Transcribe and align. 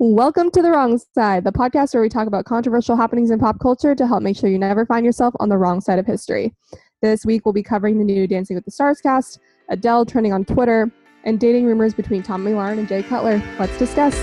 Welcome 0.00 0.52
to 0.52 0.62
The 0.62 0.70
Wrong 0.70 0.96
Side, 1.12 1.42
the 1.42 1.50
podcast 1.50 1.92
where 1.92 2.00
we 2.00 2.08
talk 2.08 2.28
about 2.28 2.44
controversial 2.44 2.94
happenings 2.94 3.32
in 3.32 3.40
pop 3.40 3.58
culture 3.58 3.96
to 3.96 4.06
help 4.06 4.22
make 4.22 4.36
sure 4.36 4.48
you 4.48 4.56
never 4.56 4.86
find 4.86 5.04
yourself 5.04 5.34
on 5.40 5.48
the 5.48 5.58
wrong 5.58 5.80
side 5.80 5.98
of 5.98 6.06
history. 6.06 6.54
This 7.02 7.26
week, 7.26 7.44
we'll 7.44 7.52
be 7.52 7.64
covering 7.64 7.98
the 7.98 8.04
new 8.04 8.28
Dancing 8.28 8.54
with 8.54 8.64
the 8.64 8.70
Stars 8.70 9.00
cast, 9.00 9.40
Adele 9.68 10.06
trending 10.06 10.32
on 10.32 10.44
Twitter, 10.44 10.88
and 11.24 11.40
dating 11.40 11.64
rumors 11.64 11.94
between 11.94 12.22
Tomi 12.22 12.52
Lahren 12.52 12.78
and 12.78 12.86
Jay 12.86 13.02
Cutler. 13.02 13.42
Let's 13.58 13.76
discuss. 13.76 14.14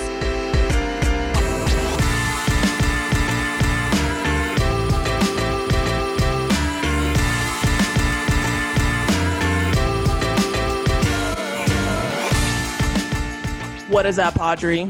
What 13.90 14.06
is 14.06 14.18
up, 14.20 14.40
Audrey? 14.40 14.88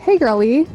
Hey, 0.00 0.16
girlie. 0.16 0.66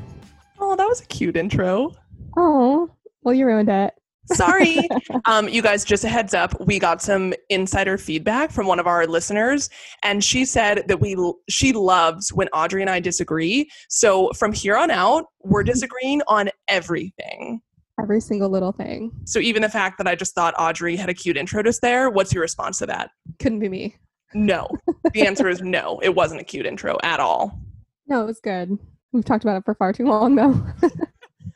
Oh, 0.60 0.76
that 0.76 0.86
was 0.86 1.02
a 1.02 1.06
cute 1.08 1.36
intro. 1.36 1.96
Oh, 2.38 2.92
well, 3.24 3.34
you 3.34 3.48
ruined 3.48 3.70
it. 3.70 3.92
Sorry. 4.28 4.88
um, 5.26 5.50
you 5.50 5.64
guys, 5.64 5.84
just 5.84 6.04
a 6.04 6.08
heads 6.08 6.36
up, 6.36 6.54
we 6.68 6.78
got 6.78 7.02
some 7.02 7.34
insider 7.50 7.98
feedback 7.98 8.52
from 8.52 8.68
one 8.68 8.80
of 8.80 8.86
our 8.86 9.08
listeners, 9.08 9.72
and 10.04 10.24
she 10.24 10.46
said 10.46 10.84
that 10.88 11.00
we 11.02 11.18
she 11.50 11.74
loves 11.74 12.32
when 12.34 12.48
Audrey 12.50 12.82
and 12.82 12.90
I 12.90 13.00
disagree. 13.00 13.68
So 13.90 14.32
from 14.34 14.54
here 14.54 14.78
on 14.78 14.92
out, 14.92 15.26
we're 15.44 15.64
disagreeing 15.64 16.22
on 16.28 16.52
everything. 16.68 17.62
Every 18.00 18.22
single 18.22 18.50
little 18.50 18.74
thing. 18.74 19.12
So 19.26 19.40
even 19.40 19.64
the 19.64 19.70
fact 19.70 19.98
that 19.98 20.08
I 20.08 20.14
just 20.14 20.36
thought 20.36 20.54
Audrey 20.60 20.96
had 20.96 21.10
a 21.10 21.16
cute 21.16 21.36
intro 21.36 21.64
just 21.64 21.82
there, 21.82 22.12
what's 22.12 22.32
your 22.32 22.42
response 22.42 22.78
to 22.78 22.86
that? 22.86 23.10
Couldn't 23.40 23.60
be 23.60 23.70
me. 23.70 23.96
No. 24.36 24.70
The 25.14 25.26
answer 25.26 25.50
is 25.50 25.62
no. 25.64 26.00
It 26.04 26.14
wasn't 26.14 26.42
a 26.42 26.44
cute 26.44 26.68
intro 26.68 26.98
at 27.02 27.20
all. 27.20 27.60
No, 28.08 28.22
it 28.22 28.26
was 28.28 28.40
good. 28.40 28.78
We've 29.16 29.24
talked 29.24 29.46
about 29.46 29.58
it 29.58 29.64
for 29.64 29.76
far 29.76 29.94
too 29.94 30.06
long, 30.06 30.36
though. 30.36 30.62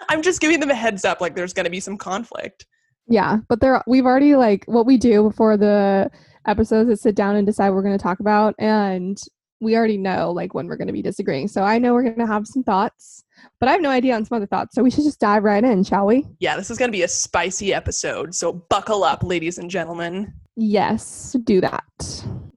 I'm 0.09 0.21
just 0.21 0.39
giving 0.39 0.61
them 0.61 0.69
a 0.69 0.75
heads 0.75 1.03
up, 1.03 1.19
like 1.19 1.35
there's 1.35 1.51
going 1.51 1.65
to 1.65 1.69
be 1.69 1.81
some 1.81 1.97
conflict. 1.97 2.65
Yeah, 3.07 3.39
but 3.49 3.59
there 3.59 3.83
we've 3.85 4.05
already 4.05 4.35
like 4.35 4.63
what 4.65 4.85
we 4.85 4.97
do 4.97 5.23
before 5.23 5.57
the 5.57 6.09
episodes 6.47 6.89
is 6.89 7.01
sit 7.01 7.15
down 7.15 7.35
and 7.35 7.45
decide 7.45 7.69
what 7.69 7.75
we're 7.75 7.83
going 7.83 7.97
to 7.97 8.01
talk 8.01 8.21
about, 8.21 8.55
and 8.59 9.21
we 9.59 9.75
already 9.75 9.97
know 9.97 10.31
like 10.31 10.53
when 10.53 10.67
we're 10.67 10.77
going 10.77 10.87
to 10.87 10.93
be 10.93 11.01
disagreeing. 11.01 11.49
So 11.49 11.63
I 11.63 11.79
know 11.79 11.93
we're 11.93 12.03
going 12.03 12.19
to 12.19 12.27
have 12.27 12.47
some 12.47 12.63
thoughts, 12.63 13.25
but 13.59 13.67
I 13.67 13.73
have 13.73 13.81
no 13.81 13.89
idea 13.89 14.15
on 14.15 14.23
some 14.23 14.37
other 14.37 14.47
thoughts. 14.47 14.73
So 14.73 14.81
we 14.81 14.89
should 14.89 15.03
just 15.03 15.19
dive 15.19 15.43
right 15.43 15.63
in, 15.63 15.83
shall 15.83 16.05
we? 16.05 16.25
Yeah, 16.39 16.55
this 16.55 16.71
is 16.71 16.77
going 16.77 16.89
to 16.89 16.97
be 16.97 17.03
a 17.03 17.09
spicy 17.09 17.73
episode. 17.73 18.33
So 18.35 18.53
buckle 18.69 19.03
up, 19.03 19.21
ladies 19.21 19.57
and 19.57 19.69
gentlemen. 19.69 20.33
Yes, 20.55 21.35
do 21.43 21.59
that. 21.59 21.83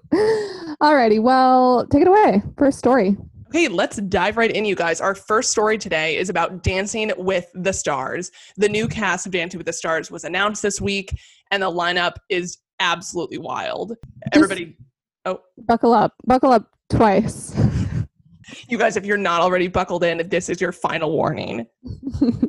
Alrighty, 0.81 1.21
well, 1.21 1.85
take 1.89 2.03
it 2.03 2.09
away. 2.09 2.43
First 2.57 2.79
story. 2.79 3.17
Okay, 3.55 3.69
let's 3.69 3.99
dive 3.99 4.39
right 4.39 4.51
in, 4.51 4.65
you 4.65 4.75
guys. 4.75 4.99
Our 4.99 5.15
first 5.15 5.51
story 5.51 5.77
today 5.77 6.17
is 6.17 6.31
about 6.31 6.63
Dancing 6.63 7.13
with 7.19 7.51
the 7.53 7.75
Stars. 7.75 8.31
The 8.57 8.67
new 8.67 8.89
cast 8.89 9.27
of 9.27 9.33
Dancing 9.33 9.59
with 9.59 9.67
the 9.67 9.75
Stars 9.75 10.11
was 10.11 10.25
announced 10.25 10.63
this 10.63 10.81
week, 10.81 11.15
and 11.51 11.63
the 11.63 11.71
lineup 11.71 12.15
is 12.31 12.57
absolutely 12.81 13.37
wild. 13.37 13.93
Everybody, 14.33 14.79
oh, 15.27 15.41
Buckle 15.59 15.93
up. 15.93 16.15
Buckle 16.25 16.51
up 16.51 16.67
twice. 16.89 17.55
you 18.69 18.79
guys, 18.79 18.97
if 18.97 19.05
you're 19.05 19.19
not 19.19 19.43
already 19.43 19.69
buckled 19.69 20.03
in, 20.03 20.27
this 20.31 20.49
is 20.49 20.59
your 20.59 20.73
final 20.73 21.13
warning. 21.13 21.67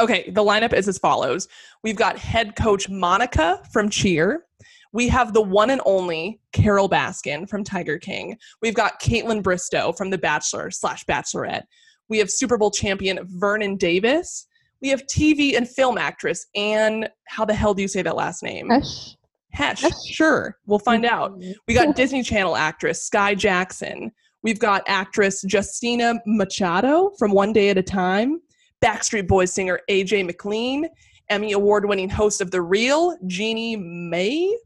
Okay, 0.00 0.30
the 0.30 0.44
lineup 0.44 0.72
is 0.72 0.86
as 0.86 0.96
follows 0.96 1.48
We've 1.82 1.96
got 1.96 2.16
head 2.16 2.54
coach 2.54 2.88
Monica 2.88 3.60
from 3.72 3.88
Cheer. 3.90 4.44
We 4.92 5.08
have 5.08 5.32
the 5.32 5.42
one 5.42 5.70
and 5.70 5.80
only 5.84 6.40
Carole 6.52 6.88
Baskin 6.88 7.48
from 7.48 7.64
Tiger 7.64 7.98
King. 7.98 8.36
We've 8.62 8.74
got 8.74 9.00
Kaitlyn 9.00 9.42
Bristowe 9.42 9.96
from 9.96 10.10
The 10.10 10.18
Bachelor 10.18 10.70
slash 10.70 11.04
Bachelorette. 11.04 11.64
We 12.08 12.18
have 12.18 12.30
Super 12.30 12.56
Bowl 12.56 12.70
champion 12.70 13.20
Vernon 13.38 13.76
Davis. 13.76 14.46
We 14.80 14.88
have 14.88 15.02
TV 15.06 15.56
and 15.56 15.68
film 15.68 15.98
actress 15.98 16.46
Anne. 16.54 17.08
How 17.26 17.44
the 17.44 17.54
hell 17.54 17.74
do 17.74 17.82
you 17.82 17.88
say 17.88 18.02
that 18.02 18.16
last 18.16 18.42
name? 18.42 18.70
Hesh. 18.70 19.16
Hesh. 19.50 19.82
Hesh. 19.82 20.04
Sure, 20.04 20.56
we'll 20.66 20.78
find 20.78 21.04
mm-hmm. 21.04 21.14
out. 21.14 21.42
We 21.66 21.74
got 21.74 21.96
Disney 21.96 22.22
Channel 22.22 22.56
actress 22.56 23.08
Skai 23.08 23.36
Jackson. 23.36 24.12
We've 24.42 24.58
got 24.58 24.82
actress 24.86 25.44
Justina 25.46 26.14
Machado 26.26 27.10
from 27.18 27.32
One 27.32 27.52
Day 27.52 27.70
at 27.70 27.78
a 27.78 27.82
Time. 27.82 28.40
Backstreet 28.82 29.26
Boys 29.26 29.52
singer 29.52 29.80
AJ 29.90 30.26
McLean. 30.26 30.88
Emmy 31.28 31.52
Award 31.52 31.86
winning 31.86 32.08
host 32.08 32.40
of 32.40 32.50
The 32.50 32.62
Real, 32.62 33.16
Jeannie 33.26 33.76
Mai. 33.76 34.56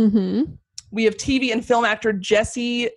Mm-hmm. 0.00 0.52
We 0.90 1.04
have 1.04 1.16
TV 1.16 1.52
and 1.52 1.64
film 1.64 1.84
actor 1.84 2.12
Jesse 2.12 2.90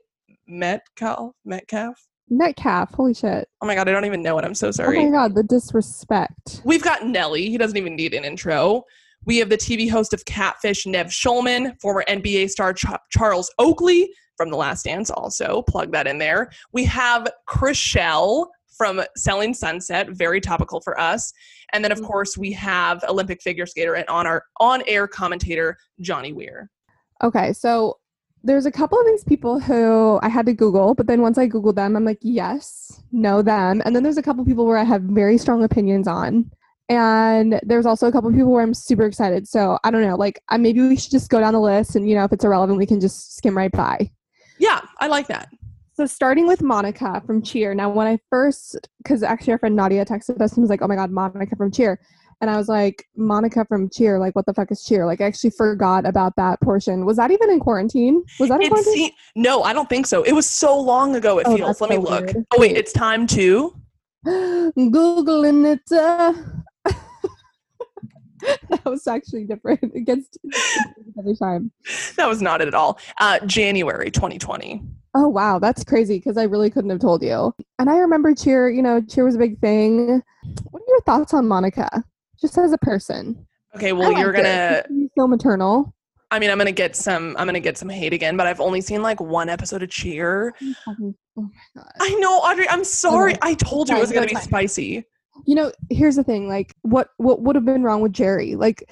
Metcalfe. 0.48 1.34
Metcalf. 1.46 2.08
Metcalf. 2.30 2.94
Holy 2.94 3.14
shit. 3.14 3.48
Oh 3.62 3.68
my 3.68 3.76
god, 3.76 3.88
I 3.88 3.92
don't 3.92 4.06
even 4.06 4.22
know 4.24 4.38
it. 4.40 4.46
I'm 4.46 4.56
so 4.56 4.72
sorry. 4.72 4.98
Oh 5.00 5.04
my 5.06 5.10
god, 5.12 5.36
the 5.36 5.44
disrespect. 5.44 6.62
We've 6.64 6.82
got 6.84 7.06
Nelly. 7.06 7.50
He 7.50 7.58
doesn't 7.58 7.78
even 7.78 7.96
need 7.96 8.14
an 8.14 8.24
intro. 8.24 8.84
We 9.26 9.38
have 9.38 9.50
the 9.50 9.58
TV 9.58 9.90
host 9.90 10.14
of 10.14 10.26
Catfish, 10.26 10.86
Nev 10.86 11.08
Schulman, 11.08 11.80
former 11.82 12.04
NBA 12.08 12.50
star 12.50 12.74
Ch- 12.74 12.86
Charles 13.12 13.52
Oakley 13.60 14.10
from 14.36 14.50
The 14.50 14.58
Last 14.58 14.84
Dance, 14.86 15.10
also 15.12 15.62
plug 15.64 15.92
that 15.92 16.08
in 16.08 16.18
there. 16.18 16.50
We 16.74 16.84
have 16.86 17.28
Chrishell 17.48 18.48
from 18.76 19.02
Selling 19.16 19.54
Sunset, 19.54 20.10
very 20.10 20.42
topical 20.42 20.82
for 20.82 21.00
us. 21.00 21.32
And 21.74 21.84
then, 21.84 21.92
of 21.92 22.00
Mhm. 22.00 22.08
course, 22.08 22.38
we 22.38 22.52
have 22.54 23.04
Olympic 23.08 23.42
figure 23.42 23.66
skater 23.68 23.94
and 23.94 24.08
on 24.10 24.26
our 24.26 24.44
on-air 24.60 25.08
commentator 25.08 25.78
Johnny 26.02 26.34
Weir. 26.34 26.70
Okay, 27.24 27.54
so 27.54 27.98
there's 28.44 28.66
a 28.66 28.72
couple 28.72 29.00
of 29.00 29.06
these 29.06 29.24
people 29.24 29.60
who 29.60 30.20
I 30.22 30.28
had 30.28 30.46
to 30.48 30.54
Google, 30.54 30.94
but 30.94 31.08
then 31.08 31.22
once 31.22 31.38
I 31.38 31.48
Googled 31.48 31.76
them, 31.76 31.96
I'm 31.96 32.04
like, 32.04 32.20
yes, 32.22 33.02
know 33.14 33.42
them. 33.42 33.82
And 33.86 33.96
then 33.96 34.04
there's 34.04 34.18
a 34.18 34.22
couple 34.22 34.44
people 34.44 34.66
where 34.66 34.78
I 34.78 34.84
have 34.84 35.02
very 35.04 35.38
strong 35.38 35.64
opinions 35.64 36.08
on. 36.08 36.52
And 36.90 37.62
there's 37.64 37.86
also 37.86 38.08
a 38.08 38.12
couple 38.12 38.30
of 38.30 38.36
people 38.36 38.52
where 38.52 38.62
I'm 38.62 38.74
super 38.74 39.06
excited. 39.06 39.48
So 39.48 39.80
I 39.86 39.92
don't 39.92 40.02
know, 40.02 40.18
like 40.18 40.42
maybe 40.58 40.82
we 40.82 40.98
should 40.98 41.12
just 41.12 41.30
go 41.30 41.40
down 41.40 41.54
the 41.54 41.62
list 41.62 41.96
and, 41.96 42.10
you 42.10 42.16
know, 42.16 42.26
if 42.26 42.34
it's 42.34 42.44
irrelevant, 42.44 42.78
we 42.78 42.86
can 42.86 43.00
just 43.00 43.38
skim 43.38 43.56
right 43.56 43.72
by. 43.72 44.12
Yeah, 44.60 44.82
I 45.00 45.08
like 45.08 45.28
that. 45.28 45.48
So 45.96 46.06
starting 46.06 46.48
with 46.48 46.62
Monica 46.62 47.22
from 47.26 47.42
Cheer. 47.42 47.74
Now, 47.74 47.90
when 47.90 48.08
I 48.08 48.20
first, 48.30 48.90
because 48.98 49.24
actually 49.24 49.54
our 49.54 49.60
friend 49.60 49.76
Nadia 49.76 50.04
texted 50.06 50.42
us 50.42 50.54
and 50.54 50.62
was 50.62 50.70
like, 50.70 50.82
"Oh 50.82 50.88
my 50.88 50.96
God, 50.96 51.12
Monica 51.12 51.56
from 51.56 51.72
Cheer," 51.72 52.00
and 52.44 52.52
I 52.52 52.58
was 52.58 52.68
like, 52.68 53.08
"Monica 53.16 53.66
from 53.66 53.90
Cheer? 53.90 54.20
Like, 54.20 54.36
what 54.36 54.46
the 54.46 54.54
fuck 54.54 54.70
is 54.72 54.84
Cheer?" 54.84 55.06
Like, 55.06 55.22
I 55.22 55.26
actually 55.26 55.52
forgot 55.52 56.06
about 56.06 56.36
that 56.36 56.60
portion. 56.62 57.06
Was 57.06 57.18
that 57.18 57.32
even 57.32 57.50
in 57.50 57.60
quarantine? 57.60 58.24
Was 58.40 58.50
that 58.50 58.56
in 58.60 58.64
It 58.68 58.70
quarantine? 58.70 59.08
se- 59.10 59.16
no, 59.36 59.64
I 59.64 59.72
don't 59.74 59.88
think 59.90 60.06
so. 60.08 60.24
It 60.24 60.34
was 60.34 60.46
so 60.48 60.78
long 60.80 61.16
ago. 61.16 61.40
It 61.40 61.48
Oh, 61.48 61.56
feels. 61.56 61.80
Let 61.82 61.90
me 61.90 61.98
look. 61.98 62.26
weird. 62.26 62.36
Oh 62.54 62.60
wait, 62.60 62.72
Wait. 62.74 62.78
it's 62.78 62.92
time 62.94 63.26
to. 63.28 63.74
Googling 64.28 65.74
it. 65.74 65.92
Uh. 65.92 66.34
that 68.70 68.84
was 68.86 69.08
actually 69.08 69.46
different. 69.46 69.80
It 69.96 70.02
gets 70.06 70.38
every 71.18 71.36
time. 71.36 71.72
That 72.18 72.28
was 72.30 72.42
not 72.42 72.62
it 72.62 72.68
at 72.68 72.74
all. 72.76 73.00
Uh, 73.20 73.40
January 73.46 74.12
2020. 74.12 74.82
Oh 75.16 75.28
wow, 75.28 75.58
that's 75.60 75.84
crazy 75.84 76.18
because 76.18 76.38
I 76.38 76.44
really 76.44 76.70
couldn't 76.70 76.90
have 76.92 77.00
told 77.00 77.24
you. 77.24 77.54
And 77.80 77.90
I 77.90 77.98
remember 77.98 78.34
cheer, 78.36 78.70
you 78.70 78.82
know, 78.82 79.02
cheer 79.02 79.26
was 79.26 79.36
a 79.36 79.40
big 79.40 79.60
thing. 79.60 80.22
What 80.72 80.82
are 80.82 80.86
your 80.88 81.02
thoughts 81.02 81.34
on 81.34 81.48
Monica? 81.48 82.04
Just 82.44 82.58
as 82.58 82.74
a 82.74 82.78
person. 82.80 83.48
Okay, 83.74 83.94
well, 83.94 84.12
you're 84.12 84.34
gonna. 84.34 84.84
So 85.18 85.28
maternal. 85.28 85.96
I 86.30 86.40
mean, 86.40 86.50
I'm 86.50 86.58
gonna 86.58 86.74
get 86.74 86.94
some. 86.94 87.38
I'm 87.40 87.48
gonna 87.48 87.62
get 87.62 87.78
some 87.78 87.88
hate 87.88 88.12
again, 88.12 88.36
but 88.36 88.48
I've 88.48 88.60
only 88.60 88.82
seen 88.82 89.02
like 89.02 89.22
one 89.22 89.48
episode 89.48 89.82
of 89.82 89.90
Cheer. 89.90 90.54
Oh 90.86 91.14
my 91.38 91.48
god. 91.74 91.86
I 92.02 92.10
know, 92.16 92.40
Audrey. 92.40 92.68
I'm 92.68 92.84
sorry. 92.84 93.38
I 93.42 93.54
told 93.54 93.88
you 93.88 93.96
it 93.96 94.02
was 94.02 94.12
gonna 94.12 94.28
be 94.28 94.36
spicy. 94.36 95.06
You 95.46 95.56
know, 95.56 95.72
here's 95.90 96.18
the 96.18 96.24
thing. 96.26 96.50
Like, 96.50 96.76
what 96.82 97.12
what 97.16 97.42
would 97.44 97.56
have 97.56 97.64
been 97.64 97.82
wrong 97.82 98.02
with 98.02 98.12
Jerry? 98.12 98.56
Like, 98.56 98.90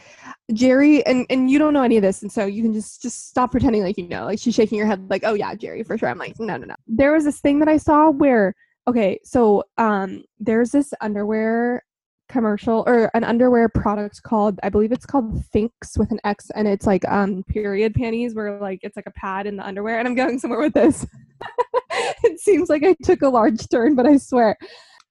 Jerry, 0.53 1.05
and 1.05 1.25
and 1.29 1.51
you 1.51 1.59
don't 1.59 1.73
know 1.73 1.83
any 1.83 1.97
of 1.97 2.03
this, 2.03 2.21
and 2.21 2.31
so 2.31 2.45
you 2.45 2.63
can 2.63 2.71
just 2.71 3.01
just 3.01 3.27
stop 3.27 3.51
pretending 3.51 3.83
like 3.83 3.97
you 3.97 4.07
know. 4.07 4.23
Like, 4.23 4.39
she's 4.39 4.55
shaking 4.55 4.79
her 4.79 4.85
head, 4.85 5.09
like, 5.09 5.23
oh 5.25 5.33
yeah, 5.33 5.53
Jerry 5.55 5.83
for 5.83 5.97
sure. 5.97 6.07
I'm 6.07 6.17
like, 6.17 6.39
no, 6.39 6.55
no, 6.55 6.67
no. 6.67 6.75
There 6.87 7.11
was 7.11 7.25
this 7.25 7.41
thing 7.41 7.59
that 7.59 7.67
I 7.67 7.75
saw 7.75 8.11
where, 8.11 8.55
okay, 8.87 9.19
so 9.25 9.65
um, 9.77 10.23
there's 10.39 10.71
this 10.71 10.93
underwear 11.01 11.83
commercial 12.31 12.83
or 12.87 13.11
an 13.13 13.23
underwear 13.23 13.69
product 13.69 14.23
called 14.23 14.59
I 14.63 14.69
believe 14.69 14.91
it's 14.91 15.05
called 15.05 15.43
Thinx 15.53 15.97
with 15.97 16.11
an 16.11 16.19
X, 16.23 16.49
and 16.55 16.67
it's 16.67 16.87
like 16.87 17.07
um 17.07 17.43
period 17.43 17.93
panties 17.93 18.33
where 18.33 18.59
like 18.59 18.79
it's 18.83 18.95
like 18.95 19.07
a 19.07 19.11
pad 19.11 19.45
in 19.45 19.57
the 19.57 19.65
underwear, 19.65 19.99
and 19.99 20.07
I'm 20.07 20.15
going 20.15 20.39
somewhere 20.39 20.59
with 20.59 20.73
this. 20.73 21.05
it 22.23 22.39
seems 22.39 22.69
like 22.69 22.83
I 22.83 22.95
took 23.03 23.21
a 23.21 23.29
large 23.29 23.67
turn, 23.69 23.95
but 23.95 24.07
I 24.07 24.17
swear. 24.17 24.57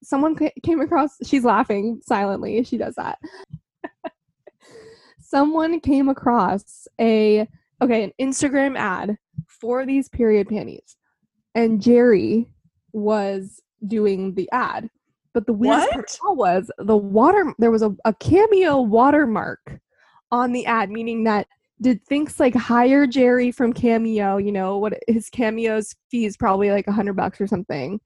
Someone 0.03 0.35
came 0.65 0.81
across 0.81 1.17
she's 1.25 1.45
laughing 1.45 2.01
silently 2.03 2.65
she 2.65 2.79
does 2.79 2.95
that. 2.95 3.19
Someone 5.21 5.79
came 5.81 6.09
across 6.09 6.89
a 6.99 7.47
okay 7.83 8.05
an 8.05 8.13
instagram 8.21 8.79
ad 8.79 9.17
for 9.47 9.87
these 9.87 10.09
period 10.09 10.49
panties 10.49 10.97
and 11.55 11.81
jerry 11.81 12.47
was 12.93 13.61
doing 13.87 14.35
the 14.35 14.49
ad 14.53 14.89
but 15.41 15.47
the 15.47 15.53
weird 15.53 15.89
part 15.91 16.37
was 16.37 16.71
the 16.79 16.97
water 16.97 17.55
there 17.59 17.71
was 17.71 17.83
a, 17.83 17.95
a 18.05 18.13
cameo 18.15 18.81
watermark 18.81 19.81
on 20.31 20.53
the 20.53 20.67
ad 20.67 20.91
meaning 20.91 21.25
that 21.25 21.47
did 21.81 22.05
Thinx 22.07 22.39
like 22.39 22.55
hire 22.55 23.07
Jerry 23.07 23.51
from 23.51 23.73
Cameo, 23.73 24.37
you 24.37 24.53
know, 24.53 24.77
what 24.77 24.99
his 25.09 25.31
Cameo's 25.31 25.95
fee 26.11 26.27
is 26.27 26.37
probably 26.37 26.71
like 26.71 26.87
a 26.87 26.93
hundred 26.93 27.15
bucks 27.15 27.41
or 27.41 27.47
something 27.47 27.99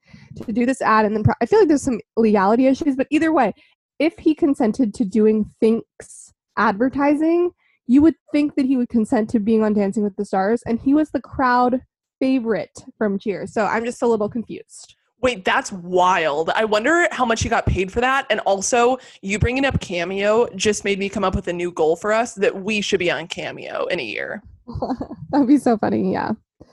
to 0.45 0.53
do 0.53 0.65
this 0.65 0.81
ad. 0.81 1.05
And 1.05 1.17
then 1.17 1.25
pro- 1.25 1.35
I 1.41 1.47
feel 1.47 1.59
like 1.59 1.69
there's 1.69 1.83
some 1.83 2.01
legality 2.17 2.67
issues, 2.67 2.95
but 2.95 3.09
either 3.11 3.33
way, 3.33 3.53
if 3.99 4.17
he 4.17 4.35
consented 4.35 4.95
to 4.95 5.05
doing 5.05 5.51
Thinx 5.61 6.33
advertising, 6.57 7.51
you 7.87 8.01
would 8.03 8.15
think 8.31 8.55
that 8.55 8.65
he 8.65 8.77
would 8.77 8.89
consent 8.89 9.29
to 9.31 9.41
being 9.41 9.65
on 9.65 9.75
Dancing 9.75 10.05
with 10.05 10.17
the 10.17 10.25
Stars. 10.25 10.63
And 10.67 10.81
he 10.81 10.95
was 10.95 11.11
the 11.11 11.21
crowd 11.21 11.81
favorite 12.21 12.85
from 12.97 13.19
Cheers. 13.19 13.53
So 13.53 13.67
I'm 13.67 13.85
just 13.85 14.03
a 14.03 14.07
little 14.07 14.29
confused. 14.29 14.95
Wait, 15.25 15.43
that's 15.43 15.73
wild. 15.73 16.50
I 16.50 16.67
wonder 16.67 17.09
how 17.11 17.25
much 17.25 17.44
you 17.44 17.49
got 17.49 17.65
paid 17.65 17.91
for 17.91 18.03
that. 18.03 18.26
And 18.29 18.41
also, 18.41 18.99
you 19.23 19.38
bringing 19.38 19.65
up 19.65 19.81
Cameo 19.81 20.47
just 20.55 20.85
made 20.85 20.99
me 20.99 21.09
come 21.09 21.25
up 21.25 21.35
with 21.35 21.49
a 21.49 21.53
new 21.55 21.73
goal 21.73 21.97
for 21.97 22.12
us 22.12 22.35
that 22.35 22.62
we 22.62 22.82
should 22.82 22.99
be 22.99 23.11
on 23.11 23.26
Cameo 23.26 23.87
in 23.87 24.00
a 24.00 24.03
year. 24.03 24.43
That'd 25.31 25.49
be 25.49 25.56
so 25.56 25.79
funny. 25.79 26.12
Yeah. 26.12 26.32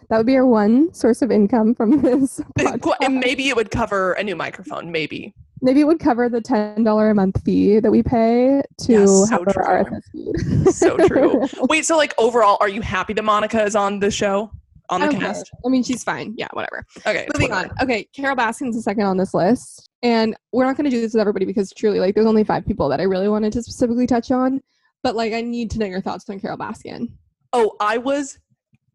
That 0.09 0.17
would 0.17 0.25
be 0.25 0.35
our 0.35 0.45
one 0.45 0.93
source 0.93 1.21
of 1.21 1.31
income 1.31 1.73
from 1.73 2.01
this. 2.01 2.41
Podcast. 2.59 2.95
And 3.01 3.21
maybe 3.21 3.47
it 3.47 3.55
would 3.55 3.71
cover 3.71 4.11
a 4.13 4.23
new 4.23 4.35
microphone. 4.35 4.91
Maybe. 4.91 5.33
Maybe 5.61 5.79
it 5.79 5.85
would 5.85 6.01
cover 6.01 6.27
the 6.27 6.41
ten 6.41 6.83
dollar 6.83 7.09
a 7.09 7.15
month 7.15 7.41
fee 7.45 7.79
that 7.79 7.89
we 7.89 8.03
pay 8.03 8.63
to 8.79 8.91
Yes, 8.91 9.09
so 9.09 9.25
have 9.27 9.47
our 9.47 9.53
true. 9.53 9.63
RSS 9.63 10.01
feed. 10.11 10.73
So 10.73 10.97
true. 11.07 11.47
Wait, 11.69 11.85
so 11.85 11.95
like 11.95 12.13
overall, 12.17 12.57
are 12.59 12.67
you 12.67 12.81
happy 12.81 13.13
that 13.13 13.23
Monica 13.23 13.63
is 13.63 13.77
on 13.77 13.99
the 13.99 14.11
show? 14.11 14.51
On 14.91 15.01
the 15.01 15.07
I 15.07 15.13
cast? 15.13 15.49
I 15.65 15.69
mean, 15.69 15.83
she's 15.83 16.03
fine. 16.03 16.33
Yeah, 16.37 16.49
whatever. 16.51 16.85
Okay. 17.07 17.25
Moving 17.33 17.49
whatever. 17.49 17.73
on. 17.79 17.83
Okay, 17.83 18.07
Carole 18.13 18.35
Baskin's 18.35 18.75
the 18.75 18.81
second 18.81 19.05
on 19.05 19.17
this 19.17 19.33
list, 19.33 19.89
and 20.03 20.35
we're 20.51 20.65
not 20.65 20.77
going 20.77 20.83
to 20.83 20.91
do 20.91 21.01
this 21.01 21.13
with 21.13 21.21
everybody 21.21 21.45
because 21.45 21.71
truly, 21.71 21.99
like, 21.99 22.13
there's 22.13 22.27
only 22.27 22.43
five 22.43 22.65
people 22.65 22.89
that 22.89 22.99
I 22.99 23.03
really 23.03 23.29
wanted 23.29 23.53
to 23.53 23.63
specifically 23.63 24.05
touch 24.05 24.31
on. 24.31 24.61
But 25.01 25.15
like, 25.15 25.33
I 25.33 25.41
need 25.41 25.71
to 25.71 25.79
know 25.79 25.87
your 25.87 26.01
thoughts 26.01 26.29
on 26.29 26.39
Carole 26.39 26.57
Baskin. 26.57 27.07
Oh, 27.53 27.75
I 27.79 27.97
was, 27.97 28.37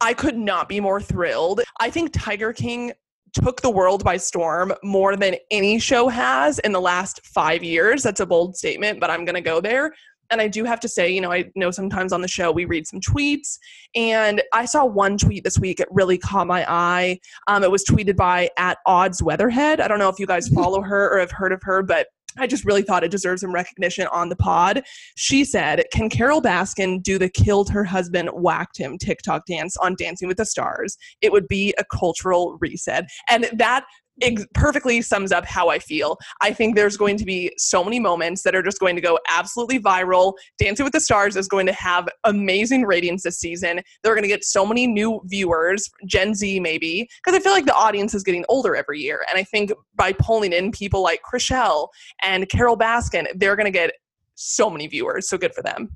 I 0.01 0.15
could 0.15 0.37
not 0.37 0.69
be 0.69 0.81
more 0.81 1.01
thrilled. 1.01 1.63
I 1.81 1.91
think 1.91 2.13
Tiger 2.13 2.53
King 2.53 2.93
took 3.33 3.61
the 3.61 3.71
world 3.71 4.05
by 4.05 4.17
storm 4.17 4.73
more 4.83 5.17
than 5.17 5.37
any 5.51 5.79
show 5.79 6.09
has 6.09 6.59
in 6.61 6.73
the 6.73 6.81
last 6.81 7.21
five 7.27 7.63
years. 7.65 8.03
That's 8.03 8.21
a 8.21 8.27
bold 8.27 8.57
statement, 8.57 9.01
but 9.01 9.11
I'm 9.11 9.25
going 9.25 9.35
to 9.35 9.41
go 9.41 9.61
there. 9.61 9.93
And 10.31 10.41
I 10.41 10.49
do 10.49 10.65
have 10.65 10.81
to 10.81 10.89
say, 10.89 11.11
you 11.11 11.21
know, 11.21 11.33
I 11.33 11.51
know 11.55 11.71
sometimes 11.71 12.13
on 12.13 12.21
the 12.21 12.29
show 12.29 12.51
we 12.51 12.65
read 12.65 12.87
some 12.87 13.01
tweets, 13.01 13.59
and 13.95 14.43
I 14.53 14.65
saw 14.65 14.85
one 14.85 15.19
tweet 15.19 15.45
this 15.45 15.59
week. 15.59 15.81
It 15.81 15.89
really 15.91 16.19
caught 16.19 16.47
my 16.47 16.65
eye. 16.69 17.19
Um, 17.47 17.63
it 17.63 17.71
was 17.71 17.85
tweeted 17.85 18.17
by 18.17 18.51
at 18.59 18.79
Odds 18.87 19.23
Weatherhead. 19.23 19.81
I 19.81 19.89
don't 19.89 19.99
know 19.99 20.09
if 20.09 20.19
you 20.19 20.27
guys 20.27 20.49
follow 20.55 20.83
her 20.83 21.13
or 21.13 21.19
have 21.19 21.31
heard 21.31 21.53
of 21.53 21.63
her, 21.63 21.83
but 21.83 22.09
I 22.39 22.47
just 22.47 22.65
really 22.65 22.83
thought 22.83 23.05
it 23.05 23.11
deserves 23.11 23.41
some 23.41 23.53
recognition 23.53 24.07
on 24.13 24.29
the 24.29 24.37
pod. 24.37 24.83
She 25.15 25.45
said, 25.45 25.85
Can 25.93 26.11
Carole 26.11 26.43
Baskin 26.43 27.03
do 27.03 27.19
the 27.19 27.29
killed 27.29 27.71
her 27.71 27.85
husband, 27.85 28.29
whacked 28.33 28.79
him 28.79 28.99
TikTok 28.99 29.47
dance 29.47 29.77
on 29.79 29.97
Dancing 29.99 30.29
with 30.29 30.37
the 30.37 30.45
Stars? 30.45 30.97
It 31.21 31.33
would 31.33 31.49
be 31.49 31.75
a 31.79 31.85
cultural 31.85 32.59
reset. 32.61 33.09
And 33.31 33.49
that 33.55 33.85
ex- 34.23 34.47
perfectly 34.55 35.03
sums 35.03 35.33
up 35.33 35.45
how 35.45 35.69
I 35.69 35.79
feel. 35.79 36.19
I 36.41 36.53
think 36.53 36.75
there's 36.75 36.97
going 36.97 37.17
to 37.19 37.25
be 37.25 37.53
so 37.59 37.85
many 37.85 38.01
moments 38.01 38.43
that 38.43 38.55
are 38.55 38.63
just 38.63 38.79
going 38.81 38.97
to 38.97 39.03
go 39.03 39.19
absolutely 39.29 39.79
viral. 39.79 40.35
Dancing 40.59 40.85
with 40.85 40.93
the 40.93 41.01
Stars 41.01 41.37
is 41.37 41.49
going 41.49 41.67
to 41.67 41.73
have 41.73 42.09
amazing 42.25 42.85
ratings 42.85 43.23
this 43.23 43.39
season. 43.39 43.81
They're 44.03 44.15
going 44.15 44.23
to 44.23 44.29
get 44.29 44.45
so 44.45 44.65
many 44.67 44.87
new 44.87 45.21
viewers, 45.25 45.91
Gen 46.07 46.35
Z 46.35 46.61
maybe, 46.61 47.09
because 47.25 47.39
I 47.39 47.43
feel 47.43 47.53
like 47.53 47.67
the 47.67 47.75
audience 47.75 48.15
is 48.15 48.23
getting 48.23 48.45
older 48.49 48.75
every 48.77 49.01
year. 49.01 49.25
And 49.29 49.39
I 49.39 49.45
think 49.45 49.73
by 49.95 50.13
pulling 50.13 50.53
in 50.53 50.71
people 50.71 51.03
like 51.03 51.21
Chrishell 51.23 51.89
and 52.23 52.49
Carole 52.49 52.79
Baskin, 52.79 53.27
they're 53.35 53.57
going 53.57 53.67
to 53.67 53.71
get 53.71 53.93
so 54.35 54.71
many 54.71 54.87
viewers. 54.87 55.29
So 55.29 55.39
good 55.39 55.55
for 55.55 55.63
them. 55.63 55.91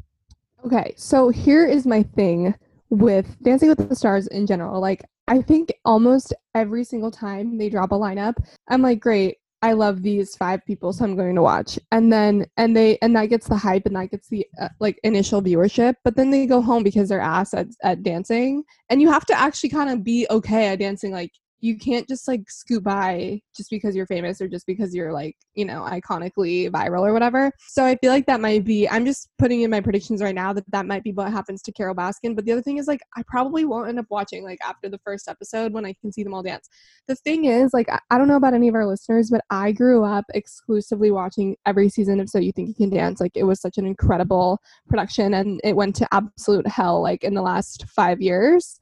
Okay, 0.65 0.93
so 0.97 1.31
here 1.31 1.67
is 1.67 1.87
my 1.87 2.03
thing 2.03 2.55
with 2.91 3.37
Dancing 3.43 3.69
with 3.69 3.89
the 3.89 3.97
Stars 3.97 4.27
in 4.27 4.47
general. 4.47 4.81
Like, 4.81 5.05
I 5.31 5.41
think 5.41 5.73
almost 5.85 6.35
every 6.57 6.83
single 6.83 7.13
time 7.13 7.57
they 7.57 7.71
drop 7.71 7.93
a 7.93 7.95
lineup, 7.95 8.35
I'm 8.69 8.83
like, 8.83 8.99
great, 8.99 9.37
I 9.63 9.75
love 9.75 10.03
these 10.03 10.35
five 10.35 10.67
people, 10.67 10.93
so 10.93 11.05
I'm 11.05 11.15
going 11.15 11.37
to 11.37 11.43
watch. 11.43 11.79
And 11.93 12.13
then, 12.13 12.47
and 12.57 12.77
they, 12.77 12.99
and 13.01 13.15
that 13.15 13.27
gets 13.27 13.47
the 13.47 13.57
hype 13.57 13.87
and 13.87 13.95
that 13.95 14.11
gets 14.11 14.29
the 14.29 14.45
uh, 14.61 14.71
like 14.81 14.99
initial 15.05 15.41
viewership. 15.41 15.95
But 16.03 16.17
then 16.17 16.31
they 16.31 16.47
go 16.47 16.61
home 16.61 16.83
because 16.83 17.09
they're 17.09 17.21
ass 17.21 17.55
at, 17.55 17.69
at 17.85 18.03
dancing. 18.03 18.65
And 18.89 19.01
you 19.01 19.09
have 19.09 19.25
to 19.27 19.39
actually 19.39 19.71
kind 19.71 19.89
of 19.89 20.03
be 20.03 20.27
okay 20.31 20.67
at 20.67 20.81
dancing. 20.81 21.13
Like, 21.13 21.31
you 21.61 21.77
can't 21.77 22.09
just 22.09 22.27
like 22.27 22.51
scoot 22.51 22.83
by 22.83 23.41
just 23.55 23.71
because 23.71 23.95
you're 23.95 24.07
famous 24.07 24.41
or 24.41 24.49
just 24.49 24.67
because 24.67 24.95
you're 24.95 25.13
like 25.13 25.37
you 25.55 25.65
know 25.65 25.83
iconically 25.83 26.71
viral 26.71 27.07
or 27.07 27.13
whatever. 27.13 27.53
So 27.69 27.85
i 27.85 27.97
feel 27.97 28.11
like 28.11 28.27
that 28.27 28.41
might 28.41 28.65
be 28.65 28.89
i'm 28.89 29.05
just 29.05 29.29
putting 29.39 29.63
in 29.63 29.71
my 29.71 29.81
predictions 29.81 30.23
right 30.23 30.35
now 30.35 30.53
that 30.53 30.71
that 30.71 30.87
might 30.87 31.05
be 31.05 31.13
what 31.13 31.31
happens 31.31 31.63
to 31.63 31.73
carole 31.73 31.95
baskin. 31.95 32.35
But 32.35 32.45
the 32.45 32.53
other 32.53 32.63
thing 32.63 32.79
is 32.79 32.87
like 32.87 33.01
i 33.17 33.23
probably 33.27 33.65
won't 33.65 33.89
end 33.89 33.99
up 33.99 34.07
watching 34.11 34.45
like 34.45 34.59
after 34.67 34.89
the 34.89 34.99
first 34.99 35.29
episode 35.29 35.73
when 35.73 35.85
i 35.85 35.95
can 36.01 36.13
see 36.13 36.23
them 36.23 36.35
all 36.35 36.43
dance. 36.43 36.69
The 37.09 37.17
thing 37.17 37.45
is 37.45 37.73
like 37.73 37.89
i, 38.11 38.19
don't 38.19 38.29
know 38.29 38.37
about 38.37 38.55
any 38.55 38.69
of 38.69 38.75
our 38.75 38.87
listeners 38.87 39.31
but 39.31 39.43
i 39.51 39.73
grew 39.73 40.05
up 40.05 40.25
exclusively 40.35 41.11
watching 41.11 41.57
every 41.67 41.89
season 41.89 42.21
of 42.21 42.29
so 42.29 42.39
you 42.39 42.53
think 42.53 42.69
you 42.69 42.75
can 42.75 42.91
dance. 42.91 43.21
Like 43.21 43.33
it 43.35 43.45
was 43.45 43.61
such 43.61 43.79
an 43.79 43.87
incredible 43.87 44.61
production 44.89 45.35
and 45.35 45.61
it 45.65 45.77
went 45.77 45.97
to 45.97 46.09
absolute 46.13 46.67
hell 46.67 47.03
like 47.03 47.25
in 47.25 47.35
the 47.35 47.43
last 47.43 47.85
five 47.89 48.21
years 48.21 48.79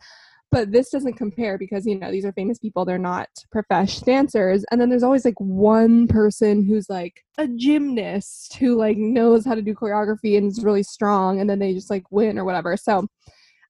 but 0.51 0.73
this 0.73 0.91
doesn't 0.91 1.15
compare 1.15 1.59
because 1.59 1.87
you 1.87 1.99
know 1.99 2.11
these 2.11 2.25
are 2.25 2.33
famous 2.33 2.59
people 2.59 2.85
they're 2.85 2.99
not 2.99 3.29
professional 3.51 4.07
dancers. 4.07 4.65
And 4.71 4.81
then 4.81 4.89
there's 4.89 5.03
always 5.03 5.25
like 5.25 5.39
one 5.39 6.07
person 6.07 6.65
who's 6.65 6.89
like 6.89 7.25
a 7.37 7.49
gymnast 7.49 8.57
who 8.57 8.77
like 8.77 8.97
knows 8.97 9.45
how 9.45 9.55
to 9.55 9.63
do 9.63 9.75
choreography 9.75 10.37
and 10.37 10.51
is 10.51 10.65
really 10.65 10.83
strong 10.83 11.41
and 11.41 11.49
then 11.49 11.59
they 11.59 11.75
just 11.75 11.91
like 11.91 12.05
win 12.11 12.39
or 12.39 12.45
whatever. 12.45 12.77
So 12.77 13.07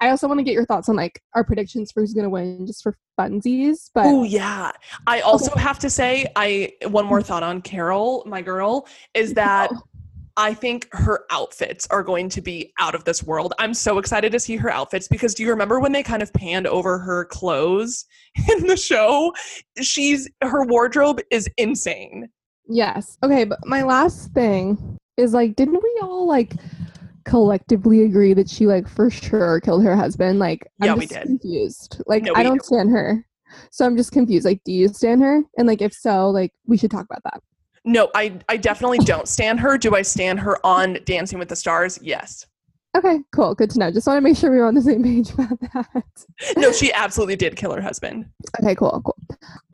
i 0.01 0.11
also 0.11 0.29
want 0.29 0.39
to 0.39 0.45
get 0.45 0.55
your 0.55 0.65
thoughts 0.65 0.89
on 0.89 0.95
like 0.95 1.21
our 1.35 1.43
predictions 1.43 1.91
for 1.91 2.01
who's 2.01 2.15
going 2.15 2.23
to 2.23 2.31
win 2.31 2.65
just 2.65 2.85
for 2.85 2.97
funsies 3.19 3.91
but 3.95 4.07
Oh 4.07 4.23
yeah. 4.23 4.71
I 5.07 5.21
also 5.21 5.55
have 5.57 5.79
to 5.81 5.91
say, 5.91 6.27
I 6.37 6.73
one 6.85 7.07
more 7.07 7.21
thought 7.21 7.43
on 7.43 7.61
Carole, 7.63 8.23
my 8.27 8.41
girl, 8.41 8.87
is 9.15 9.35
that 9.35 9.71
oh. 9.75 9.83
I 10.39 10.55
think 10.55 10.89
her 10.93 11.25
outfits 11.31 11.87
are 11.91 12.03
going 12.03 12.29
to 12.31 12.41
be 12.41 12.73
out 12.79 12.95
of 12.95 13.05
this 13.05 13.23
world. 13.25 13.53
I'm 13.59 13.75
so 13.75 13.99
excited 13.99 14.31
to 14.33 14.39
see 14.41 14.57
her 14.57 14.71
outfits 14.71 15.09
because 15.09 15.35
do 15.35 15.43
you 15.43 15.51
remember 15.51 15.81
when 15.81 15.93
they 15.93 16.03
kind 16.03 16.23
of 16.23 16.33
panned 16.33 16.67
over 16.69 16.99
her 16.99 17.25
clothes 17.27 18.07
in 18.49 18.67
the 18.69 18.77
show? 18.77 19.35
She's 19.83 20.31
her 20.43 20.65
wardrobe 20.65 21.21
is 21.31 21.49
insane. 21.59 22.29
yes 22.69 23.19
okay 23.25 23.45
but 23.45 23.59
my 23.67 23.83
last 23.83 24.31
thing 24.33 24.99
is 25.17 25.33
like 25.35 25.57
didn't 25.57 25.83
we 25.83 25.99
all 26.03 26.27
like 26.29 26.53
collectively 27.25 28.05
agree 28.05 28.33
that 28.35 28.49
she 28.49 28.67
like 28.67 28.89
for 28.89 29.11
sure 29.11 29.61
killed 29.61 29.83
her 29.85 29.97
husband 29.97 30.39
like 30.39 30.67
Yeah, 30.83 30.93
i'm 30.93 30.99
we 30.99 31.07
just 31.07 31.15
did. 31.15 31.23
confused 31.27 32.01
like 32.07 32.23
No, 32.25 32.33
i 32.37 32.43
don't 32.43 32.63
stand 32.65 32.91
her 32.91 33.27
so 33.71 33.85
i'm 33.87 33.97
just 33.97 34.13
confused 34.13 34.45
like 34.47 34.61
do 34.65 34.73
you 34.73 34.89
stand 34.89 35.21
her 35.23 35.43
and 35.57 35.67
like 35.67 35.83
if 35.83 35.93
so 35.93 36.31
like 36.31 36.53
we 36.67 36.77
should 36.77 36.91
talk 36.91 37.07
about 37.11 37.23
that 37.25 37.41
No, 37.89 38.11
I 38.15 38.39
I 38.49 38.57
definitely 38.59 38.99
don't 38.99 39.27
stand 39.27 39.61
her. 39.61 39.79
Do 39.79 39.95
I 39.97 40.03
stand 40.03 40.41
her 40.41 40.65
on 40.65 40.99
Dancing 41.05 41.39
with 41.39 41.49
the 41.49 41.57
Stars? 41.57 41.99
Yes. 42.03 42.45
okay 42.97 43.19
cool 43.33 43.55
good 43.55 43.69
to 43.71 43.79
know 43.79 43.91
just 43.91 44.07
want 44.07 44.17
to 44.17 44.21
make 44.23 44.37
sure 44.37 44.51
we 44.51 44.57
were 44.59 44.65
on 44.67 44.75
the 44.75 44.81
same 44.81 45.03
page 45.03 45.31
about 45.35 45.59
that 45.61 46.05
No, 46.57 46.73
she 46.73 46.91
absolutely 46.93 47.37
did 47.37 47.55
kill 47.55 47.73
her 47.75 47.83
husband. 47.83 48.25
okay 48.61 48.75
cool 48.75 49.03
cool 49.05 49.17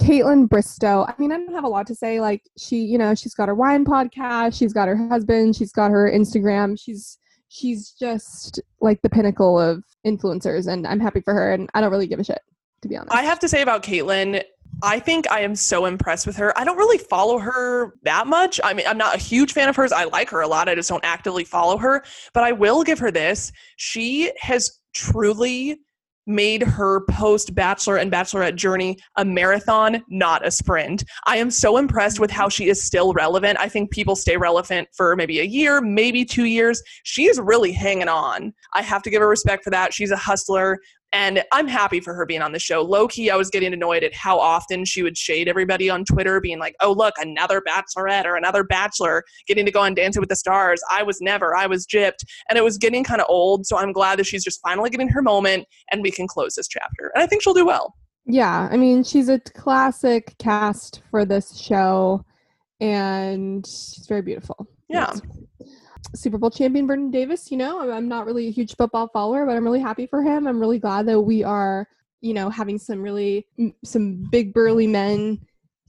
kaitlyn 0.00 0.48
bristowe 0.48 1.08
i 1.08 1.14
mean 1.18 1.30
i 1.30 1.36
don't 1.36 1.54
have 1.54 1.62
a 1.64 1.68
lot 1.68 1.86
to 1.86 1.94
say 1.94 2.20
like 2.20 2.42
she 2.58 2.78
you 2.78 2.98
know 2.98 3.14
she's 3.14 3.32
got 3.34 3.46
her 3.48 3.54
wine 3.54 3.84
podcast 3.84 4.58
she's 4.58 4.72
got 4.72 4.88
her 4.88 4.96
husband 5.08 5.54
she's 5.54 5.70
got 5.72 5.90
her 5.92 6.10
instagram 6.10 6.76
she's 6.78 7.18
she's 7.48 7.92
just 7.92 8.60
like 8.80 9.00
the 9.02 9.08
pinnacle 9.10 9.60
of 9.60 9.84
influencers 10.04 10.66
and 10.70 10.84
i'm 10.86 10.98
happy 11.00 11.20
for 11.20 11.32
her 11.34 11.52
and 11.52 11.70
i 11.74 11.80
don't 11.80 11.92
really 11.92 12.08
give 12.08 12.18
a 12.18 12.24
shit 12.24 12.40
to 12.82 12.88
be 12.88 12.96
honest 12.96 13.14
I 13.14 13.22
have 13.22 13.38
to 13.38 13.48
say 13.48 13.62
about 13.62 13.82
Kaitlyn, 13.82 14.42
I 14.82 14.98
think 14.98 15.30
I 15.30 15.40
am 15.40 15.54
so 15.54 15.86
impressed 15.86 16.26
with 16.26 16.36
her. 16.36 16.56
I 16.58 16.64
don't 16.64 16.76
really 16.76 16.98
follow 16.98 17.38
her 17.38 17.94
that 18.02 18.26
much. 18.26 18.60
I 18.62 18.74
mean, 18.74 18.86
I'm 18.86 18.98
not 18.98 19.14
a 19.14 19.18
huge 19.18 19.52
fan 19.52 19.68
of 19.68 19.76
hers. 19.76 19.92
I 19.92 20.04
like 20.04 20.30
her 20.30 20.40
a 20.40 20.48
lot. 20.48 20.68
I 20.68 20.74
just 20.74 20.88
don't 20.88 21.04
actively 21.04 21.44
follow 21.44 21.76
her. 21.78 22.04
But 22.32 22.44
I 22.44 22.52
will 22.52 22.82
give 22.82 22.98
her 22.98 23.10
this. 23.10 23.52
She 23.76 24.32
has 24.40 24.80
truly 24.94 25.78
made 26.26 26.62
her 26.62 27.04
post 27.10 27.54
bachelor 27.54 27.96
and 27.96 28.10
bachelorette 28.10 28.56
journey 28.56 28.96
a 29.16 29.24
marathon, 29.24 30.02
not 30.08 30.46
a 30.46 30.50
sprint. 30.50 31.04
I 31.26 31.36
am 31.36 31.50
so 31.50 31.76
impressed 31.76 32.18
with 32.18 32.30
how 32.30 32.48
she 32.48 32.68
is 32.68 32.82
still 32.82 33.12
relevant. 33.12 33.58
I 33.60 33.68
think 33.68 33.90
people 33.90 34.16
stay 34.16 34.36
relevant 34.36 34.88
for 34.96 35.16
maybe 35.16 35.40
a 35.40 35.44
year, 35.44 35.80
maybe 35.80 36.24
two 36.24 36.44
years. 36.44 36.82
She 37.02 37.24
is 37.24 37.38
really 37.38 37.72
hanging 37.72 38.08
on. 38.08 38.54
I 38.72 38.82
have 38.82 39.02
to 39.02 39.10
give 39.10 39.20
her 39.20 39.28
respect 39.28 39.64
for 39.64 39.70
that. 39.70 39.92
She's 39.92 40.10
a 40.10 40.16
hustler. 40.16 40.78
And 41.14 41.44
I'm 41.52 41.68
happy 41.68 42.00
for 42.00 42.12
her 42.12 42.26
being 42.26 42.42
on 42.42 42.50
the 42.52 42.58
show. 42.58 42.82
Low 42.82 43.06
key, 43.08 43.30
I 43.30 43.36
was 43.36 43.48
getting 43.48 43.72
annoyed 43.72 44.02
at 44.02 44.12
how 44.12 44.38
often 44.38 44.84
she 44.84 45.02
would 45.02 45.16
shade 45.16 45.48
everybody 45.48 45.88
on 45.88 46.04
Twitter, 46.04 46.40
being 46.40 46.58
like, 46.58 46.74
oh, 46.80 46.92
look, 46.92 47.14
another 47.18 47.62
bachelorette 47.66 48.24
or 48.24 48.34
another 48.36 48.64
bachelor 48.64 49.22
getting 49.46 49.64
to 49.64 49.70
go 49.70 49.80
on 49.80 49.94
Dancing 49.94 50.20
with 50.20 50.28
the 50.28 50.36
Stars. 50.36 50.82
I 50.90 51.04
was 51.04 51.20
never, 51.20 51.54
I 51.56 51.66
was 51.66 51.86
gypped. 51.86 52.24
And 52.50 52.58
it 52.58 52.64
was 52.64 52.76
getting 52.76 53.04
kind 53.04 53.20
of 53.20 53.26
old. 53.30 53.64
So 53.64 53.78
I'm 53.78 53.92
glad 53.92 54.18
that 54.18 54.26
she's 54.26 54.42
just 54.44 54.60
finally 54.60 54.90
getting 54.90 55.08
her 55.08 55.22
moment 55.22 55.66
and 55.92 56.02
we 56.02 56.10
can 56.10 56.26
close 56.26 56.56
this 56.56 56.66
chapter. 56.68 57.12
And 57.14 57.22
I 57.22 57.26
think 57.26 57.42
she'll 57.42 57.54
do 57.54 57.64
well. 57.64 57.94
yeah 58.26 58.68
i 58.72 58.76
mean 58.76 59.04
she's 59.04 59.28
a 59.28 59.38
classic 59.38 60.34
cast 60.38 61.02
for 61.10 61.24
this 61.26 61.56
show 61.58 62.24
and 62.80 63.66
she's 63.66 64.06
very 64.08 64.22
beautiful 64.22 64.66
Yeah. 64.88 65.12
Super 66.14 66.38
Bowl 66.38 66.50
champion 66.50 66.86
Vernon 66.86 67.10
Davis. 67.10 67.50
You 67.50 67.56
know, 67.58 67.90
I'm, 67.90 68.08
not 68.08 68.26
really 68.26 68.48
a 68.48 68.50
huge 68.50 68.76
football 68.76 69.08
follower, 69.08 69.46
but 69.46 69.56
I'm 69.56 69.64
really 69.64 69.80
happy 69.80 70.06
for 70.06 70.22
him. 70.22 70.46
I'm 70.46 70.60
really 70.60 70.78
glad 70.78 71.06
that 71.06 71.20
we 71.20 71.42
are, 71.42 71.86
you 72.20 72.34
know, 72.34 72.48
having 72.50 72.78
some 72.78 73.02
really 73.02 73.46
some 73.84 74.26
big 74.30 74.54
burly 74.54 74.86
men 74.86 75.40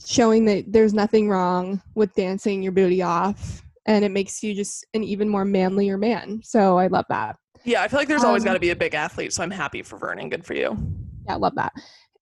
showing 0.06 0.46
that 0.46 0.66
there's 0.72 0.94
nothing 0.94 1.30
wrong 1.30 1.82
with 1.96 2.14
dancing 2.16 2.62
your 2.62 2.72
booty 2.72 3.02
off, 3.02 3.62
and 3.86 4.04
it 4.04 4.12
makes 4.12 4.44
you 4.44 4.54
just 4.54 4.86
an 4.94 5.04
even 5.04 5.30
more 5.30 5.46
manlier 5.46 5.98
man. 5.98 6.42
So 6.44 6.78
I 6.78 6.88
love 6.88 7.06
that. 7.10 7.38
Yeah, 7.64 7.82
I 7.82 7.88
feel 7.88 8.00
like 8.00 8.08
there's 8.08 8.24
always 8.24 8.44
Um, 8.44 8.48
got 8.48 8.54
to 8.54 8.60
be 8.60 8.72
a 8.72 8.76
big 8.76 8.94
athlete, 8.94 9.34
so 9.34 9.42
I'm 9.42 9.52
happy 9.52 9.82
for 9.82 9.98
Vernon. 9.98 10.30
Good 10.30 10.46
for 10.46 10.54
you. 10.54 10.78
Yeah, 11.26 11.34
I 11.34 11.38
love 11.38 11.56
that. 11.56 11.74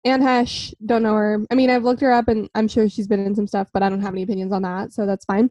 Anne 0.05 0.21
Heche, 0.21 0.73
don't 0.85 1.03
know 1.03 1.13
her. 1.13 1.45
I 1.49 1.55
mean, 1.55 1.69
I've 1.69 1.83
looked 1.83 2.01
her 2.01 2.11
up 2.11 2.27
and 2.27 2.49
I'm 2.55 2.67
sure 2.67 2.89
she's 2.89 3.07
been 3.07 3.25
in 3.25 3.35
some 3.35 3.47
stuff, 3.47 3.69
but 3.73 3.81
I 3.81 3.89
don't 3.89 4.01
have 4.01 4.13
any 4.13 4.23
opinions 4.23 4.51
on 4.51 4.61
that, 4.63 4.93
so 4.93 5.05
that's 5.05 5.25
fine. 5.25 5.49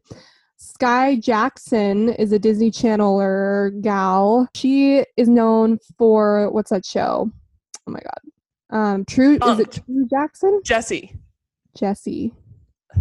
Skai 0.62 1.20
Jackson 1.20 2.10
is 2.10 2.30
a 2.30 2.38
Disney 2.38 2.70
Channeler 2.70 3.80
gal. 3.82 4.48
She 4.54 5.04
is 5.16 5.28
known 5.28 5.80
for 5.98 6.50
what's 6.52 6.70
that 6.70 6.86
show? 6.86 7.28
Oh 7.88 7.90
my 7.90 7.98
god. 7.98 8.76
Um 8.78 9.04
True 9.04 9.38
is 9.44 9.58
it 9.58 9.72
True 9.72 10.06
Jackson? 10.08 10.60
Jesse, 10.64 11.16
Jesse. 11.76 12.32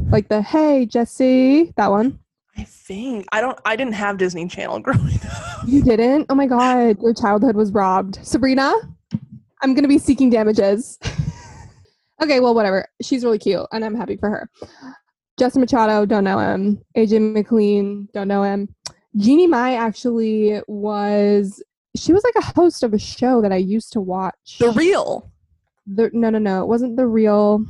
Like 0.10 0.27
the 0.27 0.41
hey 0.41 0.88
Jesse, 0.88 1.72
that 1.77 1.91
one. 1.91 2.18
I 2.58 2.63
think 2.63 3.27
I 3.32 3.41
don't. 3.41 3.60
I 3.63 3.75
didn't 3.75 3.94
have 3.94 4.18
Disney 4.18 4.48
Channel 4.48 4.80
growing 4.82 5.20
up. 5.30 5.60
You 5.68 5.84
didn't? 5.84 6.25
Oh 6.30 6.36
my 6.36 6.48
god, 6.48 6.98
your 7.00 7.13
childhood 7.13 7.56
was 7.56 7.72
robbed. 7.72 8.25
Sabrina, 8.25 8.74
I'm 9.62 9.75
gonna 9.75 9.88
be 9.88 10.00
seeking 10.00 10.32
damages. 10.32 10.98
okay, 12.24 12.39
well, 12.39 12.56
whatever. 12.56 12.88
She's 13.03 13.24
really 13.24 13.39
cute, 13.39 13.68
and 13.72 13.86
I'm 13.86 13.96
happy 13.96 14.18
for 14.18 14.30
her. 14.32 14.50
Justin 15.42 15.62
Machado, 15.62 16.06
don't 16.06 16.24
know 16.24 16.38
him. 16.38 16.80
AJ 16.96 17.34
McLean, 17.34 18.08
don't 18.14 18.28
know 18.28 18.44
him. 18.44 18.70
Jeannie 19.18 19.48
Mai 19.48 19.74
actually 19.74 20.62
was. 20.68 21.64
She 21.96 22.14
was 22.14 22.24
like 22.24 22.36
a 22.36 22.54
host 22.54 22.84
of 22.84 22.94
a 22.94 23.00
show 23.00 23.42
that 23.42 23.52
I 23.52 23.56
used 23.56 23.92
to 23.94 24.02
watch. 24.02 24.60
The 24.60 24.70
real. 24.70 25.32
The, 25.88 26.12
no, 26.14 26.30
no, 26.30 26.38
no. 26.38 26.62
It 26.62 26.68
wasn't 26.68 26.96
the 26.96 27.08
real. 27.08 27.66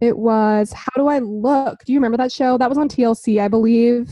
It 0.00 0.18
was 0.18 0.72
How 0.72 0.90
Do 0.96 1.06
I 1.06 1.20
Look? 1.20 1.84
Do 1.84 1.92
you 1.92 2.00
remember 2.00 2.16
that 2.16 2.32
show? 2.32 2.58
That 2.58 2.68
was 2.68 2.76
on 2.76 2.88
TLC, 2.88 3.40
I 3.40 3.46
believe. 3.46 4.10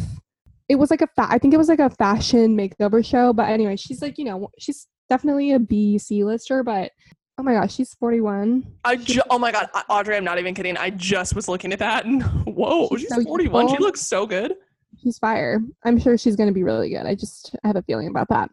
It 0.68 0.76
was 0.76 0.92
like 0.92 1.02
a 1.02 1.08
fa- 1.08 1.26
I 1.28 1.38
think 1.38 1.52
it 1.52 1.58
was 1.58 1.68
like 1.68 1.80
a 1.80 1.90
fashion 1.90 2.56
makeover 2.56 3.04
show. 3.04 3.32
But 3.32 3.48
anyway, 3.48 3.74
she's 3.74 4.00
like, 4.00 4.18
you 4.18 4.24
know, 4.24 4.50
she's 4.56 4.86
definitely 5.08 5.50
a 5.50 5.58
B 5.58 5.98
C 5.98 6.22
lister, 6.22 6.62
but 6.62 6.92
oh 7.40 7.42
my 7.42 7.54
gosh, 7.54 7.74
she's 7.74 7.94
41. 7.94 8.66
I 8.84 8.96
ju- 8.96 9.22
oh 9.30 9.38
my 9.38 9.50
god, 9.50 9.70
Audrey, 9.88 10.14
I'm 10.14 10.24
not 10.24 10.38
even 10.38 10.54
kidding. 10.54 10.76
I 10.76 10.90
just 10.90 11.34
was 11.34 11.48
looking 11.48 11.72
at 11.72 11.78
that 11.78 12.04
and 12.04 12.22
whoa, 12.44 12.88
She's 12.90 13.00
she's 13.00 13.08
so 13.08 13.22
41. 13.22 13.68
She 13.68 13.78
looks 13.78 14.02
so 14.02 14.26
good. 14.26 14.54
She's 15.02 15.18
fire. 15.18 15.62
I'm 15.84 15.98
sure 15.98 16.18
she's 16.18 16.36
going 16.36 16.48
to 16.48 16.54
be 16.54 16.62
really 16.62 16.90
good. 16.90 17.06
I 17.06 17.14
just 17.14 17.56
I 17.64 17.68
have 17.68 17.76
a 17.76 17.82
feeling 17.82 18.08
about 18.08 18.28
that. 18.28 18.50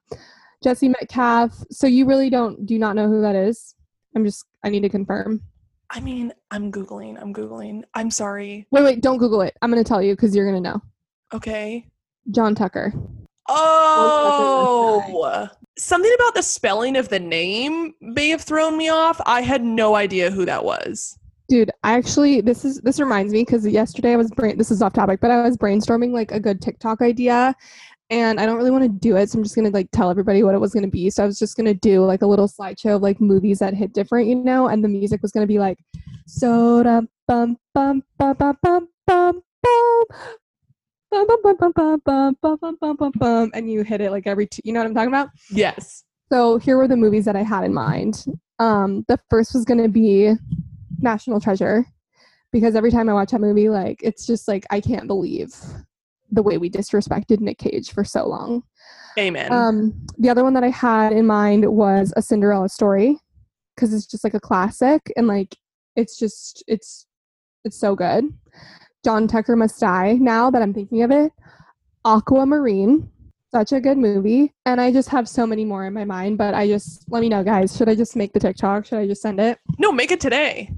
Jesse 0.63 0.87
Metcalfe. 0.87 1.65
So 1.69 1.85
you 1.85 2.05
really 2.05 2.29
don't 2.29 2.65
do 2.65 2.79
not 2.79 2.95
know 2.95 3.09
who 3.09 3.21
that 3.21 3.35
is? 3.35 3.75
I'm 4.15 4.23
just 4.23 4.45
I 4.63 4.69
need 4.69 4.83
to 4.83 4.89
confirm. 4.89 5.41
I 5.89 5.99
mean, 5.99 6.31
I'm 6.51 6.71
googling. 6.71 7.21
I'm 7.21 7.33
googling. 7.33 7.83
I'm 7.93 8.09
sorry. 8.09 8.67
Wait, 8.71 8.83
wait, 8.83 9.01
don't 9.01 9.17
Google 9.17 9.41
it. 9.41 9.57
I'm 9.61 9.69
going 9.69 9.83
to 9.83 9.87
tell 9.87 10.01
you 10.01 10.13
because 10.13 10.33
you're 10.33 10.49
going 10.49 10.63
to 10.63 10.69
know. 10.69 10.81
Okay. 11.33 11.87
John 12.31 12.55
Tucker. 12.55 12.93
Oh, 13.49 15.49
something 15.77 16.11
about 16.15 16.35
the 16.35 16.43
spelling 16.43 16.95
of 16.97 17.09
the 17.09 17.19
name 17.19 17.93
may 18.01 18.29
have 18.29 18.41
thrown 18.41 18.77
me 18.77 18.89
off. 18.89 19.21
I 19.25 19.41
had 19.41 19.63
no 19.63 19.95
idea 19.95 20.31
who 20.31 20.45
that 20.45 20.63
was. 20.63 21.17
Dude, 21.49 21.71
I 21.83 21.93
actually 21.93 22.41
this 22.41 22.65
is 22.65 22.81
this 22.81 22.99
reminds 22.99 23.31
me 23.31 23.43
because 23.43 23.65
yesterday 23.65 24.13
I 24.13 24.17
was 24.17 24.29
brain 24.31 24.57
this 24.57 24.71
is 24.71 24.81
off 24.81 24.93
topic, 24.93 25.21
but 25.21 25.31
I 25.31 25.41
was 25.41 25.55
brainstorming 25.55 26.11
like 26.11 26.31
a 26.31 26.39
good 26.39 26.61
TikTok 26.61 27.01
idea 27.01 27.55
and 28.09 28.39
I 28.39 28.45
don't 28.45 28.57
really 28.57 28.71
want 28.71 28.83
to 28.83 28.89
do 28.89 29.17
it, 29.17 29.29
so 29.29 29.37
I'm 29.37 29.43
just 29.43 29.55
gonna 29.55 29.69
like 29.69 29.89
tell 29.91 30.09
everybody 30.09 30.43
what 30.43 30.55
it 30.55 30.59
was 30.59 30.73
gonna 30.73 30.87
be. 30.87 31.09
So 31.09 31.23
I 31.23 31.25
was 31.25 31.39
just 31.39 31.55
gonna 31.55 31.73
do 31.73 32.03
like 32.05 32.21
a 32.21 32.27
little 32.27 32.47
slideshow 32.47 32.95
of 32.95 33.01
like 33.01 33.21
movies 33.21 33.59
that 33.59 33.73
hit 33.73 33.93
different, 33.93 34.27
you 34.27 34.35
know, 34.35 34.67
and 34.67 34.83
the 34.83 34.89
music 34.89 35.21
was 35.21 35.31
gonna 35.31 35.47
be 35.47 35.59
like 35.59 35.79
soda 36.25 37.07
bum 37.27 37.57
bum 37.73 38.03
bum 38.17 38.35
bum 38.37 38.57
bum 38.61 38.87
bum 39.07 39.41
bum 39.63 40.05
and 43.53 43.71
you 43.71 43.83
hit 43.83 44.01
it 44.01 44.11
like 44.11 44.27
every 44.27 44.47
two 44.47 44.61
you 44.63 44.73
know 44.73 44.79
what 44.79 44.87
I'm 44.87 44.93
talking 44.93 45.09
about? 45.09 45.29
Yes. 45.49 46.03
So 46.31 46.57
here 46.57 46.77
were 46.77 46.87
the 46.87 46.97
movies 46.97 47.25
that 47.25 47.35
I 47.35 47.43
had 47.43 47.63
in 47.63 47.73
mind. 47.73 48.25
Um, 48.59 49.05
the 49.07 49.19
first 49.29 49.53
was 49.53 49.63
gonna 49.65 49.87
be 49.87 50.33
National 50.99 51.39
Treasure 51.39 51.85
because 52.51 52.75
every 52.75 52.91
time 52.91 53.09
I 53.09 53.13
watch 53.13 53.31
that 53.31 53.41
movie, 53.41 53.69
like 53.69 53.99
it's 54.03 54.25
just 54.25 54.47
like 54.47 54.65
I 54.69 54.81
can't 54.81 55.07
believe 55.07 55.55
the 56.31 56.43
way 56.43 56.57
we 56.57 56.69
disrespected 56.69 57.39
Nick 57.39 57.57
Cage 57.57 57.93
for 57.93 58.03
so 58.03 58.27
long. 58.27 58.63
Amen. 59.17 59.51
Um, 59.51 60.05
the 60.17 60.29
other 60.29 60.43
one 60.43 60.53
that 60.53 60.63
I 60.63 60.69
had 60.69 61.13
in 61.13 61.25
mind 61.25 61.65
was 61.65 62.13
A 62.15 62.21
Cinderella 62.21 62.69
Story 62.69 63.17
because 63.75 63.93
it's 63.93 64.05
just 64.05 64.23
like 64.23 64.33
a 64.33 64.39
classic 64.39 65.11
and 65.15 65.27
like 65.27 65.55
it's 65.95 66.17
just 66.17 66.63
it's 66.67 67.05
it's 67.63 67.79
so 67.79 67.95
good. 67.95 68.25
John 69.07 69.25
Tucker 69.25 69.55
Must 69.55 69.79
Die. 69.79 70.17
Now 70.19 70.51
that 70.51 70.61
I'm 70.61 70.73
thinking 70.73 71.01
of 71.01 71.11
it, 71.11 71.31
Aquamarine. 72.03 73.09
Such 73.53 73.71
a 73.71 73.79
good 73.79 73.97
movie. 73.97 74.53
And 74.65 74.81
I 74.81 74.91
just 74.91 75.07
have 75.07 75.29
so 75.29 75.47
many 75.47 75.63
more 75.63 75.85
in 75.85 75.93
my 75.93 76.03
mind, 76.03 76.37
but 76.37 76.53
I 76.53 76.67
just 76.67 77.05
let 77.07 77.21
me 77.21 77.29
know, 77.29 77.41
guys. 77.41 77.77
Should 77.77 77.87
I 77.87 77.95
just 77.95 78.17
make 78.17 78.33
the 78.33 78.39
TikTok? 78.41 78.85
Should 78.85 78.99
I 78.99 79.07
just 79.07 79.21
send 79.21 79.39
it? 79.39 79.59
no, 79.79 79.93
make 79.93 80.11
it 80.11 80.19
today. 80.19 80.73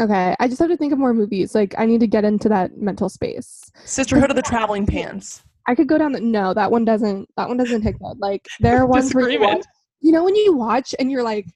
Okay. 0.00 0.36
I 0.38 0.46
just 0.46 0.60
have 0.60 0.68
to 0.68 0.76
think 0.76 0.92
of 0.92 1.00
more 1.00 1.12
movies. 1.12 1.56
Like 1.56 1.74
I 1.76 1.86
need 1.86 1.98
to 1.98 2.06
get 2.06 2.24
into 2.24 2.48
that 2.50 2.76
mental 2.76 3.08
space. 3.08 3.64
Sisterhood 3.84 4.30
of 4.30 4.36
the 4.36 4.42
Traveling 4.42 4.86
Pants. 4.86 5.42
I 5.66 5.74
could 5.74 5.88
go 5.88 5.98
down 5.98 6.12
the 6.12 6.20
no, 6.20 6.54
that 6.54 6.70
one 6.70 6.84
doesn't 6.84 7.28
that 7.36 7.48
one 7.48 7.56
doesn't 7.56 7.82
hit 7.82 7.98
good. 7.98 8.20
Like 8.20 8.46
there 8.60 8.78
are 8.80 8.86
ones 8.86 9.12
where 9.12 9.28
you 9.28 9.40
watch, 9.40 9.64
you 10.00 10.12
know 10.12 10.22
when 10.22 10.36
you 10.36 10.54
watch 10.54 10.94
and 11.00 11.10
you're 11.10 11.24
like, 11.24 11.46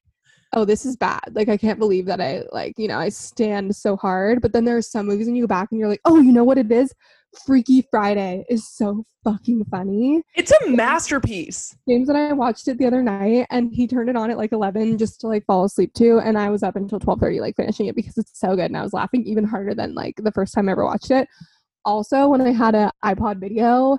oh, 0.52 0.64
this 0.64 0.84
is 0.84 0.96
bad. 0.96 1.20
Like 1.32 1.48
I 1.48 1.56
can't 1.56 1.78
believe 1.78 2.06
that 2.06 2.20
I 2.20 2.42
like, 2.52 2.74
you 2.78 2.88
know, 2.88 2.98
I 2.98 3.08
stand 3.08 3.74
so 3.76 3.96
hard. 3.96 4.40
But 4.42 4.52
then 4.52 4.64
there 4.64 4.76
are 4.76 4.82
some 4.82 5.06
movies 5.06 5.28
and 5.28 5.36
you 5.36 5.44
go 5.44 5.48
back 5.48 5.68
and 5.70 5.78
you're 5.78 5.88
like, 5.88 6.00
oh, 6.04 6.20
you 6.20 6.32
know 6.32 6.44
what 6.44 6.58
it 6.58 6.70
is? 6.70 6.92
Freaky 7.46 7.86
Friday 7.90 8.44
is 8.48 8.68
so 8.68 9.04
fucking 9.22 9.64
funny. 9.70 10.22
It's 10.34 10.50
a 10.50 10.68
masterpiece. 10.68 11.76
James 11.88 12.08
and 12.08 12.18
I 12.18 12.32
watched 12.32 12.66
it 12.66 12.78
the 12.78 12.86
other 12.86 13.02
night 13.02 13.46
and 13.50 13.72
he 13.72 13.86
turned 13.86 14.10
it 14.10 14.16
on 14.16 14.30
at 14.30 14.38
like 14.38 14.50
11 14.52 14.98
just 14.98 15.20
to 15.20 15.28
like 15.28 15.44
fall 15.46 15.64
asleep 15.64 15.94
to 15.94 16.18
and 16.18 16.36
I 16.36 16.50
was 16.50 16.64
up 16.64 16.74
until 16.74 16.98
12:30 16.98 17.40
like 17.40 17.56
finishing 17.56 17.86
it 17.86 17.94
because 17.94 18.18
it's 18.18 18.38
so 18.38 18.56
good 18.56 18.66
and 18.66 18.76
I 18.76 18.82
was 18.82 18.92
laughing 18.92 19.24
even 19.26 19.44
harder 19.44 19.74
than 19.74 19.94
like 19.94 20.16
the 20.16 20.32
first 20.32 20.54
time 20.54 20.68
I 20.68 20.72
ever 20.72 20.84
watched 20.84 21.12
it. 21.12 21.28
Also, 21.84 22.28
when 22.28 22.40
I 22.40 22.52
had 22.52 22.74
an 22.74 22.90
iPod 23.04 23.38
video, 23.40 23.98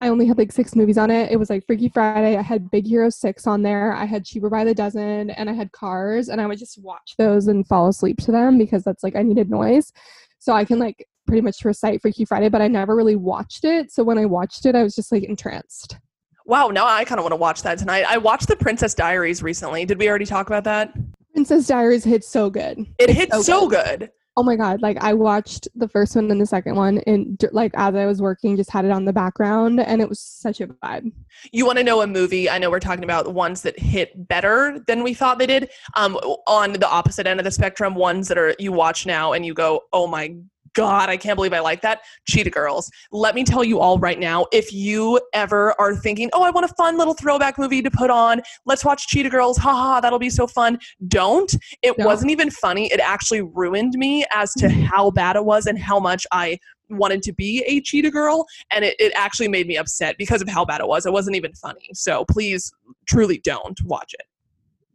I 0.00 0.08
only 0.08 0.26
had 0.26 0.38
like 0.38 0.50
six 0.50 0.74
movies 0.74 0.98
on 0.98 1.10
it. 1.10 1.30
It 1.30 1.36
was 1.38 1.48
like 1.48 1.64
Freaky 1.66 1.88
Friday. 1.88 2.36
I 2.36 2.42
had 2.42 2.70
Big 2.70 2.86
Hero 2.86 3.08
6 3.08 3.46
on 3.46 3.62
there. 3.62 3.92
I 3.92 4.04
had 4.04 4.24
Cheaper 4.24 4.50
by 4.50 4.64
the 4.64 4.74
Dozen 4.74 5.30
and 5.30 5.48
I 5.48 5.52
had 5.52 5.70
Cars 5.72 6.28
and 6.28 6.40
I 6.40 6.46
would 6.46 6.58
just 6.58 6.82
watch 6.82 7.14
those 7.18 7.46
and 7.46 7.66
fall 7.66 7.88
asleep 7.88 8.18
to 8.18 8.32
them 8.32 8.58
because 8.58 8.82
that's 8.82 9.04
like 9.04 9.14
I 9.14 9.22
needed 9.22 9.48
noise. 9.48 9.92
So 10.40 10.52
I 10.52 10.64
can 10.64 10.78
like 10.80 11.06
pretty 11.26 11.40
much 11.40 11.64
recite 11.64 12.02
Freaky 12.02 12.24
Friday, 12.24 12.48
but 12.48 12.60
I 12.60 12.68
never 12.68 12.96
really 12.96 13.16
watched 13.16 13.64
it. 13.64 13.92
So 13.92 14.02
when 14.02 14.18
I 14.18 14.26
watched 14.26 14.66
it, 14.66 14.74
I 14.74 14.82
was 14.82 14.96
just 14.96 15.12
like 15.12 15.22
entranced. 15.22 15.98
Wow, 16.44 16.68
now 16.68 16.86
I 16.86 17.04
kind 17.04 17.20
of 17.20 17.22
want 17.22 17.32
to 17.32 17.36
watch 17.36 17.62
that 17.62 17.78
tonight. 17.78 18.04
I 18.08 18.18
watched 18.18 18.48
The 18.48 18.56
Princess 18.56 18.94
Diaries 18.94 19.42
recently. 19.42 19.84
Did 19.84 19.98
we 19.98 20.08
already 20.08 20.26
talk 20.26 20.48
about 20.48 20.64
that? 20.64 20.92
Princess 21.32 21.68
Diaries 21.68 22.02
hit 22.02 22.24
so 22.24 22.50
good. 22.50 22.80
It 22.98 23.10
It's 23.10 23.12
hit 23.12 23.32
so 23.34 23.68
good. 23.68 24.10
Oh 24.34 24.42
my 24.42 24.56
god! 24.56 24.80
Like 24.80 24.96
I 25.02 25.12
watched 25.12 25.68
the 25.74 25.88
first 25.88 26.16
one 26.16 26.30
and 26.30 26.40
the 26.40 26.46
second 26.46 26.74
one, 26.76 26.98
and 27.06 27.38
like 27.52 27.72
as 27.74 27.94
I 27.94 28.06
was 28.06 28.22
working, 28.22 28.56
just 28.56 28.70
had 28.70 28.86
it 28.86 28.90
on 28.90 29.04
the 29.04 29.12
background, 29.12 29.80
and 29.80 30.00
it 30.00 30.08
was 30.08 30.20
such 30.20 30.60
a 30.60 30.68
vibe. 30.68 31.12
You 31.52 31.66
want 31.66 31.78
to 31.78 31.84
know 31.84 32.00
a 32.00 32.06
movie? 32.06 32.48
I 32.48 32.58
know 32.58 32.70
we're 32.70 32.80
talking 32.80 33.04
about 33.04 33.34
ones 33.34 33.60
that 33.62 33.78
hit 33.78 34.26
better 34.28 34.82
than 34.86 35.02
we 35.02 35.12
thought 35.12 35.38
they 35.38 35.46
did. 35.46 35.70
Um, 35.96 36.16
on 36.46 36.72
the 36.72 36.88
opposite 36.88 37.26
end 37.26 37.40
of 37.40 37.44
the 37.44 37.50
spectrum, 37.50 37.94
ones 37.94 38.28
that 38.28 38.38
are 38.38 38.54
you 38.58 38.72
watch 38.72 39.04
now 39.04 39.32
and 39.32 39.44
you 39.44 39.52
go, 39.52 39.82
"Oh 39.92 40.06
my 40.06 40.34
god, 40.74 41.08
I 41.08 41.16
can't 41.16 41.36
believe 41.36 41.52
I 41.52 41.60
like 41.60 41.82
that." 41.82 42.00
Cheetah 42.28 42.50
Girls. 42.50 42.90
Let 43.10 43.34
me 43.34 43.44
tell 43.44 43.64
you 43.64 43.80
all 43.80 43.98
right 43.98 44.18
now, 44.18 44.46
if 44.52 44.72
you 44.72 45.20
ever 45.32 45.78
are 45.80 45.94
thinking, 45.96 46.30
"Oh, 46.32 46.42
I 46.42 46.50
want 46.50 46.64
a 46.70 46.74
fun 46.74 46.98
little 46.98 47.14
throwback 47.14 47.58
movie 47.58 47.82
to 47.82 47.90
put 47.90 48.10
on. 48.10 48.42
Let's 48.66 48.84
watch 48.84 49.08
Cheetah 49.08 49.30
Girls. 49.30 49.58
Haha, 49.58 50.00
that'll 50.00 50.18
be 50.18 50.30
so 50.30 50.46
fun." 50.46 50.78
Don't. 51.08 51.52
It 51.82 51.96
Don't. 51.96 52.06
wasn't 52.06 52.30
even 52.30 52.50
funny. 52.50 52.92
It 52.92 53.00
actually 53.00 53.42
ruined 53.42 53.94
me 53.94 54.24
as 54.32 54.52
to 54.54 54.66
mm-hmm. 54.66 54.82
how 54.82 55.10
bad 55.10 55.36
it 55.36 55.44
was 55.44 55.66
and 55.66 55.78
how 55.78 55.98
much 56.00 56.26
I 56.32 56.58
wanted 56.90 57.22
to 57.22 57.32
be 57.32 57.64
a 57.66 57.80
cheetah 57.80 58.10
girl 58.10 58.46
and 58.70 58.84
it, 58.84 58.94
it 58.98 59.12
actually 59.16 59.48
made 59.48 59.66
me 59.66 59.78
upset 59.78 60.16
because 60.18 60.42
of 60.42 60.48
how 60.48 60.62
bad 60.62 60.78
it 60.78 60.86
was 60.86 61.06
it 61.06 61.12
wasn't 61.12 61.34
even 61.34 61.50
funny 61.54 61.88
so 61.94 62.22
please 62.26 62.70
truly 63.06 63.38
don't 63.38 63.80
watch 63.84 64.12
it 64.12 64.26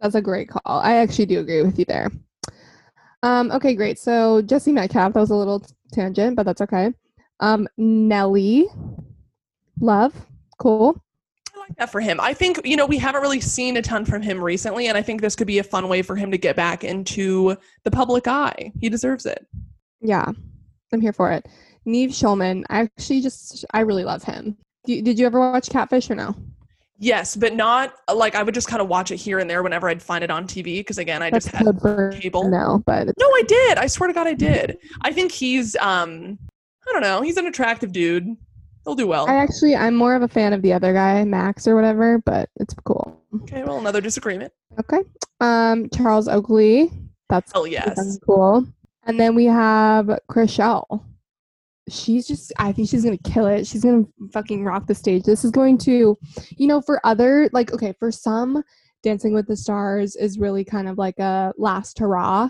That's 0.02 0.16
a 0.16 0.22
great 0.22 0.50
call. 0.50 0.62
I 0.66 0.98
actually 0.98 1.26
do 1.26 1.40
agree 1.40 1.64
with 1.64 1.80
you 1.80 1.86
there. 1.86 2.12
Um, 3.24 3.52
okay, 3.52 3.74
great. 3.76 4.00
So 4.00 4.42
Jesse 4.42 4.72
Metcalfe, 4.72 5.14
that 5.14 5.20
was 5.20 5.32
a 5.32 5.36
little 5.36 5.66
tangent, 5.92 6.36
but 6.36 6.44
that's 6.46 6.62
okay. 6.62 6.94
Um, 7.40 7.68
Nelly, 7.78 8.68
love, 9.80 10.14
cool. 10.60 11.04
i 11.56 11.60
like 11.60 11.76
that 11.78 11.92
for 11.92 12.02
him 12.02 12.20
i 12.20 12.34
think 12.34 12.60
you 12.66 12.76
know 12.76 12.86
we 12.88 12.98
haven't 12.98 13.22
really 13.22 13.40
seen 13.40 13.78
a 13.78 13.82
ton 13.82 14.04
from 14.06 14.24
him 14.24 14.44
recently 14.44 14.88
and 14.88 14.98
i 14.98 15.04
think 15.04 15.22
this 15.22 15.36
could 15.36 15.46
be 15.46 15.60
a 15.60 15.64
fun 15.64 15.88
way 15.88 16.02
for 16.02 16.16
him 16.16 16.32
to 16.32 16.38
get 16.38 16.56
back 16.56 16.84
into 16.84 17.56
the 17.84 17.92
public 17.92 18.28
eye 18.28 18.72
he 18.80 18.90
deserves 18.90 19.28
it 19.28 19.46
Yeah, 20.02 20.32
I'm 20.94 21.02
here 21.02 21.14
for 21.14 21.32
it. 21.32 21.48
Nev 21.86 22.10
Schulman, 22.12 22.64
I 22.70 22.82
actually 22.82 23.22
just 23.22 23.66
I 23.74 23.82
really 23.82 24.04
love 24.04 24.24
him. 24.24 24.58
Did 24.86 25.18
you 25.20 25.26
ever 25.26 25.40
watch 25.40 25.70
Catfish 25.70 26.10
or 26.10 26.16
no? 26.16 26.36
Yes, 27.00 27.36
but 27.36 27.54
not 27.54 27.94
like 28.14 28.34
I 28.34 28.42
would 28.42 28.56
just 28.56 28.68
kind 28.68 28.82
of 28.82 28.88
watch 28.88 29.12
it 29.12 29.18
here 29.18 29.38
and 29.40 29.50
there 29.50 29.62
whenever 29.62 29.88
I'd 29.88 30.02
find 30.02 30.24
it 30.24 30.32
on 30.32 30.48
TV 30.48 30.80
because 30.80 30.98
again, 30.98 31.22
I 31.22 31.30
That's 31.30 31.46
just 31.46 31.56
had 31.56 32.20
cable. 32.20 32.50
no, 32.50 32.82
but 32.86 33.08
No, 33.20 33.28
I 33.28 33.44
did. 33.48 33.78
I 33.78 33.86
swear 33.88 34.08
to 34.08 34.14
God, 34.14 34.26
I 34.26 34.34
did. 34.34 34.80
I 35.02 35.14
think 35.14 35.32
he's 35.32 35.76
um, 35.76 36.40
I 36.88 36.94
don't 36.94 37.04
know. 37.04 37.22
He's 37.22 37.38
an 37.38 37.46
attractive 37.46 37.92
dude. 37.92 38.36
He'll 38.84 38.96
do 38.96 39.06
well. 39.06 39.28
I 39.30 39.36
actually 39.36 39.76
I'm 39.76 39.96
more 39.96 40.16
of 40.16 40.24
a 40.24 40.28
fan 40.28 40.54
of 40.54 40.62
the 40.62 40.74
other 40.74 40.94
guy, 40.94 41.24
Max 41.24 41.68
or 41.68 41.76
whatever, 41.76 42.18
but 42.20 42.50
it's 42.56 42.74
cool. 42.86 43.22
Okay, 43.44 43.64
well, 43.64 43.78
another 43.78 44.02
disagreement. 44.02 44.52
Okay. 44.80 45.04
Um, 45.40 45.90
Charles 45.90 46.28
Oakley. 46.28 46.92
That's 47.30 47.52
Oh 47.54 47.66
yes. 47.66 48.18
cool. 48.26 48.66
And 49.04 49.20
then 49.20 49.36
we 49.36 49.46
have 49.46 50.08
Chrishell. 50.30 51.04
She's 51.90 52.28
just 52.28 52.52
I 52.58 52.72
think 52.72 52.90
she's 52.90 53.04
gonna 53.04 53.18
kill 53.18 53.48
it. 53.48 53.66
She's 53.66 53.84
gonna 53.84 54.06
fucking 54.32 54.64
rock 54.66 54.88
the 54.88 54.96
stage. 54.96 55.24
This 55.24 55.46
is 55.46 55.52
going 55.52 55.78
to, 55.80 56.18
you 56.58 56.68
know, 56.68 56.82
for 56.82 57.00
other 57.06 57.50
like 57.54 57.72
okay, 57.74 57.94
for 58.00 58.12
some, 58.12 58.64
Dancing 59.04 59.34
with 59.34 59.48
the 59.48 59.56
Stars 59.56 60.16
is 60.16 60.40
really 60.40 60.64
kind 60.64 60.88
of 60.88 60.98
like 60.98 61.20
a 61.20 61.54
last 61.58 62.00
hurrah. 62.00 62.50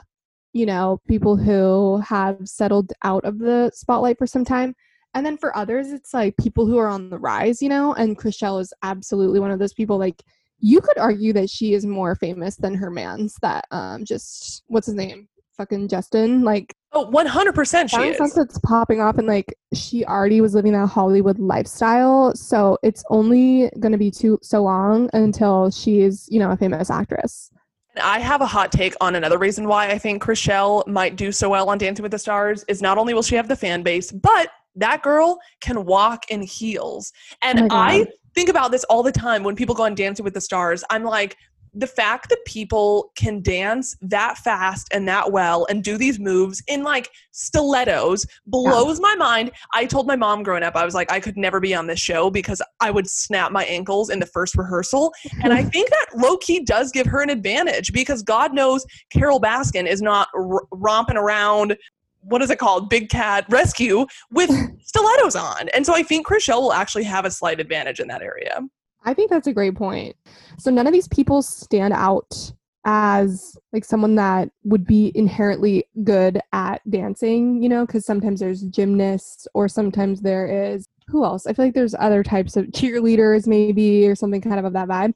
You 0.54 0.66
know, 0.66 1.00
people 1.08 1.36
who 1.36 2.02
have 2.02 2.40
settled 2.46 2.94
out 3.04 3.26
of 3.26 3.40
the 3.40 3.72
spotlight 3.74 4.18
for 4.18 4.28
some 4.28 4.46
time. 4.46 4.76
And 5.14 5.26
then 5.26 5.38
for 5.38 5.56
others, 5.56 5.92
it's 5.92 6.14
like 6.14 6.38
people 6.38 6.66
who 6.66 6.78
are 6.78 6.88
on 6.88 7.10
the 7.10 7.18
rise, 7.18 7.62
you 7.62 7.70
know, 7.70 7.94
and 7.94 8.18
Chrishell 8.18 8.62
is 8.62 8.74
absolutely 8.84 9.40
one 9.40 9.52
of 9.52 9.60
those 9.60 9.74
people 9.74 9.98
like 9.98 10.22
you 10.60 10.82
could 10.82 10.98
argue 10.98 11.34
that 11.34 11.50
she 11.50 11.74
is 11.74 11.86
more 11.86 12.16
famous 12.16 12.56
than 12.56 12.74
her 12.74 12.90
man's 12.90 13.36
that 13.42 13.66
um 13.72 14.04
just 14.04 14.64
what's 14.68 14.88
his 14.88 14.96
name 14.96 15.28
fucking 15.56 15.88
justin 15.88 16.44
like 16.44 16.76
Oh, 16.94 17.06
100% 17.12 17.90
she 17.90 18.02
is. 18.10 18.34
that's 18.34 18.58
popping 18.60 19.02
off 19.02 19.18
and 19.18 19.28
like 19.28 19.54
she 19.74 20.06
already 20.06 20.40
was 20.42 20.56
living 20.56 20.72
that 20.72 20.88
hollywood 20.88 21.38
lifestyle 21.38 22.34
so 22.34 22.78
it's 22.82 23.04
only 23.10 23.70
going 23.80 23.92
to 23.92 23.98
be 23.98 24.10
too 24.10 24.40
so 24.42 24.64
long 24.64 25.10
until 25.14 25.70
she's 25.70 26.28
you 26.32 26.40
know 26.40 26.50
a 26.52 26.58
famous 26.58 26.90
actress 26.90 27.52
And 27.96 28.04
I 28.06 28.20
have 28.20 28.42
a 28.42 28.46
hot 28.46 28.72
take 28.72 28.96
on 29.02 29.16
another 29.16 29.38
reason 29.38 29.68
why 29.68 29.90
I 29.90 29.98
think 29.98 30.24
Chrishell 30.24 30.88
might 30.88 31.16
do 31.18 31.32
so 31.32 31.50
well 31.50 31.70
on 31.70 31.78
Dancing 31.78 32.04
with 32.04 32.12
the 32.14 32.20
Stars 32.20 32.64
is 32.68 32.82
not 32.82 32.98
only 32.98 33.14
will 33.14 33.24
she 33.24 33.36
have 33.36 33.48
the 33.48 33.56
fan 33.56 33.84
base, 33.84 34.12
but 34.12 34.50
that 34.76 35.02
girl 35.02 35.40
can 35.62 35.84
walk 35.86 36.30
in 36.30 36.42
heels. 36.44 37.12
And 37.42 37.60
Oh. 37.64 37.68
I 37.72 38.06
think 38.36 38.50
about 38.50 38.70
this 38.72 38.84
all 38.86 39.02
the 39.04 39.12
time 39.12 39.44
when 39.44 39.56
people 39.56 39.74
go 39.76 39.84
on 39.84 39.96
Dancing 39.96 40.24
with 40.24 40.36
the 40.36 40.42
Stars. 40.42 40.84
I'm 40.92 41.04
like, 41.04 41.36
the 41.78 41.88
fact 41.88 42.30
that 42.30 42.44
people 42.46 43.12
can 43.16 43.42
dance 43.42 43.96
that 44.02 44.38
fast 44.40 44.88
and 44.92 45.08
that 45.08 45.32
well 45.32 45.68
and 45.70 45.84
do 45.84 45.96
these 45.96 46.20
moves 46.20 46.64
in 46.68 46.82
like 46.82 47.12
stilettos 47.32 48.26
blows 48.48 49.00
my 49.00 49.14
mind. 49.14 49.52
I 49.74 49.86
told 49.86 50.08
my 50.08 50.16
mom 50.16 50.42
growing 50.42 50.64
up, 50.64 50.76
I 50.76 50.84
was 50.84 50.96
like, 50.96 51.12
I 51.12 51.20
could 51.20 51.38
never 51.38 51.60
be 51.60 51.76
on 51.76 51.86
this 51.86 52.00
show 52.00 52.32
because 52.32 52.64
I 52.80 52.90
would 52.90 53.08
snap 53.08 53.52
my 53.52 53.64
ankles 53.66 54.10
in 54.10 54.20
the 54.20 54.26
first 54.26 54.56
rehearsal. 54.56 55.14
And 55.44 55.54
I 55.54 55.64
think 55.70 55.90
that 55.92 56.18
low 56.18 56.38
key 56.38 56.64
does 56.64 56.92
give 56.92 57.06
her 57.06 57.22
an 57.22 57.30
advantage 57.30 57.94
because 57.94 58.24
God 58.24 58.56
knows 58.56 58.84
Carole 59.12 59.40
Baskin 59.40 59.86
is 59.86 60.02
not 60.02 60.30
r- 60.34 60.66
romping 60.72 61.18
around. 61.18 61.78
What 62.22 62.42
is 62.42 62.50
it 62.50 62.58
called? 62.58 62.90
Big 62.90 63.10
Cat 63.10 63.46
Rescue 63.50 64.08
with 64.32 64.50
stilettos 64.84 65.36
on. 65.36 65.70
And 65.76 65.86
so 65.86 65.94
I 65.94 66.02
think 66.02 66.26
Chrishell 66.26 66.62
will 66.62 66.74
actually 66.74 67.04
have 67.04 67.24
a 67.26 67.32
slight 67.32 67.60
advantage 67.60 68.00
in 68.00 68.08
that 68.08 68.24
area. 68.24 68.62
I 69.06 69.14
think 69.14 69.30
that's 69.30 69.48
a 69.48 69.54
great 69.54 69.76
point 69.76 70.16
so 70.58 70.72
none 70.72 70.88
of 70.88 70.94
these 70.94 71.08
people 71.08 71.42
stand 71.42 71.94
out 71.94 72.52
as 72.86 73.58
like 73.74 73.84
someone 73.84 74.16
that 74.16 74.50
would 74.64 74.86
be 74.86 75.12
inherently 75.16 75.84
good 76.04 76.40
at 76.54 76.82
dancing 76.90 77.62
you 77.62 77.70
know 77.70 77.86
because 77.86 78.06
sometimes 78.06 78.40
there's 78.40 78.62
gymnasts 78.64 79.48
or 79.54 79.68
sometimes 79.68 80.22
there 80.22 80.48
is 80.48 80.88
who 81.08 81.24
else 81.24 81.48
i 81.48 81.54
feel 81.54 81.66
like 81.66 81.74
there's 81.74 81.96
other 81.96 82.24
types 82.24 82.56
of 82.56 82.66
cheerleaders 82.68 83.48
maybe 83.48 84.08
or 84.08 84.16
something 84.16 84.42
kind 84.42 84.60
of 84.60 84.66
of 84.66 84.74
that 84.74 84.88
vibe 84.88 85.14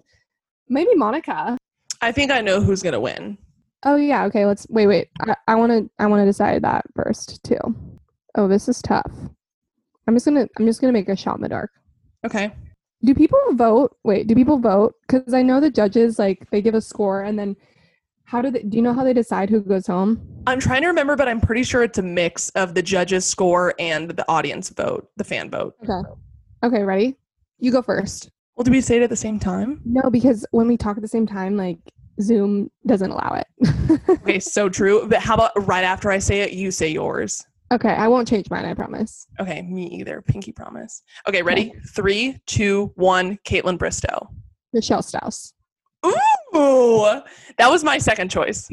maybe 0.69 0.93
monica 0.95 1.57
I 2.01 2.11
think 2.11 2.31
I 2.31 2.41
know 2.41 2.59
who's 2.59 2.81
going 2.81 2.93
to 2.93 2.99
win. 2.99 3.37
Oh 3.83 3.95
yeah, 3.95 4.25
okay. 4.25 4.45
Let's 4.45 4.67
wait. 4.69 4.87
Wait, 4.87 5.09
I 5.47 5.55
want 5.55 5.71
to. 5.71 5.89
I 5.97 6.05
want 6.05 6.21
to 6.21 6.25
decide 6.25 6.61
that 6.63 6.85
first 6.95 7.43
too. 7.43 7.57
Oh, 8.35 8.47
this 8.47 8.67
is 8.67 8.81
tough. 8.81 9.11
I'm 10.07 10.15
just 10.15 10.25
gonna. 10.25 10.47
I'm 10.57 10.67
just 10.67 10.81
gonna 10.81 10.93
make 10.93 11.09
a 11.09 11.15
shot 11.15 11.37
in 11.37 11.41
the 11.41 11.49
dark. 11.49 11.71
Okay. 12.23 12.51
Do 13.03 13.15
people 13.15 13.39
vote? 13.53 13.97
Wait, 14.03 14.27
do 14.27 14.35
people 14.35 14.59
vote? 14.59 14.95
Because 15.01 15.33
I 15.33 15.41
know 15.41 15.59
the 15.59 15.71
judges 15.71 16.19
like 16.19 16.49
they 16.51 16.61
give 16.61 16.75
a 16.75 16.81
score 16.81 17.21
and 17.23 17.37
then 17.37 17.55
how 18.25 18.41
do 18.41 18.51
they? 18.51 18.63
Do 18.63 18.77
you 18.77 18.83
know 18.83 18.93
how 18.93 19.03
they 19.03 19.13
decide 19.13 19.49
who 19.49 19.59
goes 19.59 19.87
home? 19.87 20.21
I'm 20.47 20.59
trying 20.59 20.81
to 20.83 20.87
remember, 20.87 21.15
but 21.15 21.27
I'm 21.27 21.41
pretty 21.41 21.63
sure 21.63 21.83
it's 21.83 21.97
a 21.97 22.03
mix 22.03 22.49
of 22.51 22.75
the 22.75 22.81
judges' 22.81 23.25
score 23.25 23.73
and 23.77 24.11
the 24.11 24.25
audience 24.29 24.69
vote, 24.69 25.09
the 25.17 25.23
fan 25.23 25.49
vote. 25.49 25.75
Okay. 25.83 26.07
Okay, 26.63 26.83
ready? 26.83 27.17
You 27.59 27.71
go 27.71 27.81
first. 27.81 28.29
Well, 28.55 28.63
do 28.63 28.71
we 28.71 28.81
say 28.81 28.97
it 28.97 29.03
at 29.03 29.09
the 29.09 29.15
same 29.15 29.39
time? 29.39 29.81
No, 29.83 30.09
because 30.09 30.45
when 30.51 30.67
we 30.67 30.77
talk 30.77 30.95
at 30.95 31.01
the 31.01 31.07
same 31.07 31.25
time, 31.27 31.57
like 31.57 31.79
Zoom 32.21 32.69
doesn't 32.85 33.11
allow 33.11 33.33
it. 33.35 33.47
Okay, 34.09 34.39
so 34.39 34.69
true. 34.69 35.07
But 35.07 35.19
how 35.19 35.33
about 35.33 35.51
right 35.67 35.83
after 35.83 36.11
I 36.11 36.19
say 36.19 36.41
it, 36.41 36.53
you 36.53 36.71
say 36.71 36.87
yours? 36.89 37.43
Okay, 37.71 37.89
I 37.93 38.07
won't 38.07 38.27
change 38.27 38.49
mine. 38.49 38.65
I 38.65 38.73
promise. 38.73 39.27
Okay, 39.39 39.61
me 39.61 39.85
either. 39.87 40.21
Pinky 40.21 40.51
promise. 40.51 41.03
Okay, 41.27 41.41
ready? 41.41 41.73
Three, 41.95 42.37
two, 42.45 42.91
one. 42.95 43.37
Kaitlyn 43.45 43.77
Bristowe. 43.77 44.27
Chrishell 44.75 45.01
Stause. 45.03 45.53
Ooh, 46.55 47.21
that 47.57 47.69
was 47.69 47.83
my 47.83 47.97
second 47.97 48.29
choice. 48.29 48.67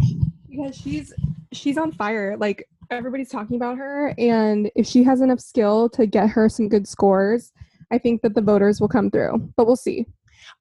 because 0.48 0.76
she's 0.76 1.12
she's 1.52 1.78
on 1.78 1.92
fire 1.92 2.36
like 2.38 2.66
everybody's 2.90 3.28
talking 3.30 3.56
about 3.56 3.76
her 3.78 4.14
and 4.18 4.70
if 4.74 4.86
she 4.86 5.02
has 5.04 5.20
enough 5.20 5.40
skill 5.40 5.88
to 5.90 6.06
get 6.06 6.28
her 6.28 6.48
some 6.48 6.68
good 6.68 6.86
scores 6.88 7.52
i 7.90 7.98
think 7.98 8.20
that 8.22 8.34
the 8.34 8.40
voters 8.40 8.80
will 8.80 8.88
come 8.88 9.10
through 9.10 9.50
but 9.56 9.66
we'll 9.66 9.76
see 9.76 10.04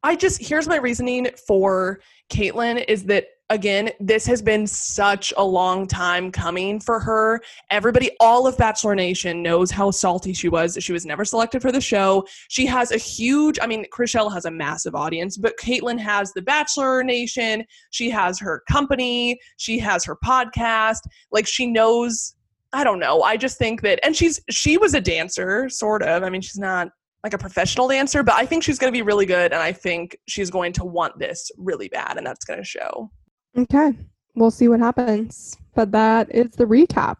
I 0.03 0.15
just 0.15 0.41
here's 0.41 0.67
my 0.67 0.77
reasoning 0.77 1.27
for 1.47 1.99
Kaitlyn 2.29 2.83
is 2.87 3.05
that 3.05 3.27
again, 3.49 3.89
this 3.99 4.25
has 4.25 4.41
been 4.41 4.67
such 4.67 5.33
a 5.37 5.43
long 5.43 5.87
time 5.87 6.31
coming 6.31 6.79
for 6.79 6.99
her. 6.99 7.41
Everybody, 7.69 8.11
all 8.19 8.45
of 8.47 8.57
Bachelor 8.57 8.95
Nation 8.95 9.41
knows 9.41 9.71
how 9.71 9.91
salty 9.91 10.33
she 10.33 10.49
was. 10.49 10.77
She 10.81 10.93
was 10.93 11.05
never 11.05 11.23
selected 11.23 11.61
for 11.61 11.71
the 11.71 11.81
show. 11.81 12.25
She 12.49 12.65
has 12.65 12.91
a 12.91 12.97
huge, 12.97 13.57
I 13.61 13.67
mean, 13.67 13.85
Chrishell 13.93 14.33
has 14.33 14.45
a 14.45 14.51
massive 14.51 14.95
audience, 14.95 15.37
but 15.37 15.57
Kaitlyn 15.57 15.99
has 15.99 16.33
the 16.33 16.41
Bachelor 16.41 17.03
Nation. 17.03 17.63
She 17.91 18.09
has 18.09 18.39
her 18.39 18.63
company. 18.69 19.39
She 19.57 19.79
has 19.79 20.03
her 20.05 20.17
podcast. 20.23 21.01
Like 21.31 21.47
she 21.47 21.65
knows. 21.65 22.33
I 22.73 22.83
don't 22.83 22.99
know. 22.99 23.21
I 23.21 23.37
just 23.37 23.57
think 23.57 23.81
that, 23.83 23.99
and 24.03 24.13
she's 24.13 24.41
she 24.49 24.77
was 24.77 24.93
a 24.93 24.99
dancer, 24.99 25.69
sort 25.69 26.03
of. 26.03 26.23
I 26.23 26.29
mean, 26.29 26.41
she's 26.41 26.59
not 26.59 26.89
like 27.23 27.33
a 27.33 27.37
professional 27.37 27.87
dancer, 27.87 28.23
but 28.23 28.35
I 28.35 28.45
think 28.45 28.61
she's 28.61 28.77
going 28.77 28.91
to 28.91 28.97
be 28.97 29.01
really 29.01 29.25
good, 29.25 29.53
and 29.53 29.61
I 29.61 29.71
think 29.71 30.17
she's 30.27 30.49
going 30.49 30.73
to 30.73 30.83
want 30.83 31.17
this 31.17 31.49
really 31.57 31.87
bad, 31.87 32.17
and 32.17 32.27
that's 32.27 32.43
going 32.43 32.59
to 32.59 32.65
show. 32.65 33.09
Okay 33.57 33.93
we'll 34.35 34.51
see 34.51 34.67
what 34.67 34.79
happens 34.79 35.57
but 35.75 35.91
that 35.91 36.33
is 36.33 36.51
the 36.51 36.65
recap 36.65 37.17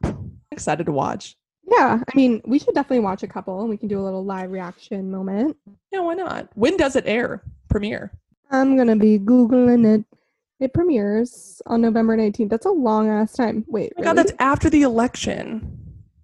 Excited 0.52 0.86
to 0.86 0.92
watch. 0.92 1.36
yeah 1.70 2.00
i 2.08 2.16
mean 2.16 2.42
we 2.46 2.60
should 2.60 2.74
definitely 2.76 3.00
watch 3.04 3.24
a 3.24 3.28
couple 3.28 3.62
and 3.62 3.70
we 3.70 3.78
can 3.78 3.88
do 3.88 4.00
a 4.00 4.04
little 4.04 4.24
live 4.24 4.52
reaction 4.52 5.10
moment 5.12 5.56
Yeah, 5.92 6.00
why 6.02 6.14
not? 6.16 6.50
When 6.56 6.78
does 6.78 6.96
it 6.96 7.06
air? 7.08 7.44
Premiere. 7.70 8.12
i'm 8.52 8.78
gonna 8.78 8.96
be 8.96 9.20
googling 9.20 9.86
it 10.00 10.06
it 10.60 10.74
premieres 10.74 11.62
on 11.66 11.82
november 11.82 12.16
19th 12.18 12.50
that's 12.50 12.66
a 12.66 12.72
long 12.72 13.10
ass 13.10 13.34
time 13.34 13.66
wait 13.68 13.94
Oh 13.98 14.02
my 14.02 14.06
God, 14.06 14.18
that's 14.18 14.32
after 14.40 14.70
the 14.70 14.84
election. 14.84 15.78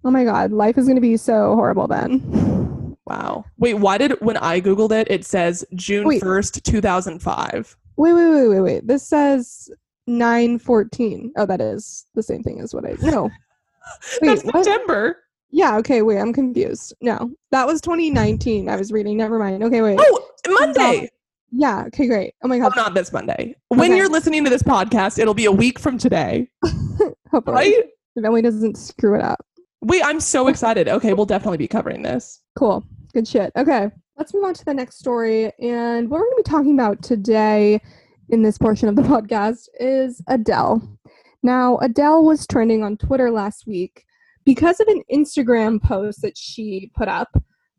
oh 0.04 0.10
my 0.10 0.24
god 0.24 0.52
life 0.52 0.78
is 0.78 0.86
gonna 0.88 1.00
be 1.00 1.16
so 1.16 1.54
horrible 1.54 1.86
then 1.88 2.70
Wow. 3.06 3.44
Wait, 3.58 3.74
why 3.74 3.98
did 3.98 4.12
when 4.22 4.38
I 4.38 4.62
googled 4.62 4.90
it, 4.90 5.06
it 5.10 5.26
says 5.26 5.62
June 5.74 6.06
Wait. 6.06 6.22
first, 6.22 6.64
two 6.64 6.80
thousand 6.80 7.18
five. 7.20 7.76
Wait, 7.98 8.14
wait, 8.14 8.30
wait, 8.30 8.48
wait, 8.48 8.60
wait. 8.62 8.86
This 8.86 9.06
says 9.06 9.68
914. 10.06 11.32
Oh, 11.36 11.46
that 11.46 11.60
is 11.60 12.06
the 12.14 12.22
same 12.22 12.42
thing 12.42 12.60
as 12.60 12.74
what 12.74 12.84
I 12.86 12.96
No. 13.00 13.24
Wait, 14.22 14.28
That's 14.28 14.44
what? 14.44 14.64
September. 14.64 15.18
Yeah, 15.50 15.76
okay, 15.78 16.02
wait, 16.02 16.18
I'm 16.18 16.32
confused. 16.32 16.94
No. 17.00 17.30
That 17.52 17.66
was 17.66 17.80
2019. 17.82 18.68
I 18.68 18.74
was 18.76 18.90
reading. 18.90 19.16
Never 19.16 19.38
mind. 19.38 19.62
Okay, 19.62 19.82
wait. 19.82 19.98
Oh, 20.00 20.28
Monday. 20.48 21.08
Yeah, 21.52 21.84
okay, 21.86 22.08
great. 22.08 22.34
Oh 22.42 22.48
my 22.48 22.56
Oh, 22.56 22.62
god. 22.62 22.72
not 22.74 22.94
this 22.94 23.12
Monday. 23.12 23.54
When 23.68 23.80
Okay. 23.82 23.96
you're 23.96 24.08
listening 24.08 24.42
to 24.44 24.50
this 24.50 24.64
podcast, 24.64 25.18
it'll 25.20 25.34
be 25.34 25.44
a 25.44 25.52
week 25.52 25.78
from 25.78 25.96
today, 25.98 26.50
Hopefully. 27.30 27.54
right? 27.54 27.74
If 28.16 28.24
Emily 28.24 28.42
doesn't 28.42 28.76
screw 28.76 29.14
it 29.14 29.22
up. 29.22 29.44
Wait, 29.82 30.02
I'm 30.04 30.18
so 30.18 30.48
excited. 30.48 30.88
Okay, 30.88 31.12
we'll 31.12 31.26
definitely 31.26 31.58
be 31.58 31.68
covering 31.68 32.02
this. 32.02 32.40
Cool. 32.58 32.82
Good 33.12 33.28
shit. 33.28 33.52
Okay. 33.56 33.90
Let's 34.16 34.34
move 34.34 34.44
on 34.44 34.54
to 34.54 34.64
the 34.64 34.74
next 34.74 34.98
story. 34.98 35.52
And 35.60 36.08
what 36.10 36.18
we're 36.18 36.26
going 36.26 36.36
to 36.38 36.42
be 36.44 36.50
talking 36.50 36.74
about 36.74 37.00
today 37.02 37.80
in 38.28 38.42
this 38.42 38.58
portion 38.58 38.88
of 38.88 38.96
the 38.96 39.02
podcast 39.14 39.68
is 39.78 40.22
Adele. 40.26 40.98
Now, 41.42 41.78
Adele 41.78 42.24
was 42.24 42.46
trending 42.46 42.82
on 42.82 42.96
Twitter 42.96 43.30
last 43.30 43.66
week 43.66 44.04
because 44.44 44.80
of 44.80 44.88
an 44.88 45.02
Instagram 45.12 45.82
post 45.82 46.22
that 46.22 46.36
she 46.36 46.90
put 46.94 47.08
up. 47.08 47.28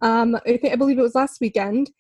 Um, 0.01 0.35
I, 0.45 0.57
think, 0.57 0.73
I 0.73 0.75
believe 0.75 0.99
it 0.99 1.03
was 1.03 1.15
last 1.15 1.41
weekend. 1.41 1.91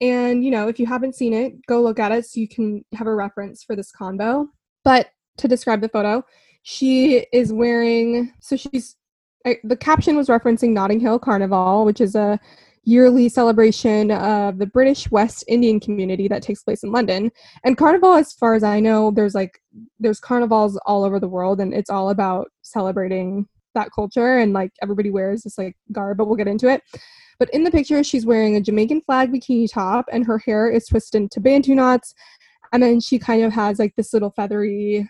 And, 0.00 0.44
you 0.44 0.50
know, 0.50 0.68
if 0.68 0.80
you 0.80 0.86
haven't 0.86 1.14
seen 1.14 1.32
it, 1.32 1.64
go 1.66 1.80
look 1.80 2.00
at 2.00 2.10
it 2.12 2.26
so 2.26 2.40
you 2.40 2.48
can 2.48 2.84
have 2.92 3.06
a 3.06 3.14
reference 3.14 3.62
for 3.62 3.76
this 3.76 3.92
combo. 3.92 4.48
But 4.84 5.10
to 5.36 5.46
describe 5.46 5.80
the 5.80 5.88
photo, 5.88 6.24
she 6.64 7.26
is 7.32 7.52
wearing, 7.52 8.32
so 8.40 8.56
she's 8.56 8.96
I, 9.44 9.58
the 9.64 9.76
caption 9.76 10.16
was 10.16 10.28
referencing 10.28 10.70
Notting 10.70 11.00
Hill 11.00 11.18
Carnival, 11.18 11.84
which 11.84 12.00
is 12.00 12.14
a 12.14 12.38
yearly 12.84 13.28
celebration 13.28 14.10
of 14.10 14.58
the 14.58 14.66
British 14.66 15.10
West 15.10 15.44
Indian 15.46 15.78
community 15.78 16.26
that 16.28 16.42
takes 16.42 16.62
place 16.62 16.82
in 16.82 16.90
London. 16.90 17.30
And 17.64 17.76
Carnival, 17.76 18.14
as 18.14 18.32
far 18.32 18.54
as 18.54 18.64
I 18.64 18.80
know, 18.80 19.10
there's 19.10 19.34
like 19.34 19.62
there's 20.00 20.20
carnivals 20.20 20.78
all 20.84 21.04
over 21.04 21.20
the 21.20 21.28
world, 21.28 21.60
and 21.60 21.72
it's 21.72 21.90
all 21.90 22.10
about 22.10 22.50
celebrating 22.62 23.46
that 23.74 23.88
culture 23.94 24.38
and 24.38 24.52
like 24.52 24.72
everybody 24.82 25.10
wears 25.10 25.42
this 25.42 25.56
like 25.56 25.76
garb, 25.92 26.18
but 26.18 26.26
we'll 26.26 26.36
get 26.36 26.48
into 26.48 26.68
it. 26.68 26.82
But 27.38 27.48
in 27.50 27.64
the 27.64 27.70
picture, 27.70 28.04
she's 28.04 28.26
wearing 28.26 28.56
a 28.56 28.60
Jamaican 28.60 29.02
flag 29.02 29.32
bikini 29.32 29.70
top, 29.70 30.06
and 30.12 30.26
her 30.26 30.38
hair 30.38 30.68
is 30.68 30.86
twisted 30.86 31.22
into 31.22 31.40
bantu 31.40 31.74
knots, 31.74 32.14
and 32.72 32.82
then 32.82 33.00
she 33.00 33.18
kind 33.18 33.42
of 33.42 33.52
has 33.52 33.78
like 33.78 33.94
this 33.96 34.12
little 34.12 34.30
feathery 34.30 35.08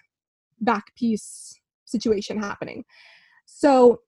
back 0.61 0.95
piece 0.95 1.59
situation 1.85 2.39
happening. 2.39 2.85
So 3.47 4.01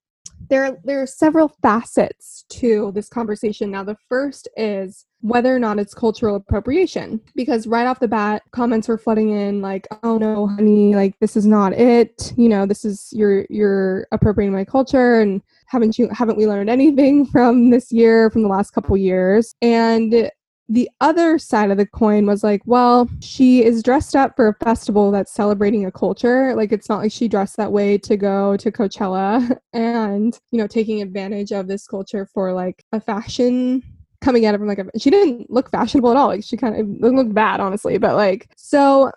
there 0.49 0.77
there 0.85 1.03
are 1.03 1.07
several 1.07 1.49
facets 1.63 2.45
to 2.51 2.93
this 2.95 3.09
conversation. 3.09 3.71
Now 3.71 3.85
the 3.85 3.97
first 4.09 4.49
is 4.57 5.07
whether 5.21 5.55
or 5.55 5.59
not 5.59 5.79
it's 5.79 5.95
cultural 5.95 6.37
appropriation 6.37 7.19
because 7.35 7.67
right 7.67 7.87
off 7.87 8.01
the 8.01 8.09
bat 8.09 8.43
comments 8.53 8.89
were 8.89 8.99
flooding 8.99 9.31
in 9.31 9.63
like 9.63 9.89
oh 10.03 10.19
no 10.19 10.47
honey 10.47 10.95
like 10.95 11.19
this 11.21 11.37
is 11.37 11.47
not 11.47 11.73
it. 11.73 12.33
You 12.37 12.49
know 12.49 12.67
this 12.67 12.85
is 12.85 13.09
you're 13.13 13.47
you're 13.49 14.07
appropriating 14.13 14.55
my 14.55 14.65
culture 14.65 15.21
and 15.21 15.41
haven't 15.67 15.99
you 15.99 16.09
haven't 16.13 16.37
we 16.37 16.47
learned 16.47 16.71
anything 16.71 17.27
from 17.33 17.71
this 17.71 17.91
year 17.91 18.31
from 18.31 18.43
the 18.43 18.49
last 18.49 18.73
couple 18.73 18.97
years? 18.97 19.55
And 19.63 20.31
the 20.69 20.89
other 21.01 21.39
side 21.39 21.71
of 21.71 21.77
the 21.77 21.87
coin 21.87 22.27
was 22.27 22.43
like, 22.43 22.63
well, 22.65 23.09
she 23.21 23.63
is 23.63 23.83
dressed 23.83 24.17
up 24.17 24.35
for 24.35 24.49
a 24.49 24.65
festival 24.65 25.11
that's 25.11 25.33
celebrating 25.33 25.85
a 25.85 25.93
culture. 25.93 26.55
Like, 26.55 26.73
it's 26.73 26.89
not 26.89 27.01
like 27.01 27.13
she 27.13 27.29
dressed 27.29 27.57
that 27.59 27.73
way 27.73 27.99
to 27.99 28.17
go 28.17 28.57
to 28.57 28.73
Coachella 28.73 29.59
and, 29.73 30.39
you 30.51 30.59
know, 30.59 30.67
taking 30.67 31.03
advantage 31.03 31.53
of 31.53 31.69
this 31.69 31.87
culture 31.87 32.27
for 32.33 32.53
like 32.53 32.83
a 32.93 33.01
fashion 33.01 33.83
coming 34.23 34.47
at 34.47 34.55
it 34.55 34.59
from 34.59 34.69
like 34.69 34.79
a, 34.79 34.87
she 34.99 35.11
didn't 35.11 35.51
look 35.51 35.71
fashionable 35.71 36.11
at 36.11 36.17
all. 36.17 36.29
Like, 36.29 36.45
she 36.45 36.57
kind 36.57 36.81
of 36.81 37.13
looked 37.13 37.35
bad, 37.35 37.61
honestly. 37.61 37.99
But 37.99 38.17
like, 38.17 38.49
so 38.57 39.11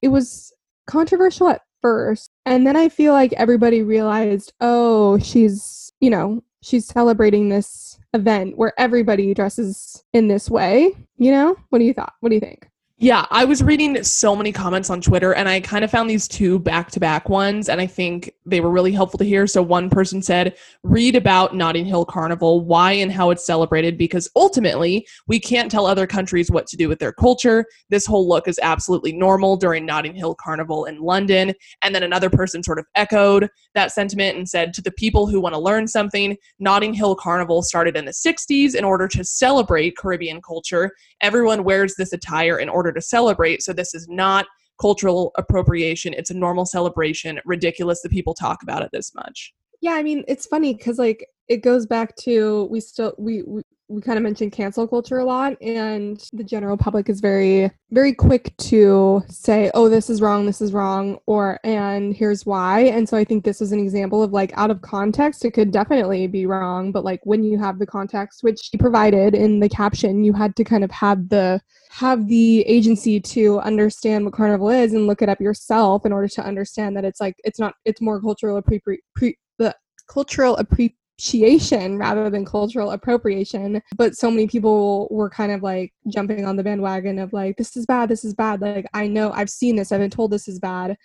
it 0.00 0.08
was 0.08 0.52
controversial 0.86 1.48
at 1.48 1.60
first. 1.82 2.30
And 2.46 2.66
then 2.66 2.76
I 2.76 2.88
feel 2.88 3.12
like 3.12 3.34
everybody 3.34 3.82
realized, 3.82 4.54
oh, 4.62 5.18
she's, 5.18 5.92
you 6.00 6.08
know, 6.08 6.42
she's 6.64 6.86
celebrating 6.86 7.48
this 7.48 7.98
event 8.14 8.56
where 8.56 8.72
everybody 8.78 9.34
dresses 9.34 10.04
in 10.12 10.28
this 10.28 10.50
way 10.50 10.92
you 11.16 11.30
know? 11.30 11.56
What 11.70 11.78
do 11.78 11.84
you 11.84 11.94
thought? 11.94 12.14
What 12.20 12.30
do 12.30 12.34
you 12.34 12.40
think 12.40 12.68
yeah, 13.04 13.26
I 13.30 13.44
was 13.44 13.62
reading 13.62 14.02
so 14.02 14.34
many 14.34 14.50
comments 14.50 14.88
on 14.88 15.02
Twitter 15.02 15.34
and 15.34 15.46
I 15.46 15.60
kind 15.60 15.84
of 15.84 15.90
found 15.90 16.08
these 16.08 16.26
two 16.26 16.58
back 16.58 16.90
to 16.92 17.00
back 17.00 17.28
ones 17.28 17.68
and 17.68 17.78
I 17.78 17.86
think 17.86 18.32
they 18.46 18.62
were 18.62 18.70
really 18.70 18.92
helpful 18.92 19.18
to 19.18 19.26
hear. 19.26 19.46
So 19.46 19.60
one 19.60 19.90
person 19.90 20.22
said, 20.22 20.56
read 20.84 21.14
about 21.14 21.54
Notting 21.54 21.84
Hill 21.84 22.06
Carnival, 22.06 22.64
why 22.64 22.92
and 22.92 23.12
how 23.12 23.28
it's 23.28 23.44
celebrated, 23.44 23.98
because 23.98 24.30
ultimately 24.34 25.06
we 25.26 25.38
can't 25.38 25.70
tell 25.70 25.84
other 25.84 26.06
countries 26.06 26.50
what 26.50 26.66
to 26.68 26.78
do 26.78 26.88
with 26.88 26.98
their 26.98 27.12
culture. 27.12 27.66
This 27.90 28.06
whole 28.06 28.26
look 28.26 28.48
is 28.48 28.58
absolutely 28.62 29.12
normal 29.12 29.58
during 29.58 29.84
Notting 29.84 30.14
Hill 30.14 30.34
Carnival 30.34 30.86
in 30.86 30.98
London. 30.98 31.52
And 31.82 31.94
then 31.94 32.04
another 32.04 32.30
person 32.30 32.62
sort 32.62 32.78
of 32.78 32.86
echoed 32.94 33.50
that 33.74 33.92
sentiment 33.92 34.38
and 34.38 34.48
said, 34.48 34.72
to 34.72 34.80
the 34.80 34.92
people 34.92 35.26
who 35.26 35.42
want 35.42 35.54
to 35.54 35.60
learn 35.60 35.86
something, 35.88 36.38
Notting 36.58 36.94
Hill 36.94 37.16
Carnival 37.16 37.60
started 37.60 37.98
in 37.98 38.06
the 38.06 38.12
60s 38.12 38.74
in 38.74 38.82
order 38.82 39.06
to 39.08 39.22
celebrate 39.24 39.98
Caribbean 39.98 40.40
culture. 40.40 40.90
Everyone 41.20 41.64
wears 41.64 41.96
this 41.96 42.14
attire 42.14 42.58
in 42.58 42.70
order 42.70 42.93
to 42.94 43.00
celebrate. 43.00 43.62
So 43.62 43.72
this 43.72 43.94
is 43.94 44.08
not 44.08 44.46
cultural 44.80 45.32
appropriation. 45.36 46.14
It's 46.14 46.30
a 46.30 46.34
normal 46.34 46.66
celebration. 46.66 47.40
Ridiculous 47.44 48.02
that 48.02 48.10
people 48.10 48.34
talk 48.34 48.62
about 48.62 48.82
it 48.82 48.90
this 48.92 49.14
much. 49.14 49.52
Yeah, 49.80 49.92
I 49.92 50.02
mean, 50.02 50.24
it's 50.26 50.46
funny 50.46 50.74
because 50.74 50.98
like 50.98 51.26
it 51.48 51.58
goes 51.58 51.86
back 51.86 52.16
to 52.16 52.66
we 52.70 52.80
still 52.80 53.14
we, 53.18 53.42
we 53.42 53.62
we 53.94 54.02
kind 54.02 54.18
of 54.18 54.22
mentioned 54.22 54.52
cancel 54.52 54.86
culture 54.88 55.18
a 55.18 55.24
lot 55.24 55.56
and 55.62 56.28
the 56.32 56.42
general 56.42 56.76
public 56.76 57.08
is 57.08 57.20
very 57.20 57.70
very 57.90 58.12
quick 58.12 58.56
to 58.56 59.22
say 59.28 59.70
oh 59.74 59.88
this 59.88 60.10
is 60.10 60.20
wrong 60.20 60.46
this 60.46 60.60
is 60.60 60.72
wrong 60.72 61.18
or 61.26 61.60
and 61.64 62.14
here's 62.14 62.44
why. 62.44 62.80
And 62.80 63.08
so 63.08 63.16
i 63.16 63.24
think 63.24 63.44
this 63.44 63.60
is 63.60 63.72
an 63.72 63.78
example 63.78 64.22
of 64.22 64.32
like 64.32 64.52
out 64.56 64.70
of 64.70 64.82
context 64.82 65.44
it 65.44 65.52
could 65.52 65.70
definitely 65.70 66.26
be 66.26 66.46
wrong 66.46 66.90
but 66.92 67.04
like 67.04 67.20
when 67.24 67.44
you 67.44 67.58
have 67.58 67.78
the 67.78 67.86
context 67.86 68.42
which 68.42 68.70
you 68.72 68.78
provided 68.78 69.34
in 69.34 69.60
the 69.60 69.68
caption 69.68 70.24
you 70.24 70.32
had 70.32 70.56
to 70.56 70.64
kind 70.64 70.84
of 70.84 70.90
have 70.90 71.28
the 71.28 71.60
have 71.90 72.26
the 72.26 72.62
agency 72.62 73.20
to 73.20 73.60
understand 73.60 74.24
what 74.24 74.34
carnival 74.34 74.68
is 74.68 74.92
and 74.92 75.06
look 75.06 75.22
it 75.22 75.28
up 75.28 75.40
yourself 75.40 76.04
in 76.04 76.12
order 76.12 76.26
to 76.26 76.44
understand 76.44 76.96
that 76.96 77.04
it's 77.04 77.20
like 77.20 77.36
it's 77.44 77.60
not 77.60 77.74
it's 77.84 78.00
more 78.00 78.20
cultural 78.20 78.60
appropri- 78.60 78.98
pre- 79.14 79.38
the 79.58 79.74
cultural 80.08 80.56
appre- 80.56 80.94
appreciation 81.16 81.98
rather 81.98 82.30
than 82.30 82.44
cultural 82.44 82.90
appropriation. 82.90 83.80
But 83.96 84.16
so 84.16 84.30
many 84.30 84.46
people 84.46 85.08
were 85.10 85.30
kind 85.30 85.52
of 85.52 85.62
like 85.62 85.92
jumping 86.08 86.44
on 86.44 86.56
the 86.56 86.64
bandwagon 86.64 87.18
of 87.18 87.32
like, 87.32 87.56
this 87.56 87.76
is 87.76 87.86
bad, 87.86 88.08
this 88.08 88.24
is 88.24 88.34
bad. 88.34 88.60
Like, 88.60 88.86
I 88.94 89.06
know 89.06 89.32
I've 89.32 89.50
seen 89.50 89.76
this, 89.76 89.92
I've 89.92 90.00
been 90.00 90.10
told 90.10 90.30
this 90.30 90.48
is 90.48 90.58
bad. 90.58 90.96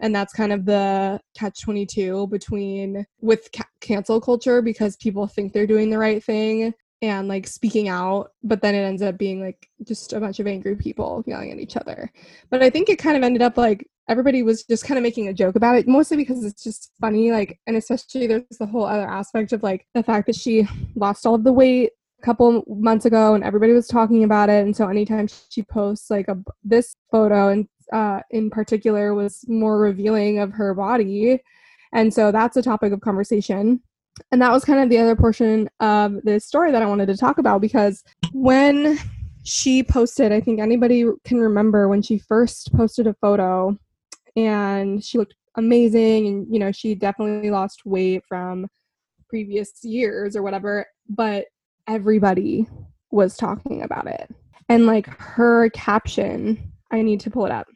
And 0.00 0.14
that's 0.14 0.32
kind 0.32 0.52
of 0.52 0.64
the 0.64 1.20
catch 1.36 1.62
22 1.62 2.26
between 2.26 3.06
with 3.20 3.48
ca- 3.54 3.68
cancel 3.80 4.20
culture 4.20 4.60
because 4.60 4.96
people 4.96 5.26
think 5.28 5.52
they're 5.52 5.68
doing 5.68 5.88
the 5.88 5.98
right 5.98 6.22
thing 6.22 6.74
and 7.00 7.28
like 7.28 7.46
speaking 7.46 7.88
out, 7.88 8.32
but 8.42 8.60
then 8.60 8.74
it 8.74 8.78
ends 8.78 9.02
up 9.02 9.16
being 9.18 9.40
like 9.40 9.68
just 9.86 10.12
a 10.12 10.20
bunch 10.20 10.40
of 10.40 10.46
angry 10.46 10.74
people 10.74 11.22
yelling 11.26 11.52
at 11.52 11.58
each 11.58 11.76
other. 11.76 12.10
But 12.50 12.62
I 12.62 12.70
think 12.70 12.88
it 12.88 12.98
kind 12.98 13.16
of 13.16 13.22
ended 13.22 13.42
up 13.42 13.56
like 13.56 13.86
everybody 14.08 14.42
was 14.42 14.64
just 14.64 14.84
kind 14.84 14.98
of 14.98 15.02
making 15.02 15.28
a 15.28 15.32
joke 15.32 15.56
about 15.56 15.76
it, 15.76 15.88
mostly 15.88 16.16
because 16.16 16.44
it's 16.44 16.62
just 16.62 16.92
funny. 17.00 17.30
Like, 17.30 17.58
and 17.66 17.76
especially 17.76 18.26
there's 18.26 18.44
the 18.58 18.66
whole 18.66 18.84
other 18.84 19.08
aspect 19.08 19.52
of 19.52 19.62
like 19.62 19.86
the 19.94 20.02
fact 20.02 20.26
that 20.26 20.36
she 20.36 20.68
lost 20.94 21.26
all 21.26 21.34
of 21.34 21.44
the 21.44 21.52
weight 21.52 21.92
a 22.20 22.24
couple 22.24 22.64
months 22.66 23.06
ago 23.06 23.34
and 23.34 23.44
everybody 23.44 23.72
was 23.72 23.88
talking 23.88 24.24
about 24.24 24.50
it. 24.50 24.64
And 24.64 24.76
so 24.76 24.88
anytime 24.88 25.28
she 25.48 25.62
posts 25.62 26.10
like 26.10 26.28
a 26.28 26.36
this 26.62 26.96
photo 27.10 27.48
and 27.48 27.68
uh, 27.92 28.20
in 28.30 28.50
particular 28.50 29.14
was 29.14 29.44
more 29.48 29.78
revealing 29.78 30.38
of 30.38 30.52
her 30.52 30.74
body. 30.74 31.40
And 31.92 32.12
so 32.12 32.32
that's 32.32 32.56
a 32.56 32.62
topic 32.62 32.92
of 32.92 33.00
conversation. 33.00 33.80
And 34.30 34.40
that 34.42 34.52
was 34.52 34.64
kind 34.64 34.80
of 34.80 34.90
the 34.90 34.98
other 34.98 35.16
portion 35.16 35.68
of 35.80 36.22
this 36.22 36.44
story 36.44 36.70
that 36.72 36.82
I 36.82 36.86
wanted 36.86 37.06
to 37.06 37.16
talk 37.16 37.38
about 37.38 37.60
because 37.60 38.04
when 38.32 38.98
she 39.44 39.82
posted, 39.82 40.32
I 40.32 40.40
think 40.40 40.60
anybody 40.60 41.04
can 41.24 41.38
remember 41.38 41.88
when 41.88 42.00
she 42.00 42.18
first 42.18 42.72
posted 42.74 43.06
a 43.06 43.14
photo 43.14 43.76
and 44.36 45.04
she 45.04 45.18
looked 45.18 45.34
amazing 45.56 46.26
and 46.26 46.46
you 46.52 46.58
know 46.58 46.72
she 46.72 46.94
definitely 46.94 47.50
lost 47.50 47.86
weight 47.86 48.22
from 48.28 48.66
previous 49.28 49.84
years 49.84 50.34
or 50.36 50.42
whatever 50.42 50.86
but 51.08 51.46
everybody 51.86 52.66
was 53.10 53.36
talking 53.36 53.82
about 53.82 54.06
it. 54.06 54.28
And 54.68 54.86
like 54.86 55.06
her 55.06 55.70
caption 55.70 56.72
i 56.90 57.02
need 57.02 57.20
to 57.20 57.30
pull 57.30 57.46
it 57.46 57.52
up. 57.52 57.66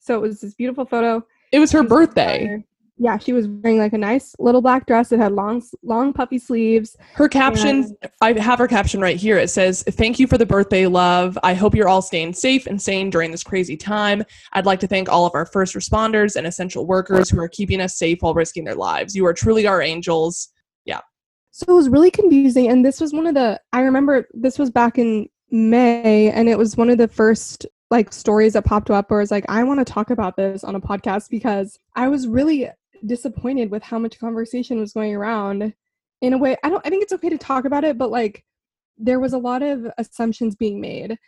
So 0.00 0.16
it 0.16 0.20
was 0.20 0.40
this 0.40 0.54
beautiful 0.54 0.84
photo. 0.84 1.24
It 1.52 1.58
was 1.58 1.72
her 1.72 1.82
birthday 1.82 2.64
yeah, 3.02 3.16
she 3.16 3.32
was 3.32 3.48
wearing 3.48 3.78
like 3.78 3.94
a 3.94 3.98
nice 3.98 4.34
little 4.38 4.60
black 4.60 4.86
dress 4.86 5.08
that 5.08 5.18
had 5.18 5.32
long, 5.32 5.62
long 5.82 6.12
puffy 6.12 6.38
sleeves. 6.38 6.98
Her 7.14 7.30
caption, 7.30 7.68
and- 7.68 8.10
I 8.20 8.34
have 8.38 8.58
her 8.58 8.68
caption 8.68 9.00
right 9.00 9.16
here. 9.16 9.38
It 9.38 9.48
says, 9.48 9.82
"Thank 9.82 10.18
you 10.18 10.26
for 10.26 10.36
the 10.36 10.44
birthday 10.44 10.86
love. 10.86 11.38
I 11.42 11.54
hope 11.54 11.74
you're 11.74 11.88
all 11.88 12.02
staying 12.02 12.34
safe 12.34 12.66
and 12.66 12.80
sane 12.80 13.08
during 13.08 13.30
this 13.30 13.42
crazy 13.42 13.74
time. 13.74 14.22
I'd 14.52 14.66
like 14.66 14.80
to 14.80 14.86
thank 14.86 15.08
all 15.08 15.24
of 15.24 15.34
our 15.34 15.46
first 15.46 15.74
responders 15.74 16.36
and 16.36 16.46
essential 16.46 16.86
workers 16.86 17.30
who 17.30 17.40
are 17.40 17.48
keeping 17.48 17.80
us 17.80 17.96
safe 17.96 18.18
while 18.20 18.34
risking 18.34 18.64
their 18.64 18.74
lives. 18.74 19.16
You 19.16 19.24
are 19.24 19.32
truly 19.32 19.66
our 19.66 19.80
angels." 19.80 20.48
Yeah. 20.84 21.00
So 21.52 21.64
it 21.68 21.74
was 21.74 21.88
really 21.88 22.10
confusing, 22.10 22.68
and 22.68 22.84
this 22.84 23.00
was 23.00 23.14
one 23.14 23.26
of 23.26 23.32
the. 23.32 23.58
I 23.72 23.80
remember 23.80 24.28
this 24.34 24.58
was 24.58 24.70
back 24.70 24.98
in 24.98 25.26
May, 25.50 26.30
and 26.30 26.50
it 26.50 26.58
was 26.58 26.76
one 26.76 26.90
of 26.90 26.98
the 26.98 27.08
first 27.08 27.66
like 27.90 28.12
stories 28.12 28.52
that 28.52 28.64
popped 28.66 28.90
up 28.90 29.10
where 29.10 29.22
it's 29.22 29.30
like 29.30 29.46
I 29.48 29.64
want 29.64 29.80
to 29.80 29.90
talk 29.90 30.10
about 30.10 30.36
this 30.36 30.62
on 30.64 30.74
a 30.74 30.80
podcast 30.80 31.30
because 31.30 31.78
I 31.96 32.08
was 32.08 32.28
really 32.28 32.68
disappointed 33.06 33.70
with 33.70 33.82
how 33.82 33.98
much 33.98 34.18
conversation 34.18 34.78
was 34.78 34.92
going 34.92 35.14
around. 35.14 35.74
In 36.20 36.34
a 36.34 36.38
way 36.38 36.54
i 36.62 36.68
don't 36.68 36.86
i 36.86 36.90
think 36.90 37.02
it's 37.02 37.14
okay 37.14 37.30
to 37.30 37.38
talk 37.38 37.64
about 37.64 37.82
it 37.82 37.96
but 37.96 38.10
like 38.10 38.44
there 38.98 39.18
was 39.18 39.32
a 39.32 39.38
lot 39.38 39.62
of 39.62 39.86
assumptions 39.98 40.54
being 40.54 40.80
made. 40.80 41.18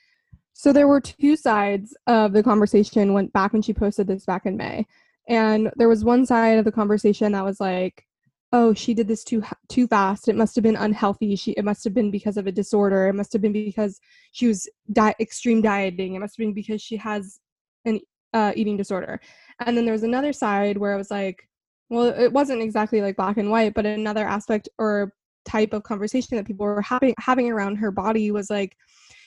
So 0.53 0.73
there 0.73 0.87
were 0.87 1.01
two 1.01 1.37
sides 1.37 1.97
of 2.07 2.35
the 2.35 2.43
conversation 2.43 3.15
went 3.15 3.33
back 3.33 3.55
when 3.55 3.63
she 3.63 3.73
posted 3.73 4.07
this 4.07 4.27
back 4.27 4.45
in 4.45 4.57
may. 4.57 4.87
And 5.29 5.71
there 5.77 5.89
was 5.89 6.05
one 6.05 6.27
side 6.27 6.59
of 6.59 6.67
the 6.67 6.73
conversation 6.73 7.33
that 7.33 7.45
was 7.45 7.59
like 7.61 8.05
oh 8.53 8.75
she 8.75 8.93
did 8.93 9.09
this 9.09 9.25
too 9.25 9.43
too 9.69 9.87
fast. 9.87 10.29
It 10.29 10.37
must 10.37 10.55
have 10.57 10.63
been 10.63 10.77
unhealthy. 10.77 11.35
She 11.37 11.53
it 11.53 11.65
must 11.65 11.85
have 11.85 11.95
been 11.95 12.11
because 12.11 12.37
of 12.37 12.47
a 12.47 12.53
disorder. 12.53 13.09
It 13.09 13.15
must 13.15 13.33
have 13.33 13.41
been 13.41 13.53
because 13.53 13.99
she 14.33 14.47
was 14.47 14.69
di- 14.93 15.15
extreme 15.19 15.63
dieting. 15.63 16.15
It 16.15 16.19
must 16.19 16.37
have 16.37 16.45
been 16.45 16.53
because 16.53 16.83
she 16.83 16.97
has 16.97 17.41
an 17.87 18.01
uh, 18.35 18.53
eating 18.55 18.77
disorder. 18.77 19.21
And 19.61 19.77
then 19.77 19.85
there 19.85 19.93
was 19.93 20.03
another 20.03 20.33
side 20.33 20.77
where 20.77 20.95
it 20.95 20.99
was 20.99 21.11
like 21.11 21.49
well 21.93 22.07
it 22.07 22.33
wasn't 22.33 22.61
exactly 22.61 23.01
like 23.01 23.17
black 23.17 23.37
and 23.37 23.51
white 23.51 23.75
but 23.75 23.87
another 23.87 24.27
aspect 24.27 24.69
or 24.79 25.13
type 25.45 25.73
of 25.73 25.83
conversation 25.83 26.37
that 26.37 26.47
people 26.47 26.65
were 26.65 26.83
having 26.83 27.15
having 27.19 27.51
around 27.51 27.77
her 27.77 27.91
body 27.91 28.31
was 28.31 28.51
like 28.51 28.77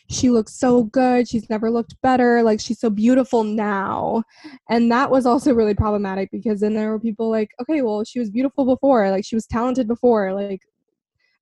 she 0.08 0.30
looks 0.30 0.54
so 0.54 0.84
good. 0.84 1.28
She's 1.28 1.49
never 1.49 1.71
looked 1.71 1.99
better. 2.01 2.43
Like 2.43 2.60
she's 2.60 2.80
so 2.80 2.91
beautiful 2.91 3.43
now. 3.43 4.23
And 4.69 4.91
that 4.91 5.10
was 5.10 5.25
also 5.25 5.51
really 5.54 5.73
problematic 5.73 6.30
because 6.32 6.60
then 6.60 6.75
there 6.75 6.91
were 6.91 6.99
people 6.99 7.30
like 7.30 7.49
okay 7.62 7.82
well 7.82 8.04
she 8.04 8.19
was 8.19 8.30
beautiful 8.30 8.65
before. 8.65 9.10
Like 9.10 9.25
she 9.25 9.36
was 9.36 9.47
talented 9.47 9.88
before. 9.88 10.34
Like 10.34 10.62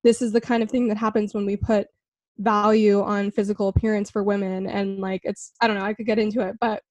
this 0.04 0.22
is 0.22 0.32
the 0.32 0.42
kind 0.42 0.64
of 0.64 0.72
thing 0.72 0.88
that 0.88 0.98
happens 0.98 1.34
when 1.34 1.46
we 1.46 1.58
put 1.58 1.88
value 2.40 3.02
on 3.02 3.32
physical 3.32 3.68
appearance 3.68 4.10
for 4.10 4.24
women. 4.24 4.68
And 4.68 5.00
like 5.00 5.22
it's 5.24 5.54
I 5.62 5.68
don't 5.68 5.78
know, 5.78 5.86
I 5.86 5.94
could 5.94 6.06
get 6.06 6.20
into 6.20 6.42
it, 6.42 6.56
but 6.60 6.84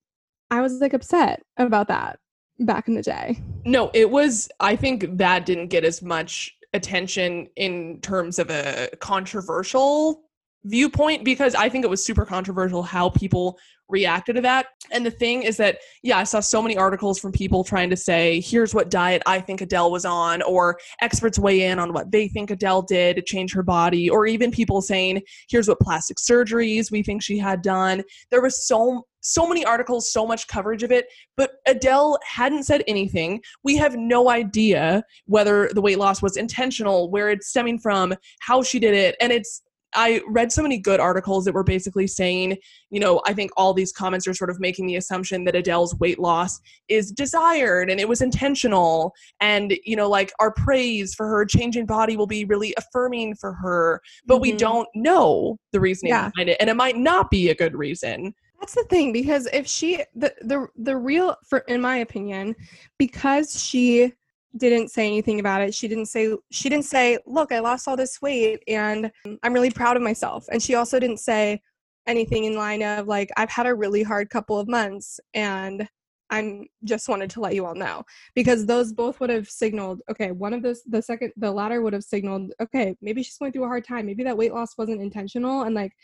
I 0.50 0.60
was 0.60 0.80
like 0.80 0.92
upset 0.94 1.42
about 1.56 1.88
that 1.88 2.18
back 2.60 2.88
in 2.88 2.94
the 2.94 3.02
day. 3.02 3.40
No, 3.64 3.90
it 3.94 4.10
was 4.10 4.48
I 4.60 4.76
think 4.76 5.06
that 5.18 5.46
didn't 5.46 5.68
get 5.68 5.84
as 5.84 6.02
much 6.02 6.56
attention 6.72 7.48
in 7.56 8.00
terms 8.00 8.38
of 8.38 8.50
a 8.50 8.88
controversial 9.00 10.22
viewpoint 10.64 11.24
because 11.24 11.54
I 11.54 11.68
think 11.68 11.84
it 11.84 11.88
was 11.88 12.04
super 12.04 12.24
controversial 12.24 12.82
how 12.82 13.10
people 13.10 13.58
reacted 13.88 14.36
to 14.36 14.42
that. 14.42 14.66
And 14.90 15.04
the 15.04 15.10
thing 15.10 15.42
is 15.42 15.56
that, 15.58 15.78
yeah, 16.02 16.18
I 16.18 16.24
saw 16.24 16.40
so 16.40 16.62
many 16.62 16.76
articles 16.76 17.18
from 17.18 17.32
people 17.32 17.62
trying 17.62 17.90
to 17.90 17.96
say, 17.96 18.40
here's 18.40 18.74
what 18.74 18.90
diet 18.90 19.22
I 19.26 19.40
think 19.40 19.60
Adele 19.60 19.90
was 19.90 20.04
on, 20.04 20.40
or 20.42 20.78
experts 21.02 21.38
weigh 21.38 21.62
in 21.62 21.78
on 21.78 21.92
what 21.92 22.10
they 22.10 22.28
think 22.28 22.50
Adele 22.50 22.82
did 22.82 23.16
to 23.16 23.22
change 23.22 23.52
her 23.52 23.62
body, 23.62 24.08
or 24.08 24.24
even 24.26 24.50
people 24.50 24.80
saying, 24.80 25.22
here's 25.48 25.68
what 25.68 25.80
plastic 25.80 26.16
surgeries 26.16 26.90
we 26.90 27.02
think 27.02 27.22
she 27.22 27.38
had 27.38 27.60
done. 27.60 28.02
There 28.30 28.40
was 28.40 28.66
so 28.66 29.06
so 29.22 29.46
many 29.46 29.64
articles, 29.64 30.12
so 30.12 30.26
much 30.26 30.46
coverage 30.48 30.82
of 30.82 30.92
it, 30.92 31.06
but 31.36 31.52
Adele 31.66 32.18
hadn't 32.26 32.64
said 32.64 32.84
anything. 32.86 33.40
We 33.64 33.76
have 33.76 33.96
no 33.96 34.28
idea 34.28 35.02
whether 35.26 35.70
the 35.72 35.80
weight 35.80 35.98
loss 35.98 36.20
was 36.20 36.36
intentional, 36.36 37.10
where 37.10 37.30
it's 37.30 37.48
stemming 37.48 37.78
from, 37.78 38.14
how 38.40 38.62
she 38.62 38.78
did 38.78 38.94
it, 38.94 39.16
and 39.20 39.32
it's 39.32 39.62
I 39.94 40.22
read 40.26 40.52
so 40.52 40.62
many 40.62 40.78
good 40.78 41.00
articles 41.00 41.44
that 41.44 41.54
were 41.54 41.64
basically 41.64 42.06
saying, 42.06 42.56
you 42.90 43.00
know, 43.00 43.20
I 43.26 43.34
think 43.34 43.50
all 43.56 43.74
these 43.74 43.92
comments 43.92 44.26
are 44.26 44.34
sort 44.34 44.50
of 44.50 44.58
making 44.60 44.86
the 44.86 44.96
assumption 44.96 45.44
that 45.44 45.54
Adele's 45.54 45.94
weight 45.96 46.18
loss 46.18 46.60
is 46.88 47.12
desired 47.12 47.90
and 47.90 48.00
it 48.00 48.08
was 48.08 48.22
intentional. 48.22 49.12
And, 49.40 49.74
you 49.84 49.96
know, 49.96 50.08
like 50.08 50.32
our 50.40 50.52
praise 50.52 51.14
for 51.14 51.26
her 51.26 51.44
changing 51.44 51.86
body 51.86 52.16
will 52.16 52.26
be 52.26 52.44
really 52.44 52.74
affirming 52.78 53.34
for 53.36 53.52
her. 53.54 54.00
But 54.26 54.36
mm-hmm. 54.36 54.42
we 54.42 54.52
don't 54.52 54.88
know 54.94 55.58
the 55.72 55.80
reasoning 55.80 56.10
yeah. 56.10 56.30
behind 56.30 56.48
it. 56.48 56.56
And 56.60 56.70
it 56.70 56.76
might 56.76 56.96
not 56.96 57.30
be 57.30 57.50
a 57.50 57.54
good 57.54 57.74
reason. 57.74 58.34
That's 58.62 58.74
the 58.76 58.84
thing, 58.84 59.12
because 59.12 59.48
if 59.52 59.66
she 59.66 60.04
the 60.14 60.32
the 60.40 60.68
the 60.76 60.96
real 60.96 61.36
for 61.44 61.58
in 61.66 61.80
my 61.80 61.96
opinion, 61.96 62.54
because 62.96 63.60
she 63.60 64.12
didn't 64.56 64.90
say 64.92 65.04
anything 65.06 65.40
about 65.40 65.62
it. 65.62 65.74
She 65.74 65.88
didn't 65.88 66.06
say 66.06 66.36
she 66.52 66.68
didn't 66.68 66.84
say, 66.84 67.18
"Look, 67.26 67.50
I 67.50 67.58
lost 67.58 67.88
all 67.88 67.96
this 67.96 68.22
weight 68.22 68.62
and 68.68 69.10
I'm 69.42 69.52
really 69.52 69.70
proud 69.72 69.96
of 69.96 70.02
myself." 70.02 70.46
And 70.52 70.62
she 70.62 70.76
also 70.76 71.00
didn't 71.00 71.18
say 71.18 71.60
anything 72.06 72.44
in 72.44 72.54
line 72.54 72.84
of 72.84 73.08
like, 73.08 73.30
"I've 73.36 73.50
had 73.50 73.66
a 73.66 73.74
really 73.74 74.04
hard 74.04 74.30
couple 74.30 74.60
of 74.60 74.68
months 74.68 75.18
and 75.34 75.88
I'm 76.30 76.66
just 76.84 77.08
wanted 77.08 77.30
to 77.30 77.40
let 77.40 77.56
you 77.56 77.66
all 77.66 77.74
know." 77.74 78.04
Because 78.36 78.64
those 78.66 78.92
both 78.92 79.18
would 79.18 79.30
have 79.30 79.48
signaled, 79.50 80.02
okay, 80.08 80.30
one 80.30 80.54
of 80.54 80.62
those 80.62 80.82
the 80.84 81.02
second 81.02 81.32
the 81.36 81.50
latter 81.50 81.82
would 81.82 81.94
have 81.94 82.04
signaled, 82.04 82.52
okay, 82.60 82.96
maybe 83.02 83.24
she's 83.24 83.38
going 83.38 83.50
through 83.50 83.64
a 83.64 83.68
hard 83.68 83.84
time. 83.84 84.06
Maybe 84.06 84.22
that 84.22 84.36
weight 84.38 84.54
loss 84.54 84.78
wasn't 84.78 85.00
intentional 85.02 85.62
and 85.62 85.74
like 85.74 85.94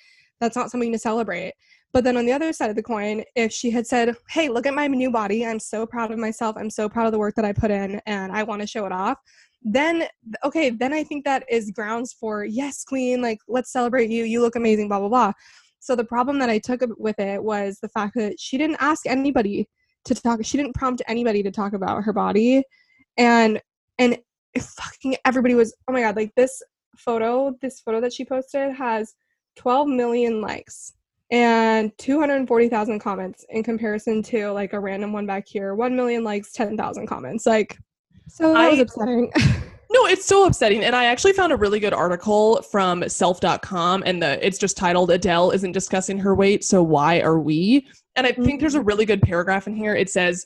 that's 0.41 0.57
not 0.57 0.71
something 0.71 0.93
to 0.93 0.99
celebrate. 0.99 1.55
But 1.93 2.05
then 2.05 2.17
on 2.17 2.27
the 2.27 2.33
other 2.33 2.53
side 2.53 2.71
of 2.71 2.77
the 2.77 2.83
coin, 2.83 3.25
if 3.35 3.53
she 3.53 3.71
had 3.71 3.87
said, 3.87 4.15
Hey, 4.29 4.49
look 4.49 4.67
at 4.67 4.75
my 4.75 4.87
new 4.87 5.11
body. 5.11 5.47
I'm 5.47 5.59
so 5.59 5.87
proud 5.87 6.13
of 6.13 6.19
myself. 6.19 6.57
I'm 6.59 6.71
so 6.71 6.89
proud 6.89 7.07
of 7.07 7.13
the 7.13 7.19
work 7.19 7.35
that 7.37 7.45
I 7.45 7.53
put 7.53 7.71
in 7.71 8.01
and 8.07 8.31
I 8.33 8.43
want 8.43 8.61
to 8.61 8.67
show 8.67 8.85
it 8.87 8.93
off. 8.93 9.19
Then, 9.63 10.05
okay, 10.45 10.71
then 10.71 10.93
I 10.93 11.03
think 11.03 11.25
that 11.25 11.45
is 11.51 11.71
grounds 11.71 12.13
for, 12.13 12.45
yes, 12.45 12.85
queen, 12.85 13.21
like, 13.21 13.39
let's 13.49 13.73
celebrate 13.73 14.11
you. 14.11 14.25
You 14.25 14.41
look 14.41 14.55
amazing, 14.55 14.89
blah, 14.89 15.01
blah, 15.01 15.09
blah. 15.09 15.33
So 15.81 15.97
the 15.97 16.05
problem 16.05 16.39
that 16.39 16.51
I 16.51 16.59
took 16.59 16.83
with 16.99 17.19
it 17.19 17.43
was 17.43 17.79
the 17.81 17.89
fact 17.89 18.15
that 18.17 18.39
she 18.39 18.59
didn't 18.59 18.77
ask 18.81 19.07
anybody 19.07 19.69
to 20.05 20.15
talk. 20.15 20.45
She 20.45 20.57
didn't 20.57 20.75
prompt 20.75 21.03
anybody 21.09 21.43
to 21.43 21.51
talk 21.51 21.73
about 21.73 22.05
her 22.05 22.13
body. 22.13 22.63
And, 23.17 23.61
and 23.99 24.19
fucking 24.61 25.17
everybody 25.25 25.55
was, 25.55 25.75
oh 25.89 25.93
my 25.93 26.03
God, 26.03 26.17
like 26.17 26.35
this 26.37 26.63
photo, 26.97 27.57
this 27.61 27.81
photo 27.81 28.01
that 28.01 28.13
she 28.13 28.25
posted 28.25 28.73
has 28.75 29.15
12 29.57 29.89
million 29.89 30.41
likes 30.41 30.93
and 31.31 31.97
240,000 31.99 32.99
comments 32.99 33.45
in 33.51 33.63
comparison 33.63 34.23
to 34.25 34.51
like 34.51 34.73
a 34.73 34.81
random 34.81 35.13
one 35.13 35.27
back 35.27 35.47
here. 35.47 35.75
1 35.75 35.95
million 35.95 36.25
likes 36.25 36.53
10,000 36.53 37.07
comments. 37.07 37.47
Like 37.47 37.79
so 38.29 38.53
that 38.53 38.57
I, 38.57 38.69
was 38.71 38.81
upsetting. 38.81 39.33
No 39.91 40.05
it's 40.05 40.27
so 40.27 40.47
upsetting. 40.47 40.85
And 40.85 40.95
i 40.95 41.07
actually 41.07 41.33
found 41.33 41.51
a 41.51 41.57
really 41.57 41.81
good 41.81 41.95
article 41.95 42.61
from 42.61 43.09
self.com 43.09 44.03
and 44.05 44.23
the 44.23 44.47
it's 44.47 44.59
just 44.59 44.77
titled 44.77 45.11
adele 45.11 45.51
isn't 45.51 45.73
discussing 45.73 46.19
her 46.19 46.35
weight 46.35 46.63
so 46.63 46.83
why 46.83 47.21
are 47.21 47.41
we? 47.41 47.87
And 48.15 48.27
i 48.27 48.33
think 48.33 48.61
there's 48.61 48.75
a 48.75 48.79
mm-hmm. 48.79 48.87
really 48.87 49.05
good 49.07 49.23
paragraph 49.23 49.67
in 49.67 49.75
here. 49.75 49.95
It 49.95 50.11
says 50.11 50.45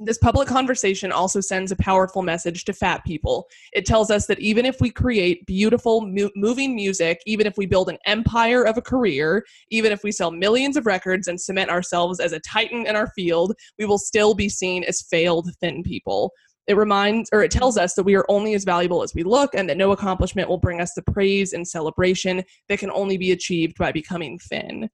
this 0.00 0.18
public 0.18 0.48
conversation 0.48 1.12
also 1.12 1.40
sends 1.40 1.70
a 1.70 1.76
powerful 1.76 2.22
message 2.22 2.64
to 2.64 2.72
fat 2.72 3.04
people. 3.04 3.46
It 3.72 3.84
tells 3.84 4.10
us 4.10 4.26
that 4.26 4.40
even 4.40 4.64
if 4.64 4.80
we 4.80 4.90
create 4.90 5.44
beautiful, 5.46 6.00
mo- 6.00 6.30
moving 6.34 6.74
music, 6.74 7.20
even 7.26 7.46
if 7.46 7.56
we 7.58 7.66
build 7.66 7.90
an 7.90 7.98
empire 8.06 8.64
of 8.64 8.78
a 8.78 8.82
career, 8.82 9.44
even 9.70 9.92
if 9.92 10.02
we 10.02 10.10
sell 10.10 10.30
millions 10.30 10.76
of 10.76 10.86
records 10.86 11.28
and 11.28 11.40
cement 11.40 11.70
ourselves 11.70 12.18
as 12.18 12.32
a 12.32 12.40
titan 12.40 12.86
in 12.86 12.96
our 12.96 13.08
field, 13.08 13.54
we 13.78 13.84
will 13.84 13.98
still 13.98 14.34
be 14.34 14.48
seen 14.48 14.84
as 14.84 15.02
failed 15.02 15.50
thin 15.60 15.82
people. 15.82 16.32
It 16.66 16.76
reminds 16.76 17.28
or 17.32 17.42
it 17.42 17.50
tells 17.50 17.76
us 17.76 17.94
that 17.94 18.04
we 18.04 18.14
are 18.14 18.24
only 18.28 18.54
as 18.54 18.64
valuable 18.64 19.02
as 19.02 19.14
we 19.14 19.22
look 19.22 19.54
and 19.54 19.68
that 19.68 19.76
no 19.76 19.90
accomplishment 19.90 20.48
will 20.48 20.58
bring 20.58 20.80
us 20.80 20.94
the 20.94 21.02
praise 21.02 21.52
and 21.52 21.66
celebration 21.66 22.42
that 22.68 22.78
can 22.78 22.90
only 22.92 23.18
be 23.18 23.32
achieved 23.32 23.76
by 23.76 23.92
becoming 23.92 24.38
thin. 24.38 24.88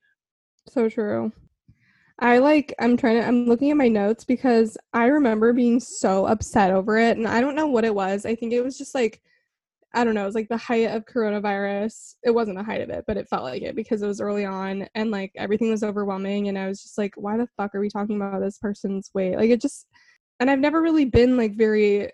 So 0.69 0.89
true. 0.89 1.33
I 2.19 2.39
like 2.39 2.75
I'm 2.79 2.97
trying 2.97 3.17
to 3.17 3.27
I'm 3.27 3.47
looking 3.47 3.71
at 3.71 3.77
my 3.77 3.89
notes 3.89 4.25
because 4.25 4.79
I 4.93 5.07
remember 5.07 5.53
being 5.53 5.81
so 5.81 6.27
upset 6.27 6.73
over 6.73 6.97
it 6.97 7.19
and 7.19 7.29
I 7.29 7.41
don't 7.41 7.55
know 7.55 7.67
what 7.67 7.85
it 7.85 7.95
was. 7.95 8.25
I 8.25 8.35
think 8.35 8.53
it 8.53 8.63
was 8.63 8.79
just 8.79 8.95
like 8.95 9.21
I 9.95 10.05
don't 10.05 10.15
know, 10.15 10.23
it 10.23 10.27
was 10.27 10.35
like 10.35 10.49
the 10.49 10.57
height 10.59 10.91
of 10.91 11.07
coronavirus. 11.07 12.17
It 12.23 12.31
wasn't 12.31 12.59
the 12.59 12.65
height 12.65 12.83
of 12.83 12.91
it, 12.91 13.05
but 13.07 13.17
it 13.17 13.29
felt 13.29 13.45
like 13.45 13.63
it 13.63 13.77
because 13.77 14.03
it 14.03 14.07
was 14.07 14.21
early 14.21 14.45
on 14.45 14.89
and 14.95 15.11
like 15.11 15.33
everything 15.37 15.71
was 15.71 15.83
overwhelming 15.83 16.49
and 16.49 16.59
I 16.59 16.69
was 16.69 16.83
just 16.83 16.99
like 16.99 17.15
why 17.17 17.37
the 17.37 17.49
fuck 17.57 17.75
are 17.75 17.81
we 17.81 17.91
talking 17.91 18.17
about 18.17 18.41
this 18.41 18.59
person's 18.59 19.11
weight? 19.15 19.37
Like 19.37 19.51
it 19.51 19.61
just 19.61 19.87
and 20.41 20.51
I've 20.51 20.59
never 20.61 20.83
really 20.83 21.07
been 21.07 21.37
like 21.37 21.57
very 21.57 22.11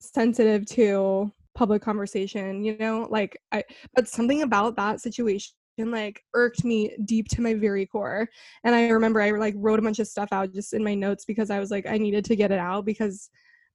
sensitive 0.00 0.66
to 0.66 1.32
public 1.54 1.82
conversation, 1.82 2.64
you 2.64 2.76
know? 2.78 3.06
Like 3.10 3.38
I 3.52 3.64
but 3.94 4.08
something 4.08 4.42
about 4.42 4.76
that 4.76 5.00
situation 5.00 5.54
and 5.78 5.90
like 5.90 6.22
irked 6.34 6.64
me 6.64 6.96
deep 7.04 7.28
to 7.28 7.40
my 7.40 7.54
very 7.54 7.86
core. 7.86 8.28
And 8.64 8.74
I 8.74 8.88
remember 8.88 9.20
I 9.20 9.30
like 9.32 9.54
wrote 9.56 9.78
a 9.78 9.82
bunch 9.82 9.98
of 9.98 10.08
stuff 10.08 10.28
out 10.32 10.52
just 10.52 10.72
in 10.72 10.82
my 10.82 10.94
notes 10.94 11.24
because 11.24 11.50
I 11.50 11.58
was 11.58 11.70
like 11.70 11.86
I 11.86 11.98
needed 11.98 12.24
to 12.26 12.36
get 12.36 12.52
it 12.52 12.58
out 12.58 12.84
because 12.84 13.30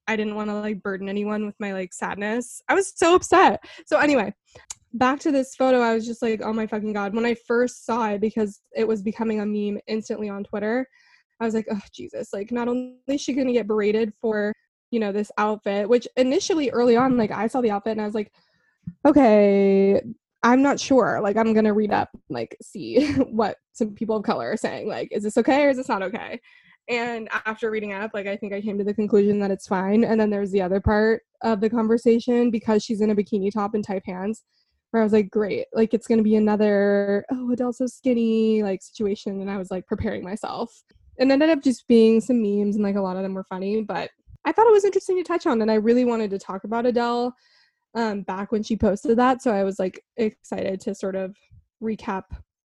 I 0.08 0.16
didn't 0.16 0.34
want 0.34 0.50
to 0.50 0.54
like 0.54 0.82
burden 0.82 1.08
anyone 1.08 1.46
with 1.46 1.54
my 1.60 1.72
like 1.72 1.92
sadness. 1.92 2.60
I 2.68 2.74
was 2.74 2.92
so 2.96 3.14
upset. 3.14 3.62
So 3.86 3.98
anyway, 3.98 4.34
back 4.94 5.20
to 5.20 5.30
this 5.30 5.54
photo, 5.54 5.80
I 5.80 5.94
was 5.94 6.06
just 6.06 6.22
like, 6.22 6.42
oh 6.42 6.52
my 6.52 6.66
fucking 6.66 6.92
god. 6.92 7.14
When 7.14 7.26
I 7.26 7.34
first 7.46 7.86
saw 7.86 8.10
it 8.10 8.20
because 8.20 8.60
it 8.76 8.86
was 8.86 9.02
becoming 9.02 9.40
a 9.40 9.46
meme 9.46 9.80
instantly 9.86 10.28
on 10.28 10.44
Twitter, 10.44 10.86
I 11.40 11.44
was 11.44 11.54
like, 11.54 11.66
oh 11.70 11.80
Jesus, 11.92 12.32
like 12.32 12.52
not 12.52 12.68
only 12.68 12.98
is 13.06 13.20
she 13.20 13.32
gonna 13.32 13.52
get 13.52 13.66
berated 13.66 14.12
for, 14.20 14.52
you 14.90 15.00
know, 15.00 15.12
this 15.12 15.30
outfit, 15.38 15.88
which 15.88 16.06
initially 16.16 16.70
early 16.70 16.96
on, 16.96 17.16
like 17.16 17.30
I 17.30 17.46
saw 17.46 17.60
the 17.60 17.70
outfit 17.70 17.92
and 17.92 18.00
I 18.00 18.06
was 18.06 18.14
like, 18.14 18.32
okay, 19.06 20.02
I'm 20.42 20.62
not 20.62 20.80
sure. 20.80 21.20
Like, 21.22 21.36
I'm 21.36 21.54
gonna 21.54 21.72
read 21.72 21.92
up, 21.92 22.10
like, 22.28 22.56
see 22.60 23.12
what 23.30 23.56
some 23.72 23.94
people 23.94 24.16
of 24.16 24.24
color 24.24 24.50
are 24.52 24.56
saying. 24.56 24.88
Like, 24.88 25.08
is 25.12 25.22
this 25.22 25.38
okay 25.38 25.64
or 25.64 25.70
is 25.70 25.76
this 25.76 25.88
not 25.88 26.02
okay? 26.02 26.40
And 26.88 27.28
after 27.46 27.70
reading 27.70 27.92
up, 27.92 28.10
like, 28.12 28.26
I 28.26 28.36
think 28.36 28.52
I 28.52 28.60
came 28.60 28.76
to 28.78 28.84
the 28.84 28.94
conclusion 28.94 29.38
that 29.38 29.52
it's 29.52 29.68
fine. 29.68 30.02
And 30.04 30.20
then 30.20 30.30
there's 30.30 30.50
the 30.50 30.62
other 30.62 30.80
part 30.80 31.22
of 31.42 31.60
the 31.60 31.70
conversation 31.70 32.50
because 32.50 32.82
she's 32.82 33.00
in 33.00 33.10
a 33.10 33.14
bikini 33.14 33.52
top 33.52 33.74
and 33.74 33.84
tight 33.84 34.04
pants, 34.04 34.42
where 34.90 35.00
I 35.00 35.04
was 35.04 35.12
like, 35.12 35.30
great, 35.30 35.66
like, 35.72 35.94
it's 35.94 36.08
gonna 36.08 36.22
be 36.22 36.36
another 36.36 37.24
oh 37.30 37.52
Adele's 37.52 37.78
so 37.78 37.86
skinny 37.86 38.62
like 38.62 38.82
situation. 38.82 39.40
And 39.40 39.50
I 39.50 39.58
was 39.58 39.70
like 39.70 39.86
preparing 39.86 40.24
myself. 40.24 40.82
And 41.18 41.30
ended 41.30 41.50
up 41.50 41.62
just 41.62 41.86
being 41.86 42.20
some 42.20 42.42
memes, 42.42 42.74
and 42.74 42.84
like 42.84 42.96
a 42.96 43.00
lot 43.00 43.16
of 43.16 43.22
them 43.22 43.34
were 43.34 43.44
funny, 43.44 43.82
but 43.82 44.10
I 44.44 44.50
thought 44.50 44.66
it 44.66 44.72
was 44.72 44.84
interesting 44.84 45.16
to 45.18 45.22
touch 45.22 45.46
on, 45.46 45.62
and 45.62 45.70
I 45.70 45.74
really 45.74 46.04
wanted 46.04 46.30
to 46.30 46.38
talk 46.38 46.64
about 46.64 46.86
Adele 46.86 47.34
um, 47.94 48.22
back 48.22 48.52
when 48.52 48.62
she 48.62 48.76
posted 48.76 49.18
that. 49.18 49.42
So 49.42 49.52
I 49.52 49.64
was 49.64 49.78
like 49.78 50.02
excited 50.16 50.80
to 50.82 50.94
sort 50.94 51.16
of 51.16 51.36
recap 51.82 52.24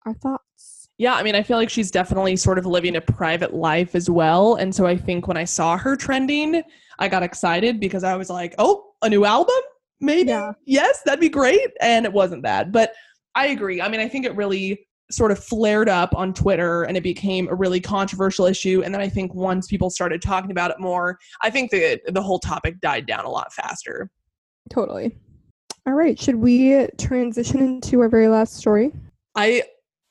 our 0.06 0.14
thoughts. 0.14 0.90
Yeah, 0.98 1.16
I 1.16 1.24
mean, 1.24 1.36
I 1.36 1.42
feel 1.42 1.58
like 1.58 1.70
she's 1.70 1.90
definitely 1.90 2.36
sort 2.36 2.60
of 2.60 2.66
living 2.66 2.96
a 2.96 3.02
private 3.02 3.54
life 3.54 3.96
as 3.96 4.10
well. 4.10 4.56
And 4.56 4.74
so 4.74 4.86
I 4.86 4.96
think 4.96 5.28
when 5.28 5.38
I 5.38 5.44
saw 5.44 5.76
her 5.76 5.96
trending, 5.96 6.62
I 7.00 7.08
got 7.08 7.24
excited 7.24 7.80
because 7.80 8.04
I 8.04 8.16
was 8.16 8.30
like, 8.30 8.54
oh, 8.60 8.92
a 9.02 9.10
new 9.10 9.26
album? 9.26 9.56
Maybe? 10.00 10.30
Yeah. 10.30 10.52
Yes, 10.66 11.02
that'd 11.04 11.20
be 11.20 11.30
great. 11.30 11.72
And 11.82 12.06
it 12.06 12.14
wasn't 12.14 12.44
that. 12.44 12.72
But 12.72 12.94
I 13.36 13.48
agree. 13.48 13.82
I 13.82 13.88
mean, 13.88 14.02
I 14.02 14.08
think 14.08 14.26
it 14.26 14.36
really 14.36 14.86
sort 15.10 15.32
of 15.32 15.44
flared 15.44 15.90
up 15.90 16.14
on 16.16 16.34
Twitter 16.34 16.84
and 16.84 16.96
it 16.96 17.04
became 17.04 17.48
a 17.48 17.56
really 17.56 17.80
controversial 17.80 18.46
issue. 18.46 18.82
And 18.84 18.94
then 18.94 19.02
I 19.02 19.10
think 19.10 19.34
once 19.34 19.68
people 19.68 19.90
started 19.90 20.22
talking 20.22 20.52
about 20.52 20.72
it 20.72 20.80
more, 20.80 21.18
I 21.42 21.50
think 21.50 21.72
the 21.72 22.00
the 22.08 22.22
whole 22.22 22.40
topic 22.40 22.80
died 22.82 23.06
down 23.06 23.26
a 23.26 23.30
lot 23.30 23.52
faster. 23.54 24.10
Totally. 24.69 25.17
All 25.86 25.93
right. 25.93 26.19
Should 26.19 26.36
we 26.36 26.88
transition 26.97 27.60
into 27.60 27.99
our 28.02 28.10
very 28.10 28.28
last 28.28 28.56
story? 28.56 28.91
I, 29.36 29.63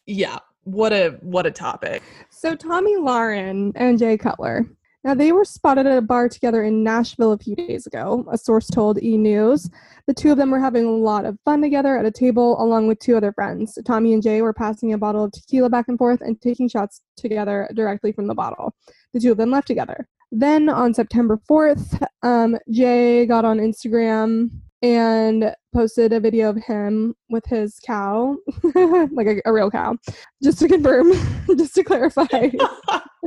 yeah. 0.06 0.38
What 0.64 0.92
a 0.92 1.18
what 1.22 1.44
a 1.44 1.50
topic. 1.50 2.02
So 2.30 2.54
Tomi 2.54 2.94
Lahren 2.96 3.72
and 3.74 3.98
Jay 3.98 4.16
Cutler, 4.16 4.64
Now, 5.04 5.14
they 5.14 5.32
were 5.32 5.44
spotted 5.44 5.86
at 5.86 5.98
a 5.98 6.02
bar 6.02 6.28
together 6.28 6.62
in 6.62 6.84
Nashville 6.84 7.32
a 7.32 7.38
few 7.38 7.56
days 7.56 7.88
ago, 7.88 8.24
a 8.30 8.38
source 8.38 8.68
told 8.68 9.02
E! 9.02 9.16
News. 9.16 9.68
The 10.06 10.14
two 10.14 10.30
of 10.30 10.38
them 10.38 10.52
were 10.52 10.60
having 10.60 10.84
a 10.84 10.90
lot 10.90 11.24
of 11.24 11.36
fun 11.44 11.60
together 11.60 11.96
at 11.96 12.04
a 12.04 12.10
table 12.12 12.62
along 12.62 12.86
with 12.86 13.00
two 13.00 13.16
other 13.16 13.32
friends. 13.32 13.76
Tomi 13.84 14.14
and 14.14 14.22
Jay 14.22 14.42
were 14.42 14.52
passing 14.52 14.92
a 14.92 14.98
bottle 14.98 15.24
of 15.24 15.32
tequila 15.32 15.68
back 15.68 15.86
and 15.88 15.98
forth 15.98 16.20
and 16.20 16.40
taking 16.40 16.68
shots 16.68 17.00
together 17.16 17.68
directly 17.74 18.12
from 18.12 18.28
the 18.28 18.34
bottle. 18.34 18.76
The 19.12 19.18
two 19.18 19.32
of 19.32 19.38
them 19.38 19.50
left 19.50 19.66
together. 19.66 20.06
Then 20.34 20.70
on 20.70 20.94
September 20.94 21.38
4th, 21.48 22.02
um, 22.22 22.56
Jay 22.70 23.26
got 23.26 23.44
on 23.44 23.58
Instagram 23.58 24.48
and 24.80 25.54
posted 25.74 26.14
a 26.14 26.20
video 26.20 26.48
of 26.48 26.56
him 26.56 27.14
with 27.28 27.44
his 27.44 27.78
cow, 27.84 28.38
like 29.12 29.26
a, 29.26 29.42
a 29.44 29.52
real 29.52 29.70
cow, 29.70 29.98
just 30.42 30.58
to 30.60 30.68
confirm, 30.68 31.12
just 31.58 31.74
to 31.74 31.84
clarify, 31.84 32.48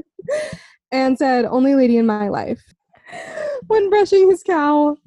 and 0.91 1.15
said, 1.15 1.45
Only 1.45 1.75
lady 1.75 1.97
in 1.97 2.07
my 2.07 2.27
life. 2.27 2.63
When 3.67 3.91
brushing 3.91 4.27
his 4.31 4.41
cow. 4.41 4.97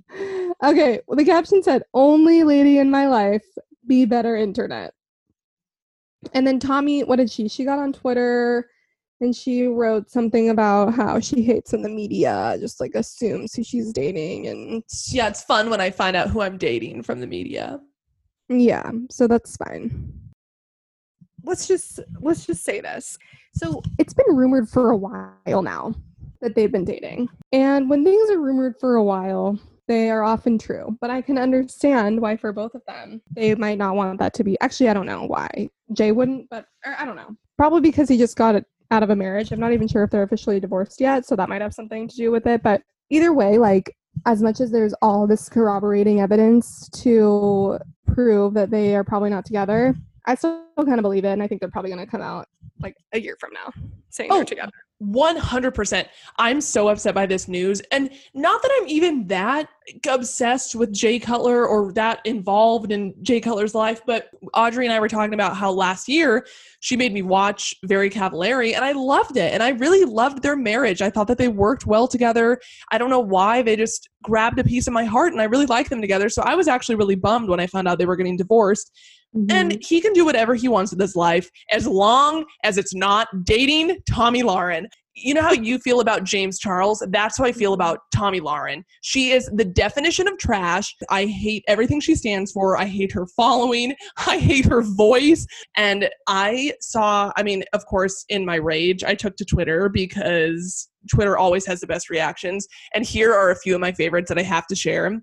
Okay, 0.65 1.01
well, 1.09 1.17
the 1.17 1.25
caption 1.25 1.65
said, 1.65 1.83
Only 1.95 2.45
lady 2.45 2.79
in 2.79 2.93
my 2.93 3.09
life, 3.09 3.45
be 3.89 4.05
better 4.05 4.37
internet. 4.37 4.95
And 6.33 6.47
then 6.47 6.61
Tomi, 6.61 7.03
what 7.03 7.17
did 7.17 7.29
she? 7.29 7.49
She 7.49 7.65
got 7.65 7.81
on 7.81 7.93
Twitter 7.93 8.69
and 9.21 9.35
she 9.35 9.67
wrote 9.67 10.11
something 10.11 10.51
about 10.51 10.95
how 10.95 11.21
she 11.21 11.43
hates 11.43 11.73
when 11.73 11.83
the 11.83 11.89
media 11.89 12.57
just 12.61 12.81
like 12.81 12.95
assumes 12.95 13.55
who 13.55 13.65
she's 13.65 13.93
dating 13.93 14.47
and 14.47 14.83
yeah, 15.09 15.29
it's 15.29 15.43
fun 15.43 15.71
when 15.71 15.81
I 15.81 15.91
find 15.91 16.17
out 16.17 16.31
who 16.31 16.41
I'm 16.41 16.59
dating 16.59 17.03
from 17.03 17.21
the 17.21 17.27
media. 17.27 17.81
yeah 18.49 18.91
so 19.11 19.27
that's 19.27 19.57
fine. 19.57 20.13
Let's 21.45 21.67
just 21.67 22.01
let's 22.21 22.47
just 22.47 22.65
say 22.65 22.81
this. 22.81 23.19
So 23.55 23.83
it's 23.99 24.13
been 24.13 24.37
rumored 24.37 24.69
for 24.69 24.91
a 24.91 24.97
while 24.97 25.63
now 25.63 25.95
that 26.41 26.55
they've 26.55 26.71
been 26.71 26.85
dating. 26.85 27.29
And 27.53 27.89
when 27.89 28.05
things 28.05 28.31
are 28.31 28.39
rumored 28.39 28.77
for 28.79 28.97
a 28.97 29.05
while 29.05 29.59
they 29.87 30.11
are 30.11 30.23
often 30.23 30.59
true. 30.59 30.97
But 31.01 31.11
i 31.11 31.23
can 31.23 31.39
understand 31.39 32.21
why 32.21 32.37
for 32.37 32.53
both 32.53 32.75
of 32.75 32.83
them 32.87 33.23
they 33.33 33.55
might 33.55 33.79
not 33.79 33.97
want 33.97 34.19
that 34.19 34.35
to 34.35 34.45
be 34.45 34.59
actually 34.61 34.89
i 34.89 34.95
don't 34.95 35.07
know 35.07 35.25
why. 35.25 35.71
Jay 35.93 36.13
wouldn't 36.13 36.49
but 36.51 36.67
or 36.85 36.95
i 36.99 37.05
don't 37.05 37.17
know. 37.17 37.35
Probably 37.57 37.81
because 37.81 38.09
he 38.09 38.19
just 38.19 38.37
got 38.37 38.55
it 38.55 38.67
out 38.91 39.03
of 39.03 39.11
a 39.11 39.17
marriage. 39.17 39.53
I'm 39.53 39.61
not 39.61 39.73
even 39.73 39.89
sure 39.89 40.03
if 40.03 40.11
they're 40.11 40.23
officially 40.23 40.61
divorced 40.61 41.01
yet 41.01 41.27
so 41.27 41.37
that 41.37 41.49
might 41.49 41.63
have 41.63 41.75
something 41.75 42.09
to 42.09 42.17
do 42.17 42.31
with 42.31 42.47
it 42.47 42.63
but 42.63 42.83
either 43.11 43.33
way 43.33 43.59
like 43.59 43.95
as 44.27 44.43
much 44.43 44.61
as 44.61 44.71
there's 44.71 44.95
all 45.03 45.27
this 45.27 45.49
corroborating 45.49 46.21
evidence 46.21 46.89
to 46.91 47.79
prove 48.07 48.55
that 48.55 48.71
they 48.71 48.95
are 48.97 49.05
probably 49.05 49.31
not 49.31 49.45
together, 49.45 49.95
I 50.29 50.35
still 50.35 50.63
kind 50.77 50.99
of 50.99 51.03
believe 51.03 51.25
it, 51.25 51.31
and 51.31 51.43
I 51.43 51.49
think 51.49 51.61
they're 51.61 51.71
probably 51.71 51.91
going 51.91 52.05
to 52.05 52.11
come 52.11 52.21
out 52.21 52.47
like 52.81 52.97
a 53.13 53.21
year 53.21 53.37
from 53.41 53.51
now 53.53 53.73
saying 54.11 54.31
Oh. 54.31 54.37
they're 54.37 54.45
together. 54.45 54.73
100%. 55.03 56.07
I'm 56.39 56.61
so 56.61 56.89
upset 56.89 57.15
by 57.15 57.25
this 57.25 57.47
news. 57.47 57.81
And 57.93 58.11
not 58.35 58.61
that 58.63 58.71
I'm 58.81 58.89
even 58.89 59.29
that 59.29 59.69
obsessed 60.09 60.75
with 60.75 60.93
Jay 60.93 61.21
Cutler 61.21 61.67
or 61.67 61.93
that 61.93 62.21
involved 62.25 62.91
in 62.91 63.15
Jay 63.23 63.41
Cutler's 63.41 63.77
life, 63.77 64.01
but 64.07 64.29
Audrey 64.55 64.87
and 64.87 64.93
I 64.93 64.99
were 64.99 65.09
talking 65.09 65.35
about 65.35 65.57
how 65.57 65.71
last 65.71 66.09
year 66.09 66.45
she 66.81 66.97
made 66.97 67.13
me 67.13 67.23
watch 67.23 67.77
Very 67.85 68.11
Cavallari 68.11 68.75
and 68.75 68.85
I 68.85 68.91
loved 68.91 69.37
it. 69.37 69.53
And 69.53 69.63
I 69.63 69.71
really 69.71 70.05
loved 70.05 70.43
their 70.43 70.57
marriage. 70.57 71.01
I 71.01 71.11
thought 71.11 71.29
that 71.29 71.39
they 71.39 71.49
worked 71.49 71.87
well 71.87 72.09
together. 72.09 72.61
I 72.91 72.99
don't 72.99 73.11
know 73.11 73.21
why. 73.21 73.63
They 73.63 73.77
just 73.77 74.09
grabbed 74.25 74.59
a 74.59 74.65
piece 74.65 74.89
of 74.89 74.93
my 74.93 75.05
heart 75.05 75.33
and 75.33 75.41
I 75.41 75.45
really 75.45 75.67
like 75.67 75.89
them 75.91 76.01
together. 76.01 76.29
So 76.29 76.43
I 76.43 76.57
was 76.57 76.67
actually 76.67 76.97
really 76.97 77.17
bummed 77.17 77.49
when 77.49 77.61
I 77.61 77.69
found 77.69 77.87
out 77.87 77.99
they 77.99 78.07
were 78.07 78.17
getting 78.17 78.37
divorced. 78.37 78.91
Mm-hmm. 79.39 79.57
And 79.57 79.85
he 79.85 80.01
can 80.01 80.13
do 80.13 80.25
whatever 80.25 80.55
he 80.55 80.69
wants 80.69 80.91
with 80.91 81.01
his 81.01 81.15
life 81.15 81.51
as 81.71 81.87
long 81.87 82.45
as 82.65 82.77
it's 82.77 82.95
not 82.95 83.29
dating 83.45 83.99
Tomi 84.11 84.43
Lahren. 84.43 84.87
You 85.15 85.35
know 85.35 85.43
how 85.43 85.53
you 85.53 85.79
feel 85.79 86.01
about 86.01 86.25
James 86.25 86.59
Charles? 86.59 87.05
That's 87.11 87.39
how 87.39 87.45
I 87.45 87.53
feel 87.53 87.73
about 87.73 88.01
Tomi 88.15 88.41
Lahren. 88.41 88.83
She 89.03 89.33
is 89.33 89.51
the 89.53 89.65
definition 89.65 90.29
of 90.29 90.39
trash. 90.39 90.95
I 91.11 91.27
hate 91.27 91.65
everything 91.67 92.01
she 92.01 92.15
stands 92.15 92.53
for. 92.53 92.77
I 92.77 92.85
hate 92.85 93.13
her 93.13 93.27
following. 93.27 93.95
I 94.27 94.39
hate 94.39 94.65
her 94.67 94.83
voice. 94.83 95.47
And 95.77 96.09
I 96.29 96.73
saw, 96.81 97.33
I 97.37 97.43
mean, 97.43 97.65
of 97.73 97.85
course, 97.87 98.25
in 98.29 98.45
my 98.45 98.57
rage, 98.57 99.03
I 99.03 99.15
took 99.15 99.37
to 99.37 99.45
Twitter 99.45 99.89
because 99.89 100.89
Twitter 101.13 101.37
always 101.37 101.67
has 101.67 101.81
the 101.81 101.87
best 101.87 102.11
reactions. 102.11 102.67
And 102.95 103.05
here 103.05 103.35
are 103.35 103.51
a 103.51 103.57
few 103.57 103.75
of 103.75 103.81
my 103.81 103.93
favorites 103.93 104.29
that 104.29 104.39
I 104.39 104.43
have 104.43 104.67
to 104.69 104.77
share. 104.77 105.21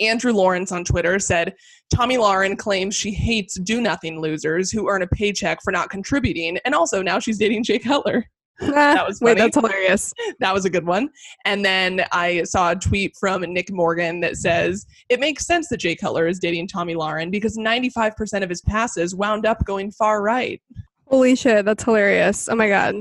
Andrew 0.00 0.32
Lawrence 0.32 0.72
on 0.72 0.84
Twitter 0.84 1.18
said, 1.18 1.54
Tomi 1.94 2.16
Lahren 2.16 2.58
claims 2.58 2.94
she 2.94 3.12
hates 3.12 3.58
do 3.60 3.80
nothing 3.80 4.20
losers 4.20 4.70
who 4.70 4.88
earn 4.88 5.02
a 5.02 5.06
paycheck 5.06 5.58
for 5.62 5.72
not 5.72 5.90
contributing. 5.90 6.58
And 6.64 6.74
also 6.74 7.02
now 7.02 7.18
she's 7.18 7.38
dating 7.38 7.64
Jay 7.64 7.78
Cutler. 7.78 8.24
that 8.60 9.06
was 9.06 9.20
wait, 9.20 9.32
funny. 9.32 9.40
that's 9.40 9.56
hilarious. 9.56 10.14
That 10.38 10.54
was 10.54 10.64
a 10.64 10.70
good 10.70 10.86
one. 10.86 11.08
And 11.44 11.64
then 11.64 12.04
I 12.12 12.44
saw 12.44 12.70
a 12.70 12.76
tweet 12.76 13.16
from 13.18 13.42
Nick 13.42 13.72
Morgan 13.72 14.20
that 14.20 14.36
says, 14.36 14.86
It 15.08 15.18
makes 15.18 15.44
sense 15.44 15.68
that 15.68 15.78
Jay 15.78 15.96
Cutler 15.96 16.28
is 16.28 16.38
dating 16.38 16.68
Tomi 16.68 16.94
Lahren 16.94 17.32
because 17.32 17.56
95% 17.56 18.42
of 18.44 18.48
his 18.48 18.62
passes 18.62 19.14
wound 19.14 19.44
up 19.44 19.64
going 19.64 19.90
far 19.90 20.22
right. 20.22 20.62
Holy 21.06 21.34
shit, 21.34 21.64
that's 21.64 21.84
hilarious. 21.84 22.48
Oh 22.48 22.54
my 22.54 22.68
god. 22.68 22.94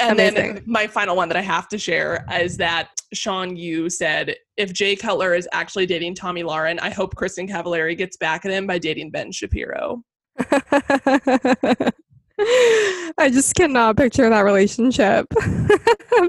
And 0.00 0.18
then 0.18 0.62
my 0.66 0.86
final 0.86 1.16
one 1.16 1.28
that 1.28 1.36
I 1.36 1.42
have 1.42 1.68
to 1.68 1.78
share 1.78 2.24
is 2.32 2.56
that 2.58 2.90
Sean 3.12 3.56
Yu 3.56 3.90
said, 3.90 4.36
if 4.56 4.72
Jay 4.72 4.94
Cutler 4.94 5.34
is 5.34 5.48
actually 5.52 5.86
dating 5.86 6.14
Tomi 6.14 6.42
Lahren, 6.42 6.78
I 6.80 6.90
hope 6.90 7.14
Kristin 7.14 7.48
Cavallari 7.48 7.96
gets 7.96 8.16
back 8.16 8.44
at 8.44 8.52
him 8.52 8.66
by 8.66 8.78
dating 8.78 9.10
Ben 9.10 9.32
Shapiro. 9.32 10.02
I 13.18 13.30
just 13.32 13.54
cannot 13.56 13.96
picture 13.96 14.28
that 14.30 14.40
relationship. 14.40 15.26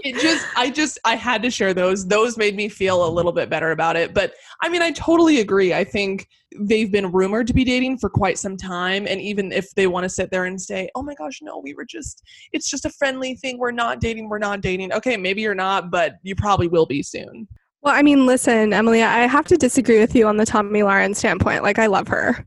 It 0.03 0.21
just, 0.21 0.45
I 0.55 0.69
just, 0.69 0.99
I 1.03 1.15
had 1.15 1.41
to 1.41 1.49
share 1.49 1.73
those. 1.73 2.05
Those 2.05 2.37
made 2.37 2.55
me 2.55 2.69
feel 2.69 3.07
a 3.07 3.09
little 3.09 3.31
bit 3.31 3.49
better 3.49 3.71
about 3.71 3.95
it. 3.95 4.13
But 4.13 4.33
I 4.61 4.69
mean, 4.69 4.83
I 4.83 4.91
totally 4.91 5.39
agree. 5.39 5.73
I 5.73 5.83
think 5.83 6.27
they've 6.59 6.91
been 6.91 7.11
rumored 7.11 7.47
to 7.47 7.53
be 7.53 7.63
dating 7.63 7.97
for 7.97 8.07
quite 8.07 8.37
some 8.37 8.55
time. 8.55 9.07
And 9.07 9.19
even 9.19 9.51
if 9.51 9.73
they 9.73 9.87
want 9.87 10.03
to 10.03 10.09
sit 10.09 10.29
there 10.29 10.45
and 10.45 10.61
say, 10.61 10.89
oh 10.93 11.01
my 11.01 11.15
gosh, 11.15 11.39
no, 11.41 11.57
we 11.57 11.73
were 11.73 11.85
just, 11.85 12.21
it's 12.53 12.69
just 12.69 12.85
a 12.85 12.91
friendly 12.91 13.33
thing. 13.33 13.57
We're 13.57 13.71
not 13.71 13.99
dating. 13.99 14.29
We're 14.29 14.37
not 14.37 14.61
dating. 14.61 14.93
Okay, 14.93 15.17
maybe 15.17 15.41
you're 15.41 15.55
not, 15.55 15.89
but 15.89 16.17
you 16.21 16.35
probably 16.35 16.67
will 16.67 16.85
be 16.85 17.01
soon. 17.01 17.47
well, 17.81 17.95
I 17.95 18.03
mean, 18.03 18.27
listen, 18.27 18.71
Emily, 18.73 19.01
I 19.01 19.25
have 19.25 19.47
to 19.47 19.57
disagree 19.57 19.99
with 19.99 20.15
you 20.15 20.27
on 20.27 20.37
the 20.37 20.45
Tomi 20.45 20.81
Lahren 20.81 21.15
standpoint. 21.15 21.63
Like, 21.63 21.79
I 21.79 21.87
love 21.87 22.07
her. 22.09 22.45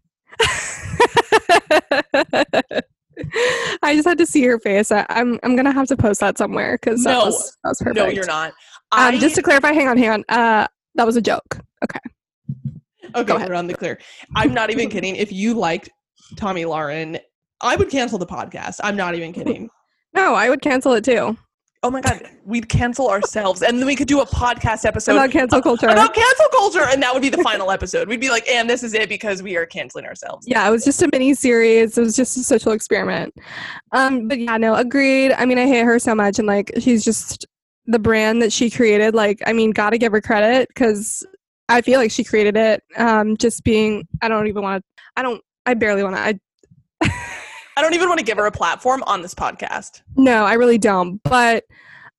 I 3.83 3.95
just 3.95 4.07
had 4.07 4.19
to 4.19 4.27
see 4.27 4.43
her 4.45 4.59
face. 4.59 4.91
I, 4.93 5.07
I'm 5.11 5.39
I'm 5.43 5.57
gonna 5.57 5.73
have 5.73 5.89
to 5.89 5.97
post 5.97 6.21
that 6.21 6.39
somewhere 6.39 6.79
because 6.81 7.05
that, 7.05 7.13
No. 7.13 7.27
was, 7.27 7.57
that 7.65 7.71
was 7.71 7.79
perfect. 7.79 7.97
No, 7.97 8.07
you're 8.07 8.27
not. 8.27 8.53
Um, 8.93 9.19
just 9.19 9.35
to 9.37 9.43
clarify, 9.43 9.73
hang 9.73 9.89
on, 9.89 9.97
hang 9.97 10.11
on. 10.11 10.25
Uh, 10.29 10.67
that 10.95 11.07
was 11.07 11.17
a 11.17 11.23
joke. 11.23 11.59
Okay. 11.85 11.99
okay, 13.15 13.25
go 13.25 13.37
ahead. 13.37 13.49
we're 13.49 13.55
on 13.55 13.67
the 13.67 13.75
clear. 13.75 13.99
I'm 14.37 14.53
not 14.55 14.71
even 14.71 14.89
kidding. 14.89 15.17
If 15.17 15.33
you 15.33 15.55
liked 15.55 15.89
Tomi 16.37 16.65
Lahren, 16.65 17.19
I 17.61 17.77
would 17.77 17.91
cancel 17.91 18.19
the 18.19 18.27
podcast. 18.27 18.81
I'm 18.83 18.97
not 18.97 19.15
even 19.15 19.33
kidding. 19.33 19.69
No, 20.15 20.35
I 20.35 20.51
would 20.51 20.61
cancel 20.61 20.93
it 20.93 21.05
too. 21.05 21.37
Oh 21.85 21.91
my 21.91 22.01
god, 22.01 22.23
we'd 22.45 22.69
cancel 22.69 23.09
ourselves, 23.09 23.61
and 23.63 23.79
then 23.79 23.87
we 23.87 23.97
could 23.97 24.07
do 24.07 24.21
a 24.21 24.27
podcast 24.27 24.85
episode 24.85 25.13
About 25.13 25.33
cancel 25.33 25.61
culture. 25.61 25.89
about 25.89 26.15
cancel 26.15 26.47
culture, 26.53 26.85
and 26.85 27.03
that 27.03 27.13
would 27.13 27.23
be 27.23 27.29
the 27.29 27.43
final 27.43 27.73
episode. 27.73 28.07
We'd 28.07 28.21
be 28.21 28.31
like, 28.31 28.49
and 28.49 28.71
this 28.71 28.85
is 28.85 28.95
it 28.95 29.09
because 29.09 29.43
we 29.43 29.57
are 29.57 29.67
canceling 29.67 30.07
ourselves. 30.07 30.47
Yeah, 30.49 30.67
it 30.69 30.71
was 30.71 30.85
just 30.85 31.03
a 31.03 31.09
mini 31.11 31.35
series. 31.35 31.99
It 31.99 32.01
was 32.01 32.15
just 32.15 32.37
a 32.37 32.45
social 32.45 32.71
experiment. 32.71 33.35
Um, 33.91 34.29
but 34.29 34.39
yeah, 34.39 34.57
no, 34.59 34.77
agreed. 34.77 35.33
I 35.33 35.45
mean, 35.45 35.59
I 35.59 35.67
hate 35.67 35.83
her 35.85 35.99
so 35.99 36.15
much, 36.15 36.39
and 36.39 36.47
like, 36.47 36.71
she's 36.79 37.05
just 37.05 37.47
the 37.87 37.99
brand 37.99 38.43
that 38.43 38.53
she 38.53 38.71
created. 38.71 39.13
Like, 39.15 39.43
I 39.45 39.53
mean, 39.53 39.73
gotta 39.73 39.99
give 39.99 40.13
her 40.13 40.21
credit 40.21 40.69
because 40.69 41.27
I 41.69 41.81
feel 41.81 41.99
like 41.99 42.13
she 42.13 42.23
created 42.23 42.57
it. 42.57 42.85
Um, 42.97 43.37
just 43.37 43.65
being, 43.65 44.07
I 44.21 44.29
don't 44.29 44.47
even 44.47 44.63
want 44.63 44.85
to. 44.85 45.03
I 45.17 45.23
don't. 45.23 45.43
I 45.67 45.75
barely 45.75 46.05
want 46.05 46.15
to. 46.15 46.21
I 46.23 46.39
I 47.77 47.83
don't 47.83 47.95
even 47.95 48.09
want 48.09 48.19
to 48.19 48.25
give 48.25 48.39
her 48.39 48.47
a 48.47 48.53
platform 48.53 49.03
on 49.07 49.23
this 49.23 49.35
podcast. 49.35 50.03
no, 50.17 50.45
I 50.45 50.55
really 50.55 50.79
don't. 50.79 51.21
But 51.25 51.65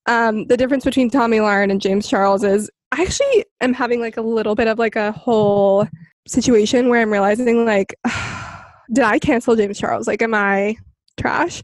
um, 0.06 0.46
the 0.48 0.58
difference 0.58 0.84
between 0.84 1.10
Tomi 1.10 1.38
Lahren 1.38 1.72
and 1.72 1.80
James 1.80 2.08
Charles 2.08 2.44
is 2.44 2.70
I 2.92 3.02
actually 3.02 3.46
am 3.62 3.74
having 3.74 4.02
like 4.02 4.18
a 4.18 4.22
little 4.22 4.56
bit 4.56 4.68
of 4.68 4.78
like 4.78 4.96
a 4.96 5.12
whole 5.12 5.88
situation 6.28 6.90
where 6.90 7.02
I'm 7.02 7.12
realizing 7.12 7.66
like, 7.66 7.96
did 8.94 9.04
I 9.04 9.20
cancel 9.20 9.56
James 9.56 9.80
Charles? 9.80 10.08
Like, 10.08 10.22
am 10.22 10.34
I 10.34 10.76
trash? 11.18 11.64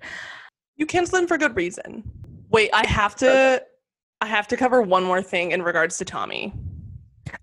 You 0.77 0.85
cancel 0.85 1.19
him 1.19 1.27
for 1.27 1.37
good 1.37 1.55
reason. 1.55 2.09
Wait, 2.49 2.69
I 2.73 2.87
have 2.87 3.15
to. 3.17 3.63
I 4.21 4.25
have 4.25 4.47
to 4.49 4.57
cover 4.57 4.81
one 4.81 5.03
more 5.03 5.21
thing 5.21 5.51
in 5.51 5.61
regards 5.61 5.97
to 5.99 6.05
Tomi. 6.05 6.53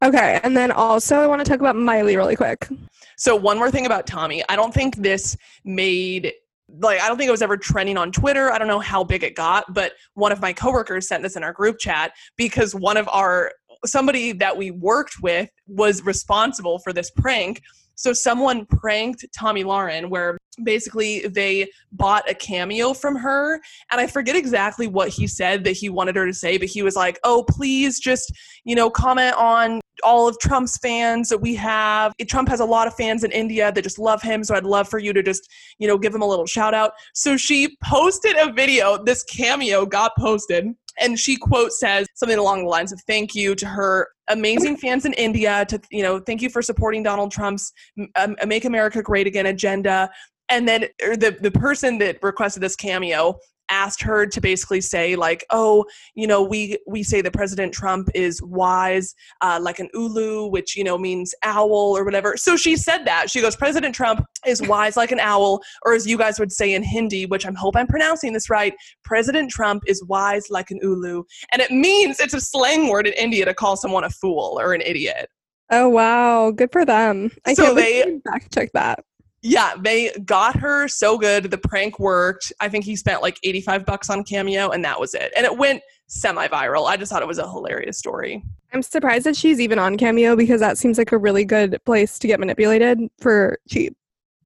Okay, 0.02 0.40
and 0.42 0.56
then 0.56 0.70
also 0.70 1.16
I 1.16 1.26
want 1.26 1.42
to 1.44 1.50
talk 1.50 1.60
about 1.60 1.76
Miley 1.76 2.16
really 2.16 2.36
quick. 2.36 2.68
So 3.16 3.34
one 3.34 3.58
more 3.58 3.70
thing 3.70 3.86
about 3.86 4.06
Tomi. 4.06 4.42
I 4.48 4.56
don't 4.56 4.72
think 4.72 4.96
this 4.96 5.36
made 5.64 6.32
like 6.80 7.00
I 7.00 7.08
don't 7.08 7.16
think 7.16 7.28
it 7.28 7.32
was 7.32 7.42
ever 7.42 7.56
trending 7.56 7.96
on 7.96 8.12
Twitter. 8.12 8.50
I 8.50 8.58
don't 8.58 8.68
know 8.68 8.80
how 8.80 9.04
big 9.04 9.22
it 9.22 9.34
got, 9.34 9.72
but 9.72 9.92
one 10.14 10.32
of 10.32 10.40
my 10.40 10.52
coworkers 10.52 11.08
sent 11.08 11.22
this 11.22 11.36
in 11.36 11.44
our 11.44 11.52
group 11.52 11.78
chat 11.78 12.12
because 12.36 12.74
one 12.74 12.96
of 12.96 13.08
our 13.08 13.52
somebody 13.84 14.32
that 14.32 14.56
we 14.56 14.70
worked 14.70 15.22
with 15.22 15.48
was 15.66 16.02
responsible 16.02 16.78
for 16.80 16.92
this 16.92 17.10
prank 17.10 17.62
So 17.94 18.12
someone 18.12 18.66
pranked 18.66 19.24
Tomi 19.38 19.64
Lahren 19.64 20.08
where 20.08 20.38
basically 20.64 21.26
they 21.28 21.68
bought 21.92 22.28
a 22.28 22.34
cameo 22.34 22.94
from 22.94 23.14
her 23.16 23.60
and 23.92 24.00
I 24.00 24.06
forget 24.06 24.34
exactly 24.34 24.86
what 24.86 25.10
he 25.10 25.26
said 25.26 25.62
that 25.64 25.72
he 25.72 25.88
wanted 25.88 26.16
her 26.16 26.26
to 26.26 26.34
say 26.34 26.58
but 26.58 26.68
he 26.68 26.82
was 26.82 26.96
like, 26.96 27.18
"Oh, 27.22 27.44
please 27.48 28.00
just, 28.00 28.32
you 28.64 28.74
know, 28.74 28.90
comment 28.90 29.34
on 29.36 29.80
all 30.02 30.28
of 30.28 30.38
Trump's 30.38 30.76
fans 30.78 31.28
that 31.28 31.38
we 31.38 31.54
have. 31.54 32.12
Trump 32.28 32.48
has 32.48 32.60
a 32.60 32.64
lot 32.64 32.86
of 32.86 32.94
fans 32.94 33.24
in 33.24 33.30
India 33.32 33.72
that 33.72 33.82
just 33.82 33.98
love 33.98 34.22
him, 34.22 34.44
so 34.44 34.54
I'd 34.54 34.64
love 34.64 34.88
for 34.88 34.98
you 34.98 35.12
to 35.12 35.22
just, 35.22 35.50
you 35.78 35.86
know, 35.86 35.98
give 35.98 36.14
him 36.14 36.22
a 36.22 36.26
little 36.26 36.46
shout 36.46 36.74
out." 36.74 36.92
So 37.14 37.36
she 37.36 37.76
posted 37.82 38.36
a 38.36 38.52
video, 38.52 39.02
this 39.02 39.22
cameo 39.24 39.86
got 39.86 40.12
posted 40.18 40.74
and 40.98 41.18
she 41.18 41.36
quote 41.36 41.72
says 41.72 42.06
something 42.14 42.38
along 42.38 42.62
the 42.62 42.68
lines 42.68 42.92
of 42.92 43.00
thank 43.06 43.34
you 43.34 43.54
to 43.54 43.66
her 43.66 44.08
amazing 44.28 44.76
fans 44.76 45.04
in 45.04 45.12
india 45.14 45.64
to 45.66 45.80
you 45.90 46.02
know 46.02 46.18
thank 46.18 46.42
you 46.42 46.50
for 46.50 46.62
supporting 46.62 47.02
donald 47.02 47.30
trump's 47.30 47.72
um, 48.16 48.36
make 48.46 48.64
america 48.64 49.02
great 49.02 49.26
again 49.26 49.46
agenda 49.46 50.10
and 50.48 50.66
then 50.66 50.84
er, 51.02 51.16
the 51.16 51.36
the 51.40 51.50
person 51.50 51.98
that 51.98 52.18
requested 52.22 52.62
this 52.62 52.76
cameo 52.76 53.38
asked 53.68 54.02
her 54.02 54.26
to 54.26 54.40
basically 54.40 54.80
say 54.80 55.16
like 55.16 55.44
oh 55.50 55.84
you 56.14 56.26
know 56.26 56.42
we 56.42 56.78
we 56.86 57.02
say 57.02 57.20
that 57.20 57.32
president 57.32 57.72
trump 57.72 58.08
is 58.14 58.40
wise 58.42 59.14
uh, 59.40 59.58
like 59.60 59.78
an 59.78 59.88
ulu 59.94 60.46
which 60.48 60.76
you 60.76 60.84
know 60.84 60.96
means 60.98 61.34
owl 61.42 61.96
or 61.96 62.04
whatever. 62.04 62.36
So 62.36 62.56
she 62.56 62.76
said 62.76 63.04
that. 63.04 63.30
She 63.30 63.40
goes 63.40 63.56
president 63.56 63.94
trump 63.94 64.24
is 64.46 64.62
wise 64.62 64.96
like 64.96 65.12
an 65.12 65.20
owl 65.20 65.62
or 65.84 65.94
as 65.94 66.06
you 66.06 66.16
guys 66.16 66.38
would 66.38 66.52
say 66.52 66.74
in 66.74 66.82
hindi 66.82 67.26
which 67.26 67.44
i'm 67.46 67.54
hope 67.54 67.76
i'm 67.76 67.86
pronouncing 67.86 68.32
this 68.32 68.48
right 68.48 68.74
president 69.04 69.50
trump 69.50 69.82
is 69.86 70.04
wise 70.04 70.48
like 70.50 70.70
an 70.70 70.78
ulu. 70.82 71.22
And 71.52 71.60
it 71.62 71.70
means 71.70 72.20
it's 72.20 72.34
a 72.34 72.40
slang 72.40 72.88
word 72.88 73.06
in 73.06 73.12
india 73.14 73.44
to 73.44 73.54
call 73.54 73.76
someone 73.76 74.04
a 74.04 74.10
fool 74.10 74.58
or 74.60 74.72
an 74.74 74.80
idiot. 74.82 75.28
Oh 75.70 75.88
wow, 75.88 76.52
good 76.52 76.70
for 76.70 76.84
them. 76.84 77.32
I 77.44 77.54
So 77.54 77.64
can't 77.64 77.76
they- 77.76 78.02
they 78.02 78.20
fact 78.30 78.54
check 78.54 78.70
that. 78.74 79.04
Yeah, 79.48 79.74
they 79.78 80.10
got 80.24 80.56
her 80.56 80.88
so 80.88 81.16
good. 81.16 81.52
The 81.52 81.58
prank 81.58 82.00
worked. 82.00 82.52
I 82.58 82.68
think 82.68 82.84
he 82.84 82.96
spent 82.96 83.22
like 83.22 83.38
85 83.44 83.86
bucks 83.86 84.10
on 84.10 84.24
Cameo 84.24 84.70
and 84.70 84.84
that 84.84 84.98
was 84.98 85.14
it. 85.14 85.32
And 85.36 85.46
it 85.46 85.56
went 85.56 85.82
semi 86.08 86.48
viral. 86.48 86.88
I 86.88 86.96
just 86.96 87.12
thought 87.12 87.22
it 87.22 87.28
was 87.28 87.38
a 87.38 87.48
hilarious 87.48 87.96
story. 87.96 88.42
I'm 88.72 88.82
surprised 88.82 89.24
that 89.24 89.36
she's 89.36 89.60
even 89.60 89.78
on 89.78 89.96
Cameo 89.96 90.34
because 90.34 90.60
that 90.60 90.78
seems 90.78 90.98
like 90.98 91.12
a 91.12 91.18
really 91.18 91.44
good 91.44 91.78
place 91.84 92.18
to 92.18 92.26
get 92.26 92.40
manipulated 92.40 92.98
for 93.20 93.60
cheap. 93.68 93.96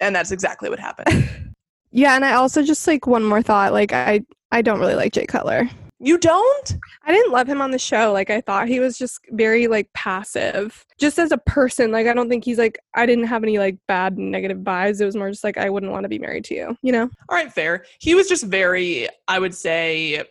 And 0.00 0.14
that's 0.14 0.32
exactly 0.32 0.68
what 0.68 0.78
happened. 0.78 1.28
Yeah, 1.92 2.14
and 2.14 2.24
I 2.24 2.34
also 2.34 2.62
just 2.62 2.86
like 2.86 3.08
one 3.08 3.24
more 3.24 3.42
thought. 3.42 3.72
Like 3.72 3.92
I 3.92 4.20
I 4.52 4.62
don't 4.62 4.78
really 4.78 4.94
like 4.94 5.12
Jay 5.12 5.26
Cutler. 5.26 5.68
You 6.00 6.16
don't? 6.16 6.78
I 7.04 7.12
didn't 7.12 7.30
love 7.30 7.46
him 7.46 7.60
on 7.60 7.70
the 7.70 7.78
show. 7.78 8.12
Like 8.12 8.30
I 8.30 8.40
thought 8.40 8.68
he 8.68 8.80
was 8.80 8.96
just 8.96 9.20
very 9.30 9.66
like 9.66 9.92
passive. 9.92 10.84
Just 10.98 11.18
as 11.18 11.30
a 11.30 11.38
person, 11.38 11.92
like 11.92 12.06
I 12.06 12.14
don't 12.14 12.28
think 12.28 12.44
he's 12.44 12.58
like 12.58 12.78
I 12.94 13.04
didn't 13.04 13.26
have 13.26 13.42
any 13.42 13.58
like 13.58 13.76
bad 13.86 14.18
negative 14.18 14.58
vibes. 14.58 15.00
It 15.00 15.04
was 15.04 15.14
more 15.14 15.30
just 15.30 15.44
like 15.44 15.58
I 15.58 15.68
wouldn't 15.68 15.92
want 15.92 16.04
to 16.04 16.08
be 16.08 16.18
married 16.18 16.44
to 16.46 16.54
you, 16.54 16.76
you 16.82 16.92
know? 16.92 17.10
All 17.28 17.36
right, 17.36 17.52
fair. 17.52 17.84
He 18.00 18.14
was 18.14 18.28
just 18.28 18.44
very, 18.44 19.08
I 19.28 19.38
would 19.38 19.54
say, 19.54 20.24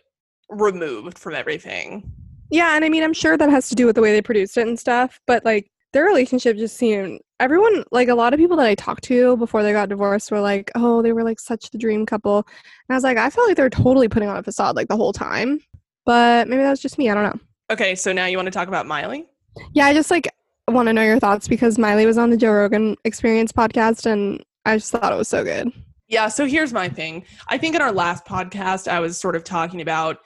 removed 0.48 1.18
from 1.18 1.34
everything. 1.34 2.12
Yeah, 2.50 2.74
and 2.74 2.84
I 2.84 2.88
mean 2.88 3.04
I'm 3.04 3.14
sure 3.14 3.36
that 3.36 3.48
has 3.48 3.68
to 3.68 3.76
do 3.76 3.86
with 3.86 3.94
the 3.94 4.02
way 4.02 4.12
they 4.12 4.22
produced 4.22 4.56
it 4.58 4.66
and 4.66 4.78
stuff, 4.78 5.20
but 5.26 5.44
like 5.44 5.70
their 5.92 6.04
relationship 6.04 6.56
just 6.56 6.76
seemed 6.76 7.20
everyone 7.40 7.82
like 7.90 8.08
a 8.08 8.14
lot 8.14 8.32
of 8.32 8.38
people 8.38 8.56
that 8.58 8.66
I 8.66 8.76
talked 8.76 9.02
to 9.04 9.36
before 9.38 9.62
they 9.64 9.72
got 9.72 9.88
divorced 9.88 10.30
were 10.30 10.40
like, 10.40 10.70
"Oh, 10.76 11.02
they 11.02 11.12
were 11.12 11.24
like 11.24 11.40
such 11.40 11.70
the 11.70 11.78
dream 11.78 12.06
couple." 12.06 12.38
And 12.38 12.90
I 12.90 12.94
was 12.94 13.02
like, 13.02 13.16
I 13.16 13.30
felt 13.30 13.48
like 13.48 13.56
they 13.56 13.62
were 13.64 13.70
totally 13.70 14.08
putting 14.08 14.28
on 14.28 14.36
a 14.36 14.42
facade 14.42 14.76
like 14.76 14.88
the 14.88 14.96
whole 14.96 15.12
time. 15.12 15.60
But 16.06 16.46
maybe 16.46 16.62
that 16.62 16.70
was 16.70 16.80
just 16.80 16.98
me, 16.98 17.10
I 17.10 17.14
don't 17.14 17.24
know. 17.24 17.40
Okay, 17.70 17.94
so 17.94 18.12
now 18.12 18.26
you 18.26 18.36
want 18.36 18.46
to 18.46 18.52
talk 18.52 18.68
about 18.68 18.86
Miley? 18.86 19.26
Yeah, 19.72 19.86
I 19.86 19.94
just 19.94 20.10
like 20.10 20.28
want 20.68 20.86
to 20.86 20.92
know 20.92 21.02
your 21.02 21.18
thoughts 21.18 21.48
because 21.48 21.78
Miley 21.78 22.06
was 22.06 22.18
on 22.18 22.30
the 22.30 22.36
Joe 22.36 22.52
Rogan 22.52 22.96
Experience 23.04 23.52
podcast 23.52 24.06
and 24.06 24.44
I 24.64 24.76
just 24.76 24.92
thought 24.92 25.12
it 25.12 25.16
was 25.16 25.28
so 25.28 25.42
good. 25.42 25.72
Yeah, 26.08 26.28
so 26.28 26.46
here's 26.46 26.72
my 26.72 26.88
thing. 26.88 27.24
I 27.48 27.58
think 27.58 27.76
in 27.76 27.82
our 27.82 27.92
last 27.92 28.24
podcast, 28.24 28.88
I 28.88 28.98
was 28.98 29.16
sort 29.16 29.36
of 29.36 29.44
talking 29.44 29.80
about, 29.80 30.18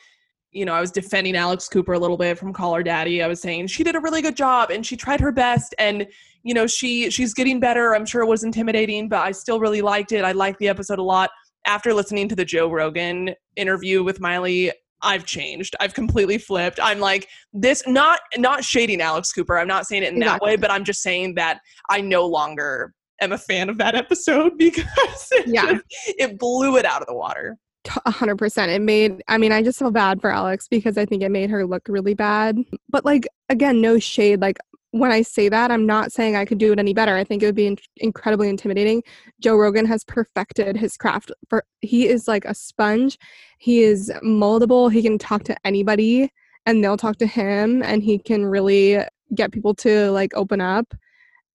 you 0.55 0.65
know, 0.65 0.73
I 0.73 0.81
was 0.81 0.91
defending 0.91 1.37
Alex 1.37 1.69
Cooper 1.69 1.93
a 1.95 1.99
little 1.99 2.17
bit 2.17 2.39
from 2.39 2.53
Call 2.53 2.75
Her 2.75 2.83
Daddy. 2.83 3.23
I 3.23 3.27
was 3.27 3.41
saying 3.43 3.67
she 3.67 3.83
did 3.85 3.97
a 3.97 4.01
really 4.01 4.23
good 4.23 4.37
job 4.37 4.71
and 4.71 4.87
she 4.87 4.97
tried 4.97 5.21
her 5.21 5.33
best 5.33 5.75
and 5.79 6.07
you 6.45 6.53
know, 6.55 6.67
she 6.67 7.11
she's 7.11 7.33
getting 7.35 7.59
better. 7.59 7.95
I'm 7.95 8.05
sure 8.07 8.23
it 8.23 8.27
was 8.27 8.45
intimidating, 8.45 9.09
but 9.09 9.21
I 9.21 9.33
still 9.33 9.59
really 9.61 9.81
liked 9.83 10.13
it. 10.13 10.25
I 10.25 10.33
liked 10.33 10.59
the 10.59 10.69
episode 10.69 10.99
a 10.99 11.03
lot. 11.03 11.31
After 11.67 11.95
listening 11.95 12.29
to 12.29 12.37
the 12.37 12.45
Joe 12.45 12.71
Rogan 12.71 13.35
interview 13.57 14.03
with 14.05 14.21
Miley, 14.21 14.71
I've 15.01 15.25
changed. 15.25 15.75
I've 15.81 15.95
completely 15.95 16.37
flipped. 16.39 16.79
I'm 16.83 17.01
like 17.01 17.29
this 17.55 17.83
not 17.87 18.21
not 18.37 18.63
shading 18.63 19.01
Alex 19.01 19.33
Cooper. 19.33 19.59
I'm 19.59 19.69
not 19.69 19.87
saying 19.87 20.03
it 20.03 20.13
in 20.13 20.19
that 20.21 20.43
way, 20.43 20.57
but 20.57 20.71
I'm 20.71 20.85
just 20.85 21.03
saying 21.03 21.35
that 21.37 21.61
I 21.91 22.03
no 22.03 22.27
longer 22.27 22.93
am 23.23 23.33
a 23.33 23.39
fan 23.39 23.69
of 23.71 23.79
that 23.79 23.95
episode 23.95 24.53
because 24.59 25.29
it 25.33 25.47
Yeah. 25.47 25.73
just- 25.73 25.85
it 26.19 26.39
blew 26.39 26.77
it 26.77 26.85
out 26.85 27.01
of 27.01 27.07
the 27.09 27.15
water. 27.15 27.57
T- 27.85 28.01
A 28.07 28.11
hundred 28.11 28.37
percent. 28.37 28.73
It 28.73 28.81
made. 28.81 29.23
I 29.29 29.39
mean, 29.39 29.53
I 29.53 29.63
just 29.63 29.79
feel 29.79 29.91
bad 29.91 30.21
for 30.21 30.31
Alex 30.31 30.69
because 30.69 30.97
I 30.99 31.05
think 31.05 31.23
it 31.23 31.31
made 31.31 31.51
her 31.51 31.67
look 31.67 31.87
really 31.89 32.15
bad. 32.15 32.59
But 32.89 33.05
like 33.05 33.29
again, 33.49 33.81
no 33.81 33.99
shade. 33.99 34.41
Like 34.41 34.59
when 34.91 35.11
I 35.13 35.23
say 35.23 35.49
that, 35.49 35.71
I'm 35.71 35.87
not 35.87 36.13
saying 36.13 36.37
I 36.37 36.45
could 36.45 36.59
do 36.59 36.73
it 36.73 36.79
any 36.79 36.95
better. 36.95 37.17
I 37.17 37.25
think 37.25 37.43
it 37.43 37.47
would 37.47 37.55
be 37.55 37.67
in- 37.67 37.79
incredibly 37.97 38.49
intimidating. 38.49 39.03
Joe 39.41 39.57
Rogan 39.57 39.87
has 39.87 40.05
perfected 40.05 40.77
his 40.77 40.97
craft. 40.97 41.33
For 41.51 41.65
he 41.81 42.07
is 42.09 42.29
like 42.29 42.45
a 42.45 42.55
sponge. 42.55 43.19
He 43.59 43.83
is 43.83 44.11
moldable. 44.25 44.91
He 44.93 45.03
can 45.03 45.19
talk 45.19 45.45
to 45.45 45.57
anybody, 45.67 46.31
and 46.65 46.83
they'll 46.83 46.97
talk 46.97 47.17
to 47.19 47.27
him, 47.27 47.83
and 47.83 48.03
he 48.03 48.19
can 48.19 48.47
really 48.47 49.01
get 49.35 49.53
people 49.53 49.75
to 49.75 50.11
like 50.11 50.33
open 50.35 50.61
up. 50.61 50.95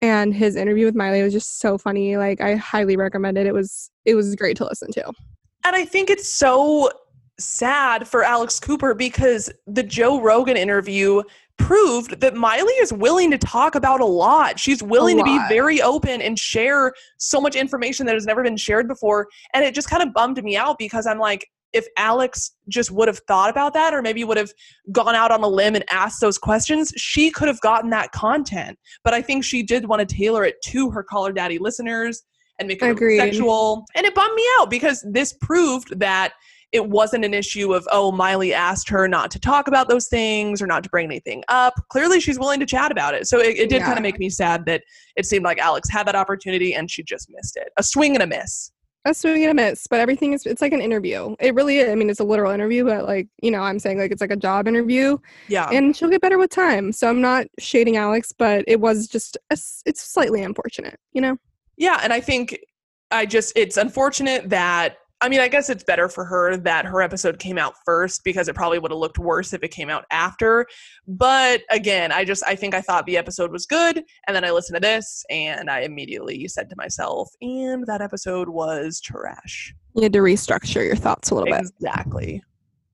And 0.02 0.34
his 0.34 0.56
interview 0.56 0.86
with 0.86 0.96
Miley 0.96 1.24
was 1.24 1.34
just 1.34 1.60
so 1.60 1.78
funny. 1.78 2.18
Like 2.18 2.40
I 2.40 2.56
highly 2.56 2.98
recommend 2.98 3.38
it. 3.38 3.48
It 3.48 3.54
was 3.54 3.90
it 4.06 4.16
was 4.16 4.36
great 4.36 4.58
to 4.58 4.66
listen 4.66 4.92
to. 4.92 5.12
And 5.70 5.76
I 5.76 5.86
think 5.86 6.10
it's 6.10 6.28
so 6.28 6.90
sad 7.38 8.08
for 8.08 8.24
Alex 8.24 8.60
Cooper 8.60 8.96
because 8.96 9.52
the 9.68 9.84
Joe 9.84 10.20
Rogan 10.20 10.58
interview 10.58 11.22
proved 11.60 12.22
that 12.22 12.34
Miley 12.34 12.74
is 12.82 12.92
willing 12.92 13.30
to 13.30 13.38
talk 13.38 13.76
about 13.76 14.02
a 14.02 14.06
lot. 14.06 14.60
She's 14.60 14.82
willing 14.82 15.20
to 15.20 15.24
be 15.24 15.40
very 15.48 15.80
open 15.80 16.24
and 16.24 16.40
share 16.40 16.92
so 17.20 17.40
much 17.40 17.56
information 17.56 18.08
that 18.08 18.16
has 18.16 18.26
never 18.26 18.42
been 18.42 18.58
shared 18.58 18.88
before. 18.88 19.28
And 19.54 19.64
it 19.64 19.76
just 19.76 19.92
kind 19.92 20.02
of 20.02 20.12
bummed 20.12 20.44
me 20.44 20.58
out 20.58 20.80
because 20.80 21.06
I'm 21.06 21.20
like, 21.20 21.48
if 21.72 21.86
Alex 21.98 22.56
just 22.68 22.90
would 22.90 23.08
have 23.08 23.20
thought 23.28 23.52
about 23.52 23.76
that 23.76 23.94
or 23.94 24.02
maybe 24.02 24.24
would 24.24 24.38
have 24.38 24.52
gone 24.92 25.14
out 25.14 25.30
on 25.30 25.44
a 25.44 25.48
limb 25.48 25.76
and 25.76 25.86
asked 25.92 26.20
those 26.20 26.40
questions, 26.40 26.92
she 26.98 27.30
could 27.30 27.48
have 27.48 27.62
gotten 27.62 27.92
that 27.92 28.12
content. 28.12 28.80
But 29.04 29.14
I 29.14 29.22
think 29.22 29.44
she 29.44 29.62
did 29.62 29.88
want 29.88 30.00
to 30.00 30.16
tailor 30.16 30.44
it 30.46 30.56
to 30.70 30.90
her 30.90 31.04
Call 31.04 31.28
Her 31.28 31.32
Daddy 31.32 31.60
listeners 31.60 32.24
and 32.60 32.68
make 32.68 32.82
it 32.82 32.90
Agreed. 32.92 33.18
sexual. 33.18 33.86
And 33.96 34.06
it 34.06 34.14
bummed 34.14 34.36
me 34.36 34.44
out 34.60 34.70
because 34.70 35.04
this 35.10 35.34
proved 35.34 36.00
that 36.00 36.34
it 36.72 36.88
wasn't 36.88 37.26
an 37.26 37.34
issue 37.34 37.74
of, 37.74 37.88
oh, 37.92 38.12
Miley 38.12 38.54
asked 38.54 38.90
her 38.90 39.08
not 39.08 39.32
to 39.32 39.40
talk 39.40 39.68
about 39.68 39.90
those 39.90 40.08
things 40.08 40.62
or 40.62 40.68
not 40.68 40.84
to 40.84 40.90
bring 40.90 41.06
anything 41.06 41.44
up. 41.48 41.74
Clearly, 41.90 42.20
she's 42.20 42.38
willing 42.38 42.60
to 42.60 42.66
chat 42.68 42.92
about 42.92 43.16
it. 43.16 43.28
So 43.28 43.40
it, 43.40 43.58
it 43.58 43.70
did 43.70 43.82
kind 43.82 43.98
of 43.98 44.04
make 44.04 44.20
me 44.20 44.30
sad 44.30 44.66
that 44.68 44.84
it 45.16 45.26
seemed 45.26 45.44
like 45.46 45.58
Alex 45.58 45.90
had 45.90 46.06
that 46.08 46.16
opportunity 46.16 46.76
and 46.76 46.92
she 46.92 47.02
just 47.02 47.28
missed 47.32 47.58
it. 47.58 47.70
A 47.78 47.82
swing 47.84 48.14
and 48.16 48.22
a 48.22 48.28
miss. 48.28 48.72
a 49.06 49.16
swing 49.16 49.42
and 49.44 49.52
a 49.52 49.54
miss, 49.56 49.88
but 49.88 50.00
everything 50.00 50.34
is 50.34 50.46
it's 50.46 50.62
like 50.62 50.74
an 50.74 50.82
interview. 50.82 51.36
It 51.40 51.56
really 51.56 51.80
is. 51.80 51.90
I 51.90 51.96
mean, 51.96 52.08
it's 52.08 52.20
a 52.20 52.24
literal 52.24 52.52
interview, 52.52 52.86
but 52.86 53.06
like, 53.06 53.28
you 53.42 53.50
know, 53.50 53.62
I'm 53.62 53.80
saying 53.80 53.98
like 53.98 54.12
it's 54.12 54.22
like 54.22 54.30
a 54.30 54.36
job 54.36 54.68
interview 54.68 55.18
Yeah. 55.48 55.70
and 55.72 55.96
she'll 55.98 56.10
get 56.10 56.22
better 56.22 56.38
with 56.38 56.52
time. 56.52 56.92
So 56.92 57.10
I'm 57.10 57.22
not 57.22 57.48
shading 57.58 57.98
Alex, 57.98 58.32
but 58.38 58.64
it 58.68 58.80
was 58.80 59.08
just 59.08 59.38
a 59.50 59.58
it's 59.88 60.02
slightly 60.02 60.44
unfortunate, 60.44 61.00
you 61.14 61.22
know? 61.22 61.38
Yeah, 61.80 62.00
and 62.04 62.14
I 62.14 62.20
think 62.20 62.60
I 63.10 63.26
just 63.26 63.54
it's 63.56 63.78
unfortunate 63.78 64.50
that 64.50 64.98
I 65.22 65.28
mean, 65.28 65.42
I 65.42 65.50
guess 65.50 65.70
it's 65.70 65.84
better 65.84 66.08
for 66.08 66.24
her 66.24 66.56
that 66.56 66.86
her 66.86 67.02
episode 67.02 67.40
came 67.40 67.58
out 67.58 67.74
first 67.84 68.24
because 68.24 68.48
it 68.48 68.56
probably 68.56 68.80
would 68.80 68.92
have 68.92 69.00
looked 69.00 69.18
worse 69.18 69.52
if 69.52 69.64
it 69.64 69.70
came 69.70 69.90
out 69.90 70.06
after. 70.12 70.66
But 71.08 71.62
again, 71.72 72.12
I 72.12 72.24
just 72.24 72.44
I 72.46 72.56
think 72.56 72.74
I 72.74 72.82
thought 72.82 73.06
the 73.06 73.18
episode 73.18 73.52
was 73.52 73.66
good 73.66 74.04
and 74.28 74.36
then 74.36 74.46
I 74.46 74.52
listened 74.52 74.76
to 74.76 74.82
this 74.82 75.26
and 75.30 75.70
I 75.70 75.82
immediately 75.82 76.48
said 76.48 76.70
to 76.70 76.76
myself, 76.78 77.30
and 77.42 77.86
that 77.88 78.02
episode 78.02 78.50
was 78.50 79.02
trash. 79.02 79.74
You 79.96 80.04
had 80.04 80.14
to 80.14 80.20
restructure 80.20 80.86
your 80.86 80.96
thoughts 80.96 81.32
a 81.32 81.36
little 81.36 81.52
bit. 81.52 81.62
Exactly. 81.62 82.42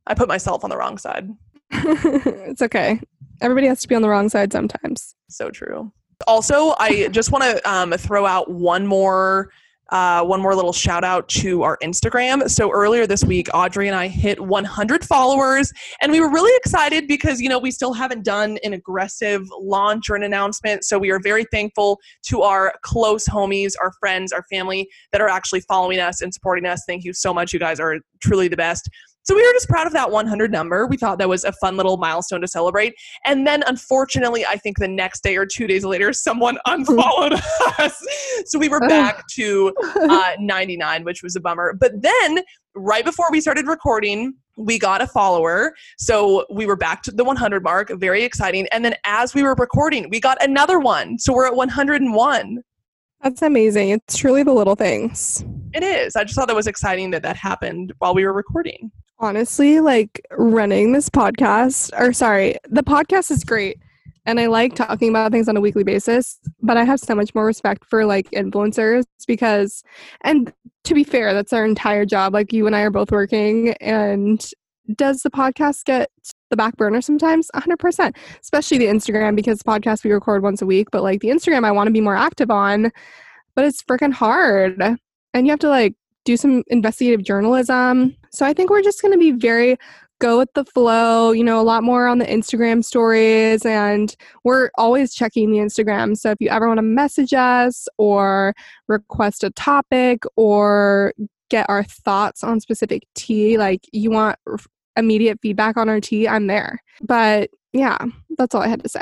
I 0.08 0.14
put 0.14 0.28
myself 0.28 0.64
on 0.64 0.70
the 0.70 0.78
wrong 0.78 0.98
side. 0.98 1.30
it's 1.72 2.62
okay. 2.62 3.00
Everybody 3.42 3.68
has 3.68 3.82
to 3.82 3.88
be 3.88 3.96
on 3.96 4.02
the 4.02 4.10
wrong 4.10 4.30
side 4.30 4.52
sometimes. 4.52 5.16
So 5.30 5.50
true. 5.50 5.92
Also, 6.28 6.76
I 6.80 7.08
just 7.10 7.32
want 7.32 7.44
to 7.44 7.70
um, 7.70 7.92
throw 7.94 8.26
out 8.26 8.50
one 8.50 8.88
more 8.88 9.50
uh, 9.90 10.24
one 10.24 10.42
more 10.42 10.56
little 10.56 10.74
shout 10.74 11.04
out 11.04 11.28
to 11.30 11.64
our 11.64 11.78
Instagram. 11.84 12.50
So 12.50 12.72
earlier 12.72 13.06
this 13.06 13.24
week, 13.24 13.48
Audrey 13.54 13.88
and 13.88 13.96
I 13.96 14.08
hit 14.08 14.40
100 14.40 15.06
followers, 15.06 15.72
and 16.02 16.12
we 16.12 16.20
were 16.20 16.30
really 16.30 16.56
excited 16.58 17.08
because 17.08 17.40
you 17.40 17.50
know 17.50 17.60
we 17.60 17.72
still 17.72 17.94
haven't 17.94 18.24
done 18.24 18.58
an 18.64 18.74
aggressive 18.74 19.44
launch 19.60 20.10
or 20.10 20.16
an 20.16 20.24
announcement. 20.24 20.86
So 20.86 20.98
we 20.98 21.12
are 21.12 21.20
very 21.20 21.46
thankful 21.52 22.00
to 22.30 22.42
our 22.42 22.74
close 22.82 23.28
homies, 23.28 23.74
our 23.82 23.92
friends, 24.00 24.32
our 24.32 24.44
family 24.52 24.90
that 25.12 25.22
are 25.22 25.30
actually 25.30 25.62
following 25.62 26.00
us 26.00 26.22
and 26.22 26.34
supporting 26.34 26.66
us. 26.66 26.84
Thank 26.88 27.04
you 27.04 27.14
so 27.14 27.34
much. 27.34 27.54
You 27.54 27.60
guys 27.60 27.80
are 27.80 27.98
truly 28.22 28.48
the 28.48 28.58
best. 28.58 28.90
So 29.26 29.34
we 29.34 29.42
were 29.42 29.54
just 29.54 29.68
proud 29.68 29.88
of 29.88 29.94
that 29.94 30.12
100 30.12 30.52
number. 30.52 30.86
We 30.86 30.98
thought 30.98 31.18
that 31.18 31.28
was 31.28 31.44
a 31.44 31.52
fun 31.54 31.78
little 31.78 31.98
milestone 31.98 32.42
to 32.42 32.48
celebrate. 32.48 32.94
And 33.26 33.48
then, 33.48 33.64
unfortunately, 33.66 34.46
I 34.46 34.56
think 34.58 34.78
the 34.78 34.88
next 34.88 35.24
day 35.24 35.36
or 35.36 35.48
two 35.48 35.66
days 35.66 35.84
later, 35.84 36.14
someone 36.14 36.60
unfollowed 36.68 37.34
us. 37.80 38.06
So 38.46 38.60
we 38.60 38.70
were 38.70 38.82
back 38.82 39.24
to 39.34 39.74
uh, 39.96 40.34
99, 40.40 41.04
which 41.04 41.24
was 41.24 41.36
a 41.36 41.40
bummer. 41.40 41.74
But 41.74 42.04
then, 42.04 42.40
right 42.76 43.04
before 43.04 43.32
we 43.32 43.42
started 43.42 43.66
recording, 43.66 44.36
we 44.58 44.78
got 44.78 45.02
a 45.02 45.08
follower. 45.08 45.74
So 45.98 46.46
we 46.52 46.68
were 46.68 46.76
back 46.76 47.02
to 47.04 47.12
the 47.12 47.24
100 47.24 47.64
mark, 47.64 47.92
very 47.96 48.24
exciting. 48.24 48.68
And 48.72 48.86
then, 48.86 48.94
as 49.06 49.34
we 49.34 49.42
were 49.42 49.56
recording, 49.56 50.08
we 50.12 50.20
got 50.20 50.42
another 50.44 50.80
one. 50.80 51.18
So 51.18 51.34
we're 51.34 51.48
at 51.48 51.56
101. 51.56 52.62
That's 53.22 53.42
amazing. 53.42 53.90
It's 53.90 54.18
truly 54.18 54.44
the 54.44 54.54
little 54.54 54.76
things. 54.76 55.44
It 55.74 55.82
is. 55.82 56.16
I 56.16 56.24
just 56.26 56.36
thought 56.36 56.48
that 56.48 56.56
was 56.56 56.68
exciting 56.68 57.10
that 57.10 57.24
that 57.24 57.36
happened 57.36 57.92
while 57.98 58.14
we 58.14 58.24
were 58.24 58.34
recording. 58.34 58.92
Honestly, 59.20 59.80
like 59.80 60.26
running 60.32 60.92
this 60.92 61.10
podcast, 61.10 61.98
or 62.00 62.12
sorry, 62.12 62.58
the 62.70 62.84
podcast 62.84 63.32
is 63.32 63.44
great. 63.44 63.80
And 64.26 64.40
I 64.40 64.48
like 64.48 64.76
talking 64.76 65.10
about 65.10 65.32
things 65.32 65.48
on 65.48 65.56
a 65.56 65.62
weekly 65.62 65.84
basis, 65.84 66.40
but 66.62 66.78
I 66.78 66.84
have 66.84 67.00
so 67.00 67.14
much 67.16 67.34
more 67.36 67.46
respect 67.46 67.86
for 67.86 68.06
like 68.06 68.30
influencers 68.32 69.04
because, 69.28 69.84
and 70.22 70.52
to 70.84 70.94
be 70.94 71.04
fair, 71.04 71.34
that's 71.34 71.54
our 71.54 71.64
entire 71.64 72.06
job. 72.06 72.34
Like 72.34 72.52
you 72.52 72.66
and 72.66 72.76
I 72.76 72.82
are 72.82 72.90
both 72.90 73.12
working. 73.12 73.74
And 73.82 74.44
does 74.94 75.22
the 75.22 75.32
podcast 75.32 75.86
get 75.86 76.10
the 76.50 76.56
back 76.56 76.76
burner 76.78 77.02
sometimes 77.02 77.50
100% 77.56 78.16
especially 78.40 78.78
the 78.78 78.86
instagram 78.86 79.36
because 79.36 79.58
the 79.60 79.64
podcast 79.64 80.04
we 80.04 80.12
record 80.12 80.44
once 80.44 80.62
a 80.62 80.66
week 80.66 80.88
but 80.92 81.02
like 81.02 81.22
the 81.22 81.30
instagram 81.30 81.66
i 81.66 81.72
want 81.72 81.88
to 81.88 81.92
be 81.92 82.02
more 82.02 82.16
active 82.16 82.52
on 82.52 82.92
but 83.56 83.66
it's 83.66 83.82
freaking 83.82 84.14
hard 84.14 84.80
and 85.34 85.48
you 85.48 85.52
have 85.52 85.60
to 85.60 85.70
like 85.70 85.96
do 86.26 86.36
some 86.36 86.64
investigative 86.68 87.24
journalism 87.24 88.16
so 88.32 88.46
i 88.46 88.54
think 88.54 88.70
we're 88.70 88.82
just 88.82 89.02
going 89.02 89.12
to 89.12 89.18
be 89.18 89.32
very 89.32 89.78
go 90.20 90.38
with 90.38 90.52
the 90.54 90.66
flow 90.66 91.32
you 91.32 91.44
know 91.44 91.60
a 91.60 91.64
lot 91.64 91.84
more 91.84 92.08
on 92.08 92.18
the 92.18 92.26
instagram 92.26 92.84
stories 92.84 93.66
and 93.66 94.16
we're 94.44 94.70
always 94.78 95.14
checking 95.14 95.52
the 95.52 95.60
instagram 95.60 96.18
so 96.18 96.32
if 96.32 96.38
you 96.40 96.50
ever 96.50 96.68
want 96.68 96.78
to 96.78 96.84
message 96.84 97.34
us 97.34 97.88
or 97.98 98.54
request 98.88 99.44
a 99.44 99.50
topic 99.52 100.24
or 100.36 101.14
get 101.50 101.66
our 101.70 101.84
thoughts 101.84 102.44
on 102.44 102.60
specific 102.60 103.04
tea 103.14 103.58
like 103.58 103.82
you 103.92 104.10
want 104.10 104.38
immediate 104.98 105.40
feedback 105.42 105.78
on 105.78 105.90
our 105.90 106.00
tea, 106.00 106.28
I'm 106.28 106.48
there. 106.48 106.82
But 107.02 107.50
yeah, 107.74 107.98
that's 108.38 108.56
all 108.56 108.62
I 108.62 108.68
had 108.68 108.84
to 108.84 108.90
say. 108.90 109.02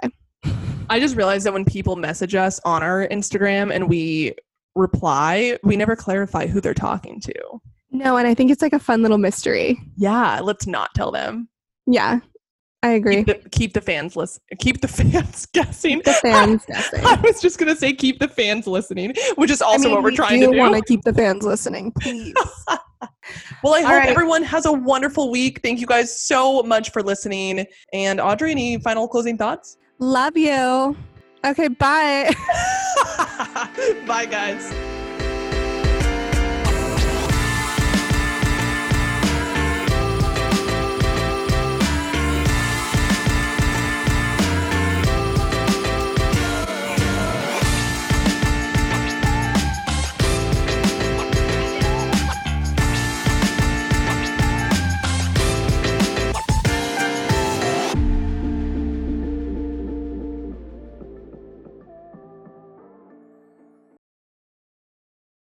I 0.89 0.99
just 0.99 1.15
realized 1.15 1.45
that 1.45 1.53
when 1.53 1.65
people 1.65 1.95
message 1.95 2.35
us 2.35 2.59
on 2.65 2.83
our 2.83 3.07
Instagram 3.07 3.73
and 3.73 3.89
we 3.89 4.33
reply, 4.75 5.57
we 5.63 5.75
never 5.75 5.95
clarify 5.95 6.47
who 6.47 6.61
they're 6.61 6.73
talking 6.73 7.19
to. 7.21 7.33
No, 7.91 8.17
and 8.17 8.27
I 8.27 8.33
think 8.33 8.51
it's 8.51 8.61
like 8.61 8.73
a 8.73 8.79
fun 8.79 9.01
little 9.01 9.17
mystery. 9.17 9.79
Yeah, 9.97 10.39
let's 10.41 10.65
not 10.65 10.89
tell 10.95 11.11
them. 11.11 11.47
Yeah, 11.85 12.19
I 12.83 12.89
agree. 12.89 13.23
Keep 13.23 13.43
the, 13.43 13.49
keep 13.49 13.73
the 13.73 13.81
fans 13.81 14.17
listen. 14.17 14.41
Keep 14.59 14.81
the 14.81 14.87
fans 14.89 15.45
guessing. 15.47 15.97
Keep 15.97 16.03
the 16.03 16.13
fans 16.13 16.65
guessing. 16.67 17.05
I 17.05 17.15
was 17.21 17.41
just 17.41 17.57
gonna 17.57 17.75
say 17.75 17.93
keep 17.93 18.19
the 18.19 18.27
fans 18.27 18.67
listening, 18.67 19.13
which 19.35 19.49
is 19.49 19.61
also 19.61 19.83
I 19.83 19.85
mean, 19.85 19.91
what 19.93 20.03
we're 20.03 20.09
we 20.09 20.15
trying 20.17 20.41
do 20.41 20.47
to 20.47 20.51
do. 20.51 20.57
want 20.59 20.75
to 20.75 20.81
keep 20.81 21.01
the 21.03 21.13
fans 21.13 21.43
listening, 21.43 21.93
please. 22.01 22.33
well, 23.63 23.73
I 23.73 23.81
hope 23.81 23.91
right. 23.91 24.09
everyone 24.09 24.43
has 24.43 24.65
a 24.65 24.71
wonderful 24.71 25.31
week. 25.31 25.61
Thank 25.63 25.79
you 25.79 25.87
guys 25.87 26.19
so 26.19 26.61
much 26.63 26.91
for 26.91 27.01
listening. 27.01 27.65
And 27.93 28.19
Audrey, 28.19 28.51
any 28.51 28.79
final 28.79 29.07
closing 29.07 29.37
thoughts? 29.37 29.77
Love 29.99 30.35
you. 30.35 30.97
Okay, 31.45 31.67
bye. 31.67 32.33
Bye, 34.07 34.25
guys. 34.25 34.71